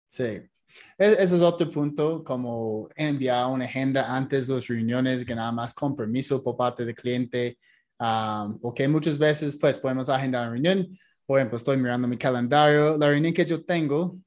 Sí. 0.05 0.23
E-, 0.23 0.49
ese 0.97 1.35
es 1.35 1.41
otro 1.41 1.69
punto, 1.69 2.23
como 2.23 2.89
enviar 2.95 3.45
una 3.47 3.65
agenda 3.65 4.15
antes 4.15 4.47
de 4.47 4.55
las 4.55 4.67
reuniones, 4.67 5.23
que 5.23 5.35
nada 5.35 5.51
más 5.51 5.75
con 5.75 5.95
permiso 5.95 6.43
por 6.43 6.57
parte 6.57 6.83
del 6.83 6.95
cliente, 6.95 7.59
um, 7.99 8.59
porque 8.59 8.87
muchas 8.87 9.19
veces 9.19 9.55
pues 9.57 9.77
podemos 9.77 10.09
agendar 10.09 10.47
una 10.47 10.53
reunión, 10.53 10.97
por 11.25 11.39
ejemplo, 11.39 11.57
estoy 11.57 11.77
mirando 11.77 12.07
mi 12.07 12.17
calendario, 12.17 12.97
la 12.97 13.09
reunión 13.09 13.33
que 13.33 13.45
yo 13.45 13.63
tengo 13.63 14.17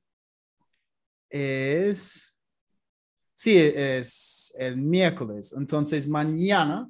es, 1.31 2.39
sí, 3.35 3.57
es 3.57 4.55
el 4.59 4.77
miércoles. 4.77 5.55
Entonces, 5.57 6.09
mañana 6.09 6.89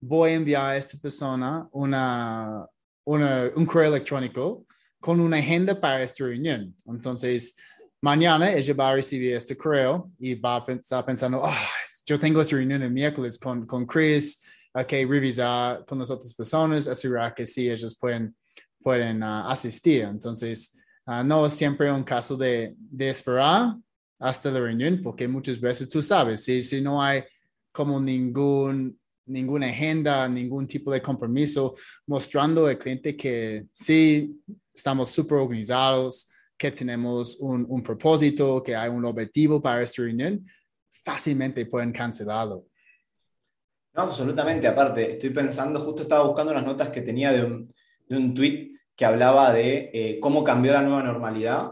voy 0.00 0.30
a 0.30 0.34
enviar 0.34 0.66
a 0.66 0.76
esta 0.76 0.98
persona 0.98 1.68
una, 1.72 2.66
un 3.04 3.66
correo 3.66 3.94
electrónico 3.94 4.66
con 5.00 5.20
una 5.20 5.38
agenda 5.38 5.80
para 5.80 6.02
esta 6.02 6.24
reunión. 6.24 6.74
Entonces, 6.86 7.56
mañana 8.00 8.52
ella 8.52 8.74
va 8.74 8.90
a 8.90 8.94
recibir 8.94 9.34
este 9.34 9.56
correo 9.56 10.10
y 10.18 10.34
va 10.34 10.56
a 10.56 10.72
estar 10.72 11.04
pensando, 11.04 11.42
ah, 11.44 11.68
yo 12.06 12.18
tengo 12.18 12.40
esta 12.40 12.56
reunión 12.56 12.82
el 12.82 12.92
miércoles 12.92 13.38
con, 13.38 13.66
con 13.66 13.86
Chris, 13.86 14.44
hay 14.72 14.84
que 14.84 15.06
revisar 15.06 15.84
con 15.84 15.98
las 15.98 16.10
otras 16.10 16.34
personas, 16.34 16.86
asegurar 16.86 17.34
que 17.34 17.46
sí, 17.46 17.68
ellos 17.68 17.96
pueden, 17.98 18.36
pueden 18.82 19.22
ah, 19.22 19.50
asistir. 19.50 20.02
Entonces, 20.02 20.78
Ah, 21.10 21.24
no 21.24 21.48
siempre 21.48 21.90
un 21.90 22.04
caso 22.04 22.36
de, 22.36 22.74
de, 22.76 23.08
esperar 23.08 23.74
hasta 24.18 24.50
la 24.50 24.60
reunión, 24.60 25.00
porque 25.02 25.26
muchas 25.26 25.58
veces 25.58 25.88
tú 25.88 26.02
sabes, 26.02 26.44
si, 26.44 26.60
si 26.60 26.82
no 26.82 27.02
hay 27.02 27.24
como 27.72 27.98
ningún, 27.98 29.00
ninguna 29.24 29.68
agenda, 29.68 30.28
ningún 30.28 30.66
tipo 30.66 30.92
de 30.92 31.00
compromiso, 31.00 31.74
mostrando 32.06 32.66
al 32.66 32.76
cliente 32.76 33.16
que 33.16 33.64
sí 33.72 34.38
estamos 34.74 35.08
súper 35.08 35.38
organizados, 35.38 36.30
que 36.58 36.72
tenemos 36.72 37.38
un, 37.40 37.64
un, 37.66 37.82
propósito, 37.82 38.62
que 38.62 38.76
hay 38.76 38.90
un 38.90 39.06
objetivo 39.06 39.62
para 39.62 39.82
esta 39.82 40.02
reunión, 40.02 40.44
fácilmente 40.90 41.64
pueden 41.64 41.90
cancelarlo. 41.90 42.66
No, 43.94 44.02
absolutamente. 44.02 44.66
Aparte, 44.66 45.12
estoy 45.12 45.30
pensando, 45.30 45.80
justo 45.80 46.02
estaba 46.02 46.26
buscando 46.26 46.52
unas 46.52 46.66
notas 46.66 46.90
que 46.90 47.00
tenía 47.00 47.32
de 47.32 47.46
un, 47.46 47.74
de 48.06 48.16
un 48.18 48.34
tweet 48.34 48.78
que 48.98 49.04
hablaba 49.04 49.52
de 49.52 49.90
eh, 49.94 50.18
cómo 50.20 50.42
cambió 50.42 50.72
la 50.72 50.82
nueva 50.82 51.04
normalidad 51.04 51.70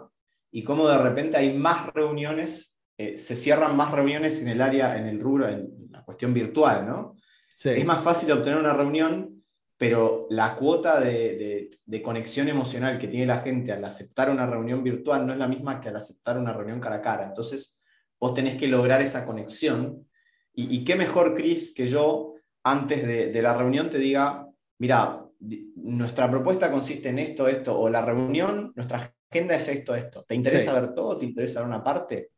y 0.53 0.63
cómo 0.63 0.89
de 0.89 0.97
repente 0.97 1.37
hay 1.37 1.59
más 1.59 1.93
reuniones, 1.93 2.79
eh, 2.97 3.19
se 3.19 3.35
cierran 3.35 3.77
más 3.77 3.91
reuniones 3.91 4.41
en 4.41 4.47
el 4.47 4.63
área, 4.63 4.97
en 4.97 5.07
el 5.07 5.19
rubro, 5.21 5.49
en 5.49 5.91
la 5.91 6.05
cuestión 6.05 6.33
virtual, 6.33 6.87
¿no? 6.87 7.17
Es 7.53 7.85
más 7.85 8.01
fácil 8.01 8.31
obtener 8.31 8.61
una 8.61 8.75
reunión, 8.75 9.43
pero 9.77 10.29
la 10.31 10.55
cuota 10.55 11.01
de, 11.01 11.69
conexión 12.05 12.47
emocional 12.49 12.97
que 12.97 13.09
tiene 13.09 13.27
la 13.27 13.41
gente 13.41 13.73
al 13.73 13.85
aceptar 13.85 14.31
una 14.31 14.47
reunión 14.47 14.85
virtual 14.85 15.27
no 15.27 15.33
es 15.33 15.39
la 15.39 15.49
misma 15.49 15.81
que 15.81 15.89
al 15.89 15.97
aceptar 15.97 16.39
una 16.39 16.53
reunión 16.53 16.79
cara 16.79 16.97
a 16.97 17.03
cara. 17.03 17.25
Entonces, 17.25 17.81
vos 18.21 18.35
tenés 18.35 18.55
que 18.55 18.69
lograr 18.69 19.03
esa 19.03 19.27
conexión. 19.27 20.07
Y, 20.55 20.77
y 20.77 20.85
qué 20.85 20.95
mejor, 20.95 21.35
Chris, 21.35 21.75
que 21.75 21.89
yo, 21.89 22.35
antes 22.63 23.05
de 23.05 23.43
la 23.43 23.55
reunión, 23.55 23.91
te 23.91 23.99
diga, 23.99 24.47
mira, 24.79 25.26
nuestra 25.41 26.31
propuesta 26.31 26.71
consiste 26.71 27.09
en 27.09 27.19
esto, 27.19 27.49
esto, 27.49 27.79
o 27.79 27.89
la 27.89 28.05
reunión, 28.05 28.73
nuestra 28.75 29.15
agenda 29.31 29.55
es 29.55 29.69
esto, 29.69 29.95
esto. 29.95 30.25
¿Te 30.25 30.35
interesa 30.35 30.73
ver 30.73 30.95
todo? 30.95 31.19
¿Te 31.19 31.27
interesa 31.27 31.61
ver 31.61 31.69
una 31.69 31.83
parte? 31.83 32.31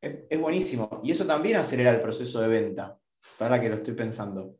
Es, 0.00 0.40
buenísimo. 0.40 1.00
Y 1.04 1.12
eso 1.12 1.26
también 1.26 1.56
acelera 1.56 1.90
el 1.90 2.00
proceso 2.00 2.40
de 2.40 2.48
venta, 2.48 2.98
para 3.38 3.60
que 3.60 3.68
lo 3.68 3.76
estoy 3.76 3.94
pensando. 3.94 4.56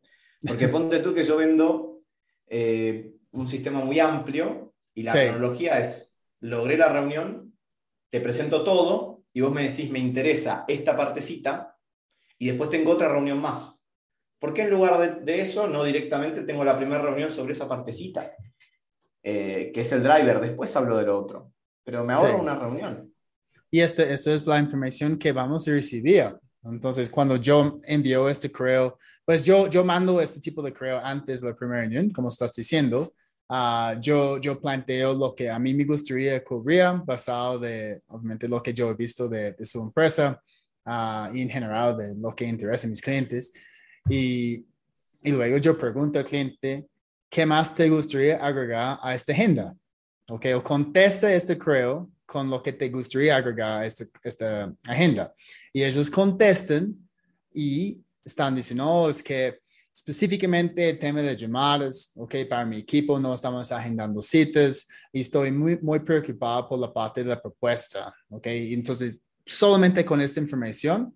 Porque 0.47 0.69
ponte 0.69 1.01
tú 1.01 1.15
que 1.15 1.25
yo 1.25 1.37
vendo 1.37 2.03
eh, 2.47 3.15
un 3.33 3.49
sistema 3.49 3.81
muy 3.81 3.99
amplio 3.99 4.75
y 4.95 5.03
la 5.03 5.13
tecnología 5.13 5.81
es, 5.81 6.13
logré 6.41 6.77
la 6.77 6.93
reunión, 6.93 7.57
te 8.11 8.21
presento 8.21 8.65
todo 8.65 9.23
y 9.33 9.41
vos 9.41 9.53
me 9.53 9.63
decís, 9.63 9.91
me 9.91 9.99
interesa 9.99 10.65
esta 10.67 10.97
partecita 10.97 11.77
y 12.39 12.49
después 12.49 12.71
tengo 12.71 12.93
otra 12.93 13.09
reunión 13.09 13.41
más. 13.41 13.80
¿Por 14.41 14.55
qué 14.55 14.63
en 14.63 14.71
lugar 14.71 15.23
de, 15.23 15.41
eso 15.41 15.69
no 15.69 15.85
directamente 15.85 16.43
tengo 16.43 16.65
la 16.65 16.77
primera 16.77 17.03
reunión 17.03 17.31
sobre 17.31 17.53
esa 17.53 17.69
partecita? 17.69 18.33
Eh, 19.23 19.71
que 19.73 19.83
es 19.83 19.93
el 19.93 20.03
driver, 20.03 20.41
después 20.41 20.75
hablo 20.75 20.97
de 20.97 21.05
lo 21.05 21.21
otro, 21.21 21.53
pero 21.85 22.05
me 22.05 22.15
ahorro 22.15 22.41
una 22.41 22.59
reunión. 22.59 23.15
Y 23.71 23.81
esta 23.81 24.03
esto 24.03 24.33
es 24.33 24.47
la 24.47 24.59
información 24.59 25.19
que 25.19 25.31
vamos 25.31 25.69
a 25.69 25.73
recibir. 25.73 26.35
Entonces, 26.65 27.09
cuando 27.09 27.37
yo 27.37 27.81
envío 27.85 28.29
este 28.29 28.51
correo, 28.51 28.99
pues 29.25 29.45
yo, 29.45 29.69
yo 29.69 29.85
mando 29.85 30.21
este 30.21 30.41
tipo 30.41 30.63
de 30.63 30.73
correo 30.73 31.01
antes 31.03 31.41
de 31.41 31.51
la 31.51 31.57
primera 31.57 31.83
reunión, 31.83 32.11
como 32.11 32.29
estás 32.29 32.55
diciendo. 32.55 33.13
Uh, 33.49 33.99
yo, 34.01 34.39
yo 34.39 34.61
planteo 34.61 35.13
lo 35.13 35.35
que 35.35 35.51
a 35.51 35.59
mí 35.59 35.75
me 35.75 35.85
gustaría 35.85 36.43
cubrir 36.45 36.85
basado 37.05 37.59
de, 37.59 38.01
obviamente, 38.09 38.47
lo 38.47 38.63
que 38.63 38.73
yo 38.73 38.91
he 38.91 38.95
visto 38.95 39.29
de, 39.29 39.53
de 39.53 39.67
su 39.67 39.83
empresa 39.83 40.41
uh, 40.87 41.35
y 41.35 41.43
en 41.43 41.51
general 41.51 41.97
de 41.97 42.15
lo 42.15 42.35
que 42.35 42.45
interesa 42.45 42.87
a 42.87 42.91
mis 42.91 43.01
clientes. 43.01 43.53
Y, 44.09 44.67
y 45.23 45.33
luego 45.33 45.57
yo 45.59 45.77
pregunto 45.77 46.19
al 46.19 46.25
cliente, 46.25 46.89
¿qué 47.29 47.47
más 47.47 47.75
te 47.75 47.89
gustaría 47.89 48.45
agregar 48.45 48.99
a 49.03 49.15
esta 49.15 49.33
agenda? 49.33 49.75
¿Ok? 50.31 50.47
O 50.57 50.63
contesta 50.63 51.33
este 51.33 51.59
correo 51.59 52.11
con 52.27 52.49
lo 52.49 52.63
que 52.63 52.73
te 52.73 52.89
gustaría 52.89 53.37
agregar 53.37 53.81
a 53.81 53.87
esta, 53.87 54.05
esta 54.23 54.73
agenda. 54.87 55.35
Y 55.73 55.83
ellos 55.83 56.11
contestan 56.11 56.95
y 57.53 58.01
están 58.25 58.55
diciendo, 58.55 58.87
oh, 58.87 59.11
es 59.11 59.23
que 59.23 59.59
específicamente 59.93 60.91
el 60.91 60.99
tema 60.99 61.21
de 61.21 61.37
llamadas, 61.37 62.13
ok, 62.15 62.35
para 62.49 62.65
mi 62.65 62.79
equipo 62.79 63.19
no 63.19 63.35
estamos 63.35 63.71
agendando 63.73 64.21
citas 64.21 64.89
y 65.13 65.21
estoy 65.21 65.51
muy, 65.51 65.79
muy 65.81 65.99
preocupado 66.01 66.69
por 66.69 66.79
la 66.79 66.93
parte 66.93 67.23
de 67.23 67.31
la 67.31 67.43
propuesta, 67.43 68.15
ok. 68.29 68.47
Entonces, 68.47 69.19
solamente 69.45 70.05
con 70.05 70.21
esta 70.21 70.41
información, 70.41 71.15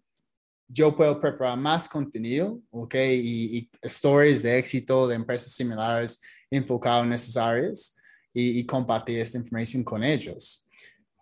yo 0.69 0.97
puedo 0.97 1.21
preparar 1.21 1.59
más 1.59 1.89
contenido, 1.89 2.61
ok, 2.71 2.95
y, 2.95 3.59
y 3.59 3.71
stories 3.83 4.43
de 4.43 4.59
éxito 4.59 5.07
de 5.07 5.17
empresas 5.17 5.53
similares 5.53 6.21
enfocadas 6.51 7.07
en 7.07 7.13
esas 7.13 7.37
áreas 7.37 7.97
y, 8.35 8.65
compartir 8.67 9.21
esta 9.21 9.39
información 9.39 9.85
con 9.85 10.03
ellos. 10.03 10.69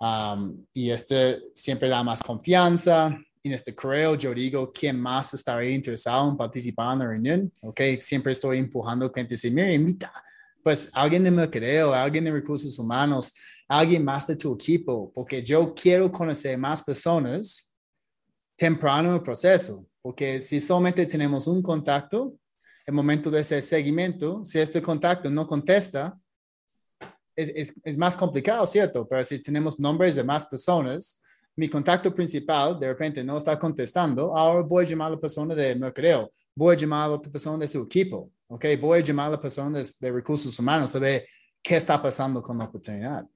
Um, 0.00 0.64
y 0.72 0.90
este 0.90 1.40
siempre 1.54 1.88
da 1.88 2.02
más 2.02 2.22
confianza. 2.22 3.16
En 3.44 3.52
este 3.52 3.74
correo 3.74 4.14
yo 4.14 4.34
digo 4.34 4.72
quién 4.72 4.98
más 4.98 5.34
estaría 5.34 5.70
interesado 5.70 6.30
en 6.30 6.36
participar 6.36 6.94
en 6.94 6.98
la 7.00 7.06
reunión. 7.06 7.52
Ok, 7.60 7.80
siempre 8.00 8.32
estoy 8.32 8.58
empujando 8.58 9.12
clientes 9.12 9.44
y 9.44 9.50
mira, 9.50 9.72
invita 9.72 10.12
pues 10.62 10.88
alguien 10.92 11.24
de 11.24 11.30
mercadeo, 11.30 11.92
alguien 11.92 12.24
de 12.24 12.30
recursos 12.30 12.78
humanos, 12.78 13.34
alguien 13.68 14.04
más 14.04 14.28
de 14.28 14.36
tu 14.36 14.54
equipo, 14.54 15.12
porque 15.12 15.42
yo 15.42 15.74
quiero 15.74 16.10
conocer 16.10 16.56
más 16.56 16.82
personas 16.82 17.71
temprano 18.62 19.12
el 19.16 19.22
proceso, 19.22 19.84
porque 20.00 20.40
si 20.40 20.60
solamente 20.60 21.04
tenemos 21.06 21.48
un 21.48 21.60
contacto, 21.60 22.36
el 22.86 22.94
momento 22.94 23.28
de 23.28 23.40
ese 23.40 23.60
seguimiento, 23.60 24.44
si 24.44 24.60
este 24.60 24.80
contacto 24.80 25.28
no 25.28 25.48
contesta, 25.48 26.16
es, 27.34 27.74
es, 27.82 27.98
más 27.98 28.16
complicado, 28.16 28.64
¿cierto? 28.64 29.04
Pero 29.08 29.24
si 29.24 29.42
tenemos 29.42 29.80
nombres 29.80 30.14
de 30.14 30.22
más 30.22 30.46
personas, 30.46 31.20
mi 31.56 31.68
contacto 31.68 32.14
principal 32.14 32.78
de 32.78 32.86
repente 32.86 33.24
no 33.24 33.36
está 33.36 33.58
contestando, 33.58 34.36
ahora 34.36 34.62
voy 34.62 34.84
a 34.84 34.88
llamar 34.88 35.08
a 35.08 35.14
la 35.16 35.20
persona 35.20 35.56
de 35.56 35.74
mercadeo, 35.74 36.30
voy 36.54 36.76
a 36.76 36.78
llamar 36.78 37.10
a 37.10 37.14
otra 37.14 37.32
persona 37.32 37.58
de 37.58 37.66
su 37.66 37.82
equipo, 37.82 38.30
¿ok? 38.46 38.64
Voy 38.80 39.00
a 39.00 39.02
llamar 39.02 39.26
a 39.26 39.30
la 39.30 39.40
persona 39.40 39.82
de, 39.82 40.12
recursos 40.12 40.56
humanos 40.56 40.94
a 40.94 41.00
ver 41.00 41.26
qué 41.60 41.74
está 41.74 42.00
pasando 42.00 42.40
con 42.40 42.58
la 42.58 42.66
oportunidad. 42.66 43.26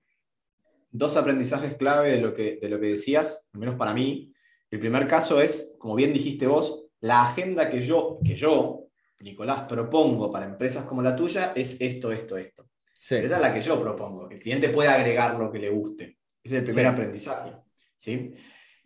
Dos 0.89 1.16
aprendizajes 1.16 1.74
clave 1.74 2.12
de 2.12 2.20
lo, 2.20 2.33
que, 2.33 2.61
de 2.62 2.68
lo 2.68 2.79
que 2.79 2.91
decías, 2.91 3.49
al 3.53 3.59
menos 3.59 3.74
para 3.74 3.93
mí. 3.93 4.33
El 4.77 4.81
primer 4.81 5.09
caso 5.09 5.41
es, 5.41 5.72
como 5.79 5.95
bien 5.95 6.12
dijiste 6.12 6.47
vos, 6.47 6.85
la 7.01 7.29
agenda 7.29 7.70
que 7.70 7.81
yo, 7.81 8.18
que 8.22 8.37
yo, 8.37 8.85
Nicolás, 9.20 9.62
propongo 9.62 10.31
para 10.31 10.45
empresas 10.45 10.85
como 10.85 11.01
la 11.01 11.16
tuya 11.16 11.55
es 11.57 11.79
esto, 11.81 12.12
esto, 12.12 12.37
esto 12.37 12.68
esa 12.99 13.37
es 13.37 13.41
la 13.41 13.53
que 13.53 13.62
yo 13.62 13.81
propongo, 13.81 14.29
que 14.29 14.35
el 14.35 14.41
cliente 14.43 14.68
pueda 14.68 14.95
agregar 14.95 15.39
lo 15.39 15.51
que 15.51 15.59
le 15.59 15.70
guste. 15.70 16.18
Ese 16.43 16.57
es 16.57 16.61
el 16.61 16.64
primer 16.64 16.87
aprendizaje. 16.87 17.53
¿sí? 17.97 18.35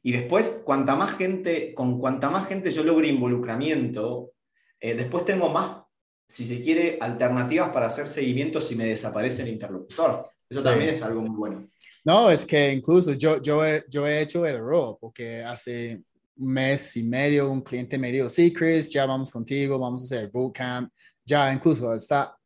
Y 0.03 0.13
después, 0.13 0.63
cuanta 0.65 0.95
más 0.95 1.17
gente, 1.17 1.75
con 1.75 1.99
cuanta 1.99 2.31
más 2.31 2.47
gente 2.47 2.71
yo 2.71 2.85
logre 2.85 3.09
involucramiento, 3.09 4.33
eh, 4.79 4.95
después 4.95 5.25
tengo 5.25 5.49
más, 5.49 5.83
si 6.29 6.47
se 6.47 6.63
quiere, 6.63 6.99
alternativas 7.01 7.71
para 7.71 7.89
hacer 7.89 8.09
seguimiento 8.09 8.61
si 8.61 8.77
me 8.77 8.85
desaparece 8.85 9.43
el 9.43 9.49
interlocutor. 9.49 10.25
Eso 10.49 10.63
también 10.63 10.91
es 10.91 11.03
algo 11.03 11.23
muy 11.23 11.37
bueno. 11.37 11.69
No, 12.05 12.31
es 12.31 12.47
que 12.47 12.73
incluso 12.73 13.13
yo, 13.13 13.41
yo, 13.41 13.65
he, 13.65 13.85
yo 13.89 14.07
he 14.07 14.21
hecho 14.21 14.47
el 14.47 14.57
error, 14.57 14.97
porque 15.01 15.43
hace 15.43 16.03
un 16.37 16.53
mes 16.53 16.97
y 16.97 17.03
medio 17.03 17.51
un 17.51 17.61
cliente 17.61 17.99
me 17.99 18.11
dijo, 18.11 18.29
sí, 18.29 18.53
Chris, 18.53 18.91
ya 18.91 19.05
vamos 19.07 19.31
contigo, 19.31 19.79
vamos 19.79 20.03
a 20.03 20.17
hacer 20.17 20.31
bootcamp, 20.31 20.91
ya 21.25 21.53
incluso 21.53 21.95
está 21.95 22.37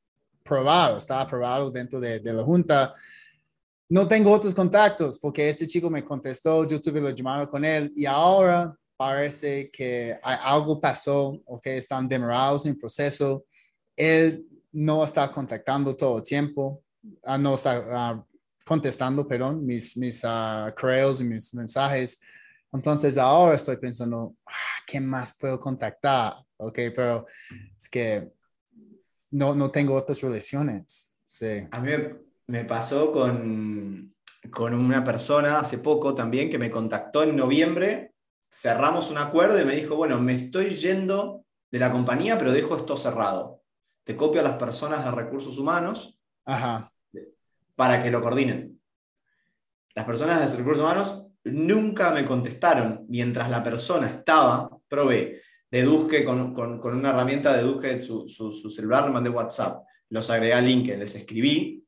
probado, 0.43 0.99
está 0.99 1.21
aprobado 1.21 1.71
dentro 1.71 2.01
de, 2.01 2.21
de, 2.21 2.33
la 2.33 2.43
Junta. 2.43 2.93
No 3.89 4.07
tengo 4.09 4.31
otros 4.31 4.55
contactos 4.55 5.19
porque 5.19 5.49
este 5.49 5.67
chico 5.67 5.89
me 5.89 6.05
contestó, 6.05 6.67
yo 6.67 6.81
tuve 6.81 7.01
la 7.01 7.11
llamada 7.13 7.49
con 7.49 7.65
él 7.65 7.93
y 7.95 8.07
ahora 8.07 8.77
parece 8.97 9.71
que 9.71 10.19
algo 10.23 10.81
pasó 10.81 11.41
o 11.47 11.61
que 11.61 11.77
están 11.77 12.09
demorados 12.09 12.67
en 12.67 12.79
proceso. 12.79 13.45
Él 13.97 14.45
no 14.73 15.05
está 15.05 15.31
contactando 15.31 15.95
todo 15.95 16.19
el 16.19 16.23
tiempo, 16.23 16.83
uh, 17.23 17.39
no 17.39 17.55
está 17.55 18.17
uh, 18.17 18.34
contestando, 18.65 19.27
perdón, 19.27 19.65
mis, 19.65 19.97
mis 19.97 20.25
uh, 20.25 20.73
correos 20.79 21.21
y 21.21 21.25
mis 21.25 21.55
mensajes. 21.55 22.23
Entonces 22.73 23.19
ahora 23.19 23.57
estoy 23.57 23.77
pensando, 23.77 24.35
ah, 24.47 24.83
¿qué 24.87 25.01
más 25.01 25.37
puedo 25.39 25.61
contactar? 25.61 26.35
Ok, 26.57 26.79
pero 26.95 27.27
es 27.79 27.89
que 27.89 28.33
no, 29.31 29.55
no 29.55 29.71
tengo 29.71 29.95
otras 29.95 30.21
relaciones. 30.21 31.17
Sí. 31.25 31.67
A 31.71 31.81
mí 31.81 31.91
me 32.47 32.65
pasó 32.65 33.13
con, 33.13 34.15
con 34.51 34.75
una 34.75 35.05
persona 35.05 35.61
hace 35.61 35.79
poco 35.79 36.15
también 36.15 36.51
que 36.51 36.59
me 36.59 36.71
contactó 36.71 37.23
en 37.23 37.37
noviembre, 37.37 38.13
cerramos 38.51 39.11
un 39.11 39.19
acuerdo 39.19 39.61
y 39.61 39.65
me 39.65 39.77
dijo, 39.77 39.97
bueno, 39.97 40.21
me 40.21 40.35
estoy 40.37 40.77
yendo 40.77 41.45
de 41.71 41.79
la 41.79 41.91
compañía, 41.91 42.39
pero 42.39 42.53
dejo 42.53 42.77
esto 42.77 42.97
cerrado. 42.97 43.63
Te 44.05 44.17
copio 44.17 44.41
a 44.41 44.45
las 44.45 44.57
personas 44.57 45.05
de 45.05 45.11
recursos 45.11 45.59
humanos 45.59 46.19
para 47.75 48.03
que 48.03 48.11
lo 48.11 48.21
coordinen. 48.23 48.81
Las 49.95 50.05
personas 50.05 50.51
de 50.51 50.57
recursos 50.57 50.83
humanos 50.83 51.27
nunca 51.45 52.11
me 52.11 52.25
contestaron 52.25 53.05
mientras 53.09 53.51
la 53.51 53.63
persona 53.63 54.09
estaba, 54.09 54.69
probé 54.89 55.43
deduje 55.75 56.25
con, 56.25 56.55
con, 56.55 56.79
con 56.79 56.95
una 56.95 57.11
herramienta, 57.11 57.57
deduje 57.57 57.99
su, 57.99 58.29
su, 58.29 58.53
su, 58.53 58.71
celular, 58.71 59.07
le 59.07 59.11
mandé 59.11 59.29
WhatsApp, 59.29 59.85
los 60.11 60.31
agregué 60.31 60.55
a 60.55 60.61
LinkedIn, 60.61 61.01
les 61.01 61.17
escribí, 61.17 61.85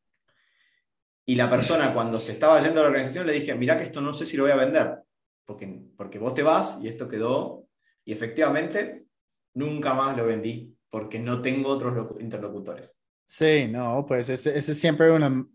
y 1.25 1.35
la 1.37 1.49
persona 1.49 1.95
cuando 1.95 2.19
se 2.19 2.33
estaba 2.33 2.61
yendo 2.61 2.81
a 2.81 2.83
la 2.83 2.89
organización 2.89 3.29
le 3.29 3.35
dije, 3.35 3.55
mira 3.55 3.79
que 3.79 3.85
esto 3.85 4.01
no 4.01 4.13
sé 4.13 4.27
si 4.27 4.37
lo 4.37 4.43
voy 4.43 4.51
a 4.51 4.57
vender, 4.57 4.99
porque, 5.45 5.83
porque 5.97 6.19
vos 6.19 6.35
te 6.35 6.43
vas 6.43 6.81
y 6.83 6.89
esto 6.89 7.09
quedó, 7.09 7.69
y 8.05 8.13
efectivamente 8.13 9.07
nunca 9.55 9.95
más 9.95 10.17
lo 10.17 10.27
vendí, 10.27 10.77
porque 10.91 11.21
no 11.21 11.41
tengo 11.41 11.69
otros 11.69 12.21
interlocutores. 12.21 12.97
Sí, 13.25 13.69
no, 13.69 14.05
pues 14.05 14.29
ese, 14.29 14.59
ese 14.59 14.73
es 14.73 14.81
siempre 14.81 15.13
una, 15.13 15.47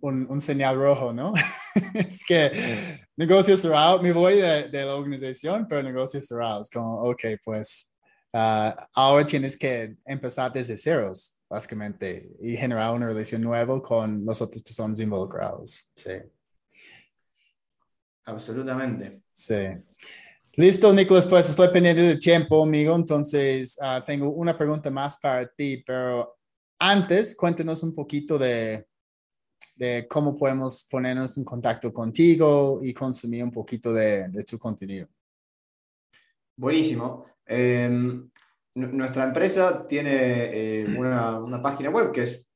un, 0.00 0.26
un, 0.28 0.40
señal 0.40 0.76
rojo, 0.76 1.12
¿no? 1.12 1.32
es 1.94 2.24
que 2.24 3.00
negocio 3.16 3.56
cerrado, 3.56 4.00
me 4.02 4.12
voy 4.12 4.36
de, 4.36 4.68
de, 4.68 4.84
la 4.84 4.94
organización, 4.94 5.66
pero 5.68 5.82
negocio 5.82 6.20
cerrado, 6.20 6.60
es 6.60 6.70
como, 6.70 7.02
ok, 7.02 7.22
pues 7.44 7.94
uh, 8.34 8.72
ahora 8.94 9.24
tienes 9.24 9.56
que 9.56 9.96
empezar 10.04 10.52
desde 10.52 10.76
ceros, 10.76 11.38
básicamente, 11.48 12.30
y 12.40 12.56
generar 12.56 12.94
una 12.94 13.08
relación 13.08 13.42
nueva 13.42 13.80
con 13.80 14.24
las 14.24 14.40
otras 14.40 14.62
personas 14.62 14.98
involucradas. 15.00 15.90
Sí. 15.94 16.12
Absolutamente. 18.24 19.22
Sí. 19.30 19.66
Listo, 20.54 20.92
Nicolás, 20.92 21.26
pues 21.26 21.48
estoy 21.48 21.68
pendiente 21.68 22.02
del 22.02 22.18
tiempo, 22.18 22.62
amigo, 22.62 22.94
entonces 22.94 23.78
uh, 23.80 24.04
tengo 24.04 24.30
una 24.30 24.56
pregunta 24.56 24.90
más 24.90 25.16
para 25.18 25.46
ti, 25.46 25.82
pero 25.86 26.36
antes, 26.78 27.36
cuéntenos 27.36 27.82
un 27.82 27.94
poquito 27.94 28.38
de 28.38 28.86
de 29.80 30.06
cómo 30.06 30.36
podemos 30.36 30.86
ponernos 30.90 31.38
en 31.38 31.44
contacto 31.44 31.90
contigo 31.90 32.80
y 32.82 32.92
consumir 32.92 33.42
un 33.42 33.50
poquito 33.50 33.94
de, 33.94 34.28
de 34.28 34.44
tu 34.44 34.58
contenido. 34.58 35.08
Buenísimo. 36.54 37.24
Em, 37.46 38.28
nuestra 38.74 39.24
empresa 39.24 39.88
tiene 39.88 40.82
eh, 40.82 40.84
una, 40.98 41.38
una, 41.38 41.62
página 41.62 41.88
web 41.88 42.12
que 42.12 42.24
es 42.24 42.46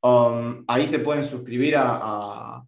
Um, 0.01 0.63
ahí 0.67 0.87
se 0.87 0.97
pueden 0.99 1.23
suscribir 1.23 1.75
a, 1.75 1.99
a, 2.01 2.65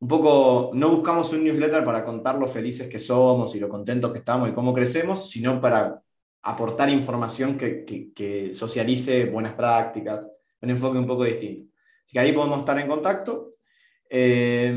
un 0.00 0.08
poco, 0.08 0.72
no 0.74 0.90
buscamos 0.90 1.32
un 1.32 1.44
newsletter 1.44 1.84
para 1.84 2.04
contar 2.04 2.36
lo 2.36 2.48
felices 2.48 2.88
que 2.88 2.98
somos 2.98 3.54
y 3.54 3.60
lo 3.60 3.68
contentos 3.68 4.12
que 4.12 4.18
estamos 4.18 4.48
y 4.48 4.52
cómo 4.52 4.74
crecemos, 4.74 5.30
sino 5.30 5.60
para 5.60 6.02
aportar 6.42 6.88
información 6.88 7.56
que, 7.56 7.84
que, 7.84 8.54
socialice 8.54 9.26
buenas 9.26 9.54
prácticas, 9.54 10.24
un 10.60 10.70
enfoque 10.70 10.98
un 10.98 11.06
poco 11.06 11.24
distinto. 11.24 11.72
Así 12.04 12.12
que 12.12 12.20
ahí 12.20 12.32
podemos 12.32 12.60
estar 12.60 12.78
en 12.78 12.88
contacto. 12.88 13.54
Eh, 14.08 14.74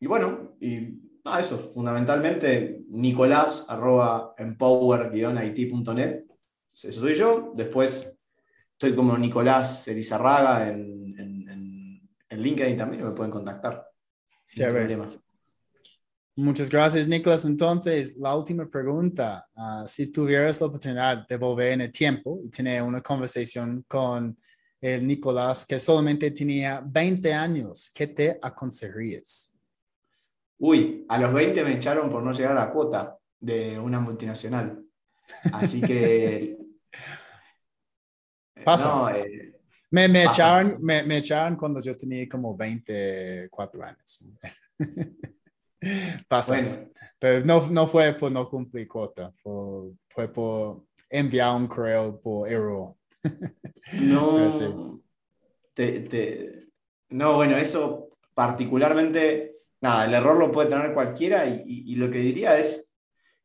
y 0.00 0.06
bueno, 0.06 0.56
y 0.60 1.00
eso, 1.38 1.58
fundamentalmente 1.74 2.84
Nicolás 2.88 3.64
arroba 3.68 4.34
empower-it.net. 4.38 6.24
Eso 6.72 6.92
soy 6.92 7.14
yo. 7.14 7.52
Después 7.54 8.16
estoy 8.72 8.94
como 8.94 9.16
Nicolás 9.16 9.88
Elizarraga 9.88 10.68
en, 10.68 11.14
en, 11.18 12.00
en, 12.28 12.42
LinkedIn 12.42 12.76
también, 12.76 13.04
me 13.04 13.12
pueden 13.12 13.32
contactar. 13.32 13.88
Sin 14.44 14.66
problemas. 14.66 15.18
Muchas 16.38 16.68
gracias, 16.68 17.08
Nicolás. 17.08 17.46
Entonces, 17.46 18.18
la 18.18 18.36
última 18.36 18.68
pregunta. 18.68 19.48
Ah, 19.56 19.84
si 19.86 20.12
tuvieras 20.12 20.60
la 20.60 20.66
oportunidad 20.66 21.26
de 21.26 21.36
volver 21.38 21.72
en 21.72 21.80
el 21.80 21.90
tiempo 21.90 22.40
y 22.44 22.50
tener 22.50 22.82
una 22.82 23.00
conversación 23.00 23.82
con 23.88 24.36
el 24.78 25.06
Nicolás 25.06 25.64
que 25.64 25.78
solamente 25.78 26.30
tenía 26.32 26.82
20 26.84 27.32
años, 27.32 27.90
¿qué 27.94 28.06
te 28.08 28.38
aconsejarías? 28.42 29.58
Uy, 30.58 31.06
a 31.08 31.16
los 31.18 31.32
20 31.32 31.64
me 31.64 31.76
echaron 31.76 32.10
por 32.10 32.22
no 32.22 32.32
llegar 32.32 32.52
a 32.52 32.66
la 32.66 32.70
cuota 32.70 33.16
de 33.40 33.78
una 33.78 33.98
multinacional. 33.98 34.84
Así 35.54 35.80
que... 35.80 36.58
Pasa. 38.62 39.16
Eh, 39.16 39.58
me, 39.90 40.06
me, 40.06 40.24
Echaron, 40.24 40.76
me, 40.80 41.02
me 41.02 41.16
echaron 41.16 41.56
cuando 41.56 41.80
yo 41.80 41.96
tenía 41.96 42.28
como 42.28 42.54
24 42.54 43.82
años. 43.82 44.20
Pasa. 46.28 46.88
Pero 47.18 47.44
no, 47.44 47.66
no 47.68 47.86
fue 47.86 48.12
por 48.12 48.30
no 48.30 48.48
cumplir 48.48 48.86
cuota, 48.86 49.32
fue, 49.42 49.92
fue 50.08 50.28
por 50.32 50.84
enviar 51.10 51.54
un 51.54 51.66
correo 51.66 52.20
por 52.20 52.48
error. 52.48 52.94
No, 53.92 54.50
no, 57.10 57.34
bueno, 57.36 57.56
eso 57.56 58.08
particularmente, 58.34 59.58
nada, 59.80 60.06
el 60.06 60.14
error 60.14 60.36
lo 60.36 60.50
puede 60.50 60.68
tener 60.68 60.92
cualquiera 60.92 61.46
y, 61.46 61.94
lo 61.94 62.10
que 62.10 62.18
diría 62.18 62.58
es 62.58 62.90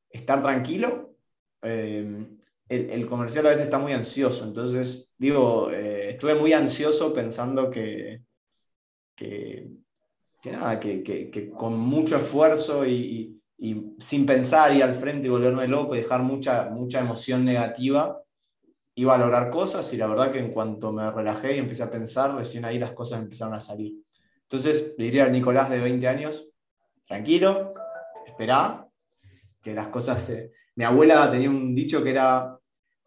estar 0.10 0.42
tranquilo. 0.42 1.16
Eh, 1.62 2.26
el, 2.70 3.06
comercial 3.06 3.46
a 3.46 3.50
veces 3.50 3.66
está 3.66 3.78
muy 3.78 3.94
ansioso, 3.94 4.46
entonces 4.46 5.12
digo, 5.18 5.70
eh, 5.72 6.12
estuve 6.12 6.36
muy 6.36 6.54
ansioso 6.54 7.14
pensando 7.14 7.70
que, 7.70 8.24
que 9.16 9.68
que 10.42 10.52
nada, 10.52 10.80
que, 10.80 11.52
con 11.56 11.78
mucho 11.78 12.18
esfuerzo 12.18 12.86
y, 12.86 13.38
sin 14.00 14.26
pensar 14.26 14.76
ir 14.76 14.84
al 14.84 14.96
frente 14.96 15.28
y 15.28 15.30
volverme 15.30 15.68
loco 15.68 15.94
y 15.94 16.00
dejar 16.00 16.24
mucha, 16.24 16.70
mucha 16.72 17.00
emoción 17.00 17.46
negativa, 17.46 18.20
iba 18.96 19.14
a 19.14 19.20
lograr 19.20 19.52
cosas 19.52 19.94
y 19.94 19.98
la 19.98 20.08
verdad 20.08 20.32
que 20.32 20.39
en 20.39 20.52
cuanto 20.52 20.92
me 20.92 21.12
relajé 21.12 21.56
y 21.56 21.60
empecé 21.60 21.84
a 21.84 21.89
pensar, 21.92 22.36
recién 22.36 22.66
ahí 22.66 22.80
las 22.80 22.94
cosas 22.94 23.22
empezaron 23.22 23.54
a 23.54 23.62
salir. 23.62 23.94
Entonces 24.42 24.96
le 24.98 25.06
diría 25.06 25.26
al 25.26 25.32
Nicolás 25.32 25.70
de 25.70 25.80
20 25.80 26.08
años, 26.08 26.48
tranquilo, 27.06 27.74
espera, 28.26 28.88
que 29.62 29.76
las 29.76 29.88
cosas... 29.88 30.24
Se... 30.24 30.52
Mi 30.76 30.84
abuela 30.84 31.30
tenía 31.30 31.50
un 31.50 31.76
dicho 31.76 32.04
que 32.04 32.10
era, 32.10 32.58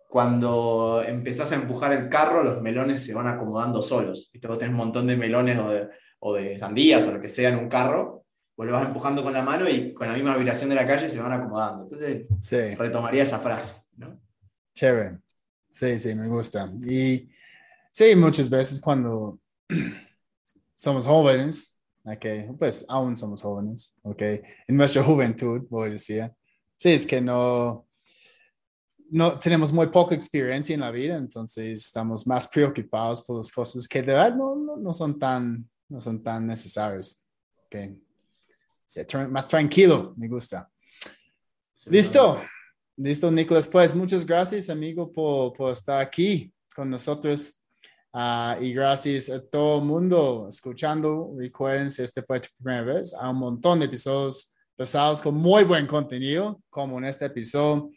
cuando 0.08 1.02
empezás 1.04 1.50
a 1.50 1.56
empujar 1.56 1.92
el 1.92 2.08
carro, 2.08 2.44
los 2.44 2.62
melones 2.62 3.04
se 3.04 3.12
van 3.12 3.26
acomodando 3.26 3.82
solos. 3.82 4.30
Y 4.32 4.46
vos 4.46 4.58
tenés 4.58 4.70
un 4.72 4.78
montón 4.78 5.08
de 5.08 5.16
melones 5.16 5.58
o 5.58 5.70
de, 5.70 5.88
o 6.26 6.32
de 6.32 6.58
sandías 6.58 7.06
o 7.06 7.12
lo 7.12 7.20
que 7.20 7.28
sea 7.28 7.50
en 7.50 7.58
un 7.58 7.68
carro, 7.68 8.24
pues 8.56 8.66
lo 8.66 8.74
vas 8.74 8.86
empujando 8.86 9.22
con 9.22 9.34
la 9.34 9.42
mano 9.42 9.68
y 9.68 9.92
con 9.92 10.08
la 10.08 10.14
misma 10.14 10.34
vibración 10.36 10.70
de 10.70 10.74
la 10.74 10.86
calle 10.86 11.10
se 11.10 11.20
van 11.20 11.32
acomodando. 11.32 11.84
Entonces, 11.84 12.78
retomaría 12.78 13.24
esa 13.24 13.38
frase. 13.38 13.76
¿no? 13.98 14.18
Chévere. 14.72 15.18
Sí, 15.68 15.98
sí, 15.98 16.14
me 16.14 16.26
gusta. 16.26 16.66
Y 16.86 17.28
sí, 17.92 18.16
muchas 18.16 18.48
veces 18.48 18.80
cuando 18.80 19.38
somos 20.74 21.04
jóvenes, 21.04 21.78
okay, 22.02 22.48
pues 22.58 22.86
aún 22.88 23.18
somos 23.18 23.42
jóvenes, 23.42 23.94
okay, 24.02 24.40
en 24.66 24.76
nuestra 24.78 25.02
juventud, 25.02 25.66
voy 25.68 25.88
a 25.88 25.92
decir, 25.92 26.32
sí, 26.74 26.92
es 26.92 27.04
que 27.04 27.20
no, 27.20 27.86
no 29.10 29.38
tenemos 29.38 29.70
muy 29.74 29.88
poca 29.88 30.14
experiencia 30.14 30.72
en 30.72 30.80
la 30.80 30.90
vida, 30.90 31.18
entonces 31.18 31.80
estamos 31.80 32.26
más 32.26 32.48
preocupados 32.48 33.20
por 33.20 33.36
las 33.36 33.52
cosas 33.52 33.86
que 33.86 34.00
de 34.00 34.14
verdad 34.14 34.34
no, 34.34 34.56
no, 34.56 34.76
no 34.78 34.92
son 34.94 35.18
tan 35.18 35.68
no 35.94 36.00
son 36.00 36.22
tan 36.22 36.44
necesarios. 36.46 37.24
Okay. 37.66 37.96
Más 39.28 39.46
tranquilo, 39.46 40.12
me 40.16 40.28
gusta. 40.28 40.68
Listo, 41.86 42.40
listo, 42.96 43.30
Nicolás. 43.30 43.68
Pues 43.68 43.94
muchas 43.94 44.26
gracias, 44.26 44.68
amigo, 44.70 45.12
por, 45.12 45.52
por 45.52 45.72
estar 45.72 46.00
aquí 46.00 46.52
con 46.74 46.90
nosotros. 46.90 47.60
Uh, 48.12 48.60
y 48.60 48.72
gracias 48.72 49.30
a 49.30 49.40
todo 49.40 49.78
el 49.78 49.84
mundo 49.84 50.46
escuchando. 50.48 51.32
Recuerden, 51.36 51.88
si 51.90 52.02
este 52.02 52.22
fue 52.22 52.40
tu 52.40 52.48
primera 52.56 52.82
vez, 52.82 53.14
hay 53.14 53.30
un 53.30 53.38
montón 53.38 53.78
de 53.78 53.86
episodios 53.86 54.52
pasados 54.76 55.22
con 55.22 55.34
muy 55.34 55.62
buen 55.62 55.86
contenido, 55.86 56.60
como 56.70 56.98
en 56.98 57.04
este 57.04 57.26
episodio 57.26 57.90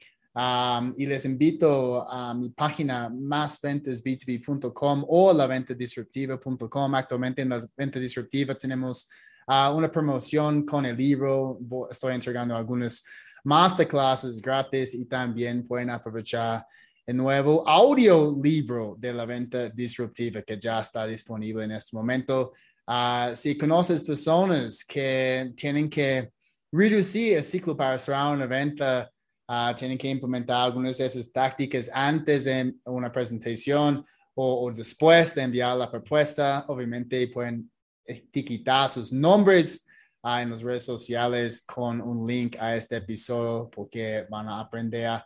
y 0.95 1.05
les 1.07 1.25
invito 1.25 2.07
a 2.07 2.33
mi 2.33 2.49
página 2.49 3.09
másventasb2b.com 3.09 5.05
o 5.07 5.33
la 5.33 5.47
disruptiva.com. 5.59 6.95
Actualmente 6.95 7.41
en 7.41 7.49
la 7.49 7.57
venta 7.75 7.99
disruptiva 7.99 8.53
tenemos 8.53 9.09
uh, 9.47 9.75
una 9.75 9.91
promoción 9.91 10.63
con 10.63 10.85
el 10.85 10.95
libro. 10.95 11.59
Estoy 11.89 12.13
entregando 12.13 12.55
algunas 12.55 13.03
masterclasses 13.43 14.39
gratis 14.39 14.93
y 14.93 15.05
también 15.05 15.65
pueden 15.65 15.89
aprovechar 15.89 16.67
el 17.03 17.17
nuevo 17.17 17.67
audiolibro 17.67 18.95
de 18.99 19.13
la 19.13 19.25
venta 19.25 19.69
disruptiva 19.69 20.43
que 20.43 20.59
ya 20.59 20.81
está 20.81 21.07
disponible 21.07 21.63
en 21.63 21.71
este 21.71 21.95
momento. 21.95 22.53
Uh, 22.85 23.33
si 23.33 23.57
conoces 23.57 24.03
personas 24.03 24.85
que 24.85 25.51
tienen 25.55 25.89
que 25.89 26.29
reducir 26.71 27.37
el 27.37 27.43
ciclo 27.43 27.75
para 27.75 27.97
cerrar 27.97 28.35
una 28.35 28.45
venta 28.45 29.09
Ah, 29.49 29.73
tienen 29.77 29.97
que 29.97 30.09
implementar 30.09 30.57
algunas 30.57 30.97
de 30.97 31.05
esas 31.05 31.31
tácticas 31.31 31.89
antes 31.93 32.43
de 32.43 32.75
una 32.83 33.09
presentación 33.09 34.05
o, 34.35 34.71
después 34.71 35.33
de 35.35 35.43
enviar 35.43 35.77
la 35.77 35.89
propuesta. 35.89 36.65
Obviamente 36.67 37.27
pueden 37.29 37.71
etiquetar 38.03 38.89
sus 38.89 39.11
nombres 39.13 39.87
ah, 40.21 40.41
en 40.41 40.49
las 40.49 40.61
redes 40.61 40.83
sociales 40.83 41.61
con 41.65 42.01
un 42.01 42.27
link 42.27 42.57
a 42.59 42.75
este 42.75 42.97
episodio 42.97 43.69
porque 43.69 44.25
van 44.29 44.49
a 44.49 44.59
aprender 44.59 45.21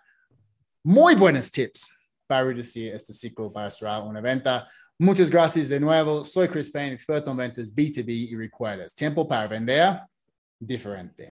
muy 0.83 1.15
buenos 1.15 1.49
tips 1.49 1.89
para 2.27 2.43
reducir 2.43 2.93
este 2.93 3.13
ciclo 3.13 3.51
para 3.51 3.71
cerrar 3.71 4.03
una 4.03 4.21
venta. 4.21 4.67
Muchas 4.99 5.31
gracias 5.31 5.67
de 5.67 5.79
nuevo. 5.79 6.23
Soy 6.23 6.47
Chris 6.47 6.69
Payne, 6.69 6.93
experto 6.93 7.31
en 7.31 7.37
ventas 7.37 7.73
B2B 7.73 8.07
y 8.07 8.35
recuerdas, 8.35 8.93
tiempo 8.93 9.27
para 9.27 9.47
vender 9.47 9.99
diferente. 10.59 11.33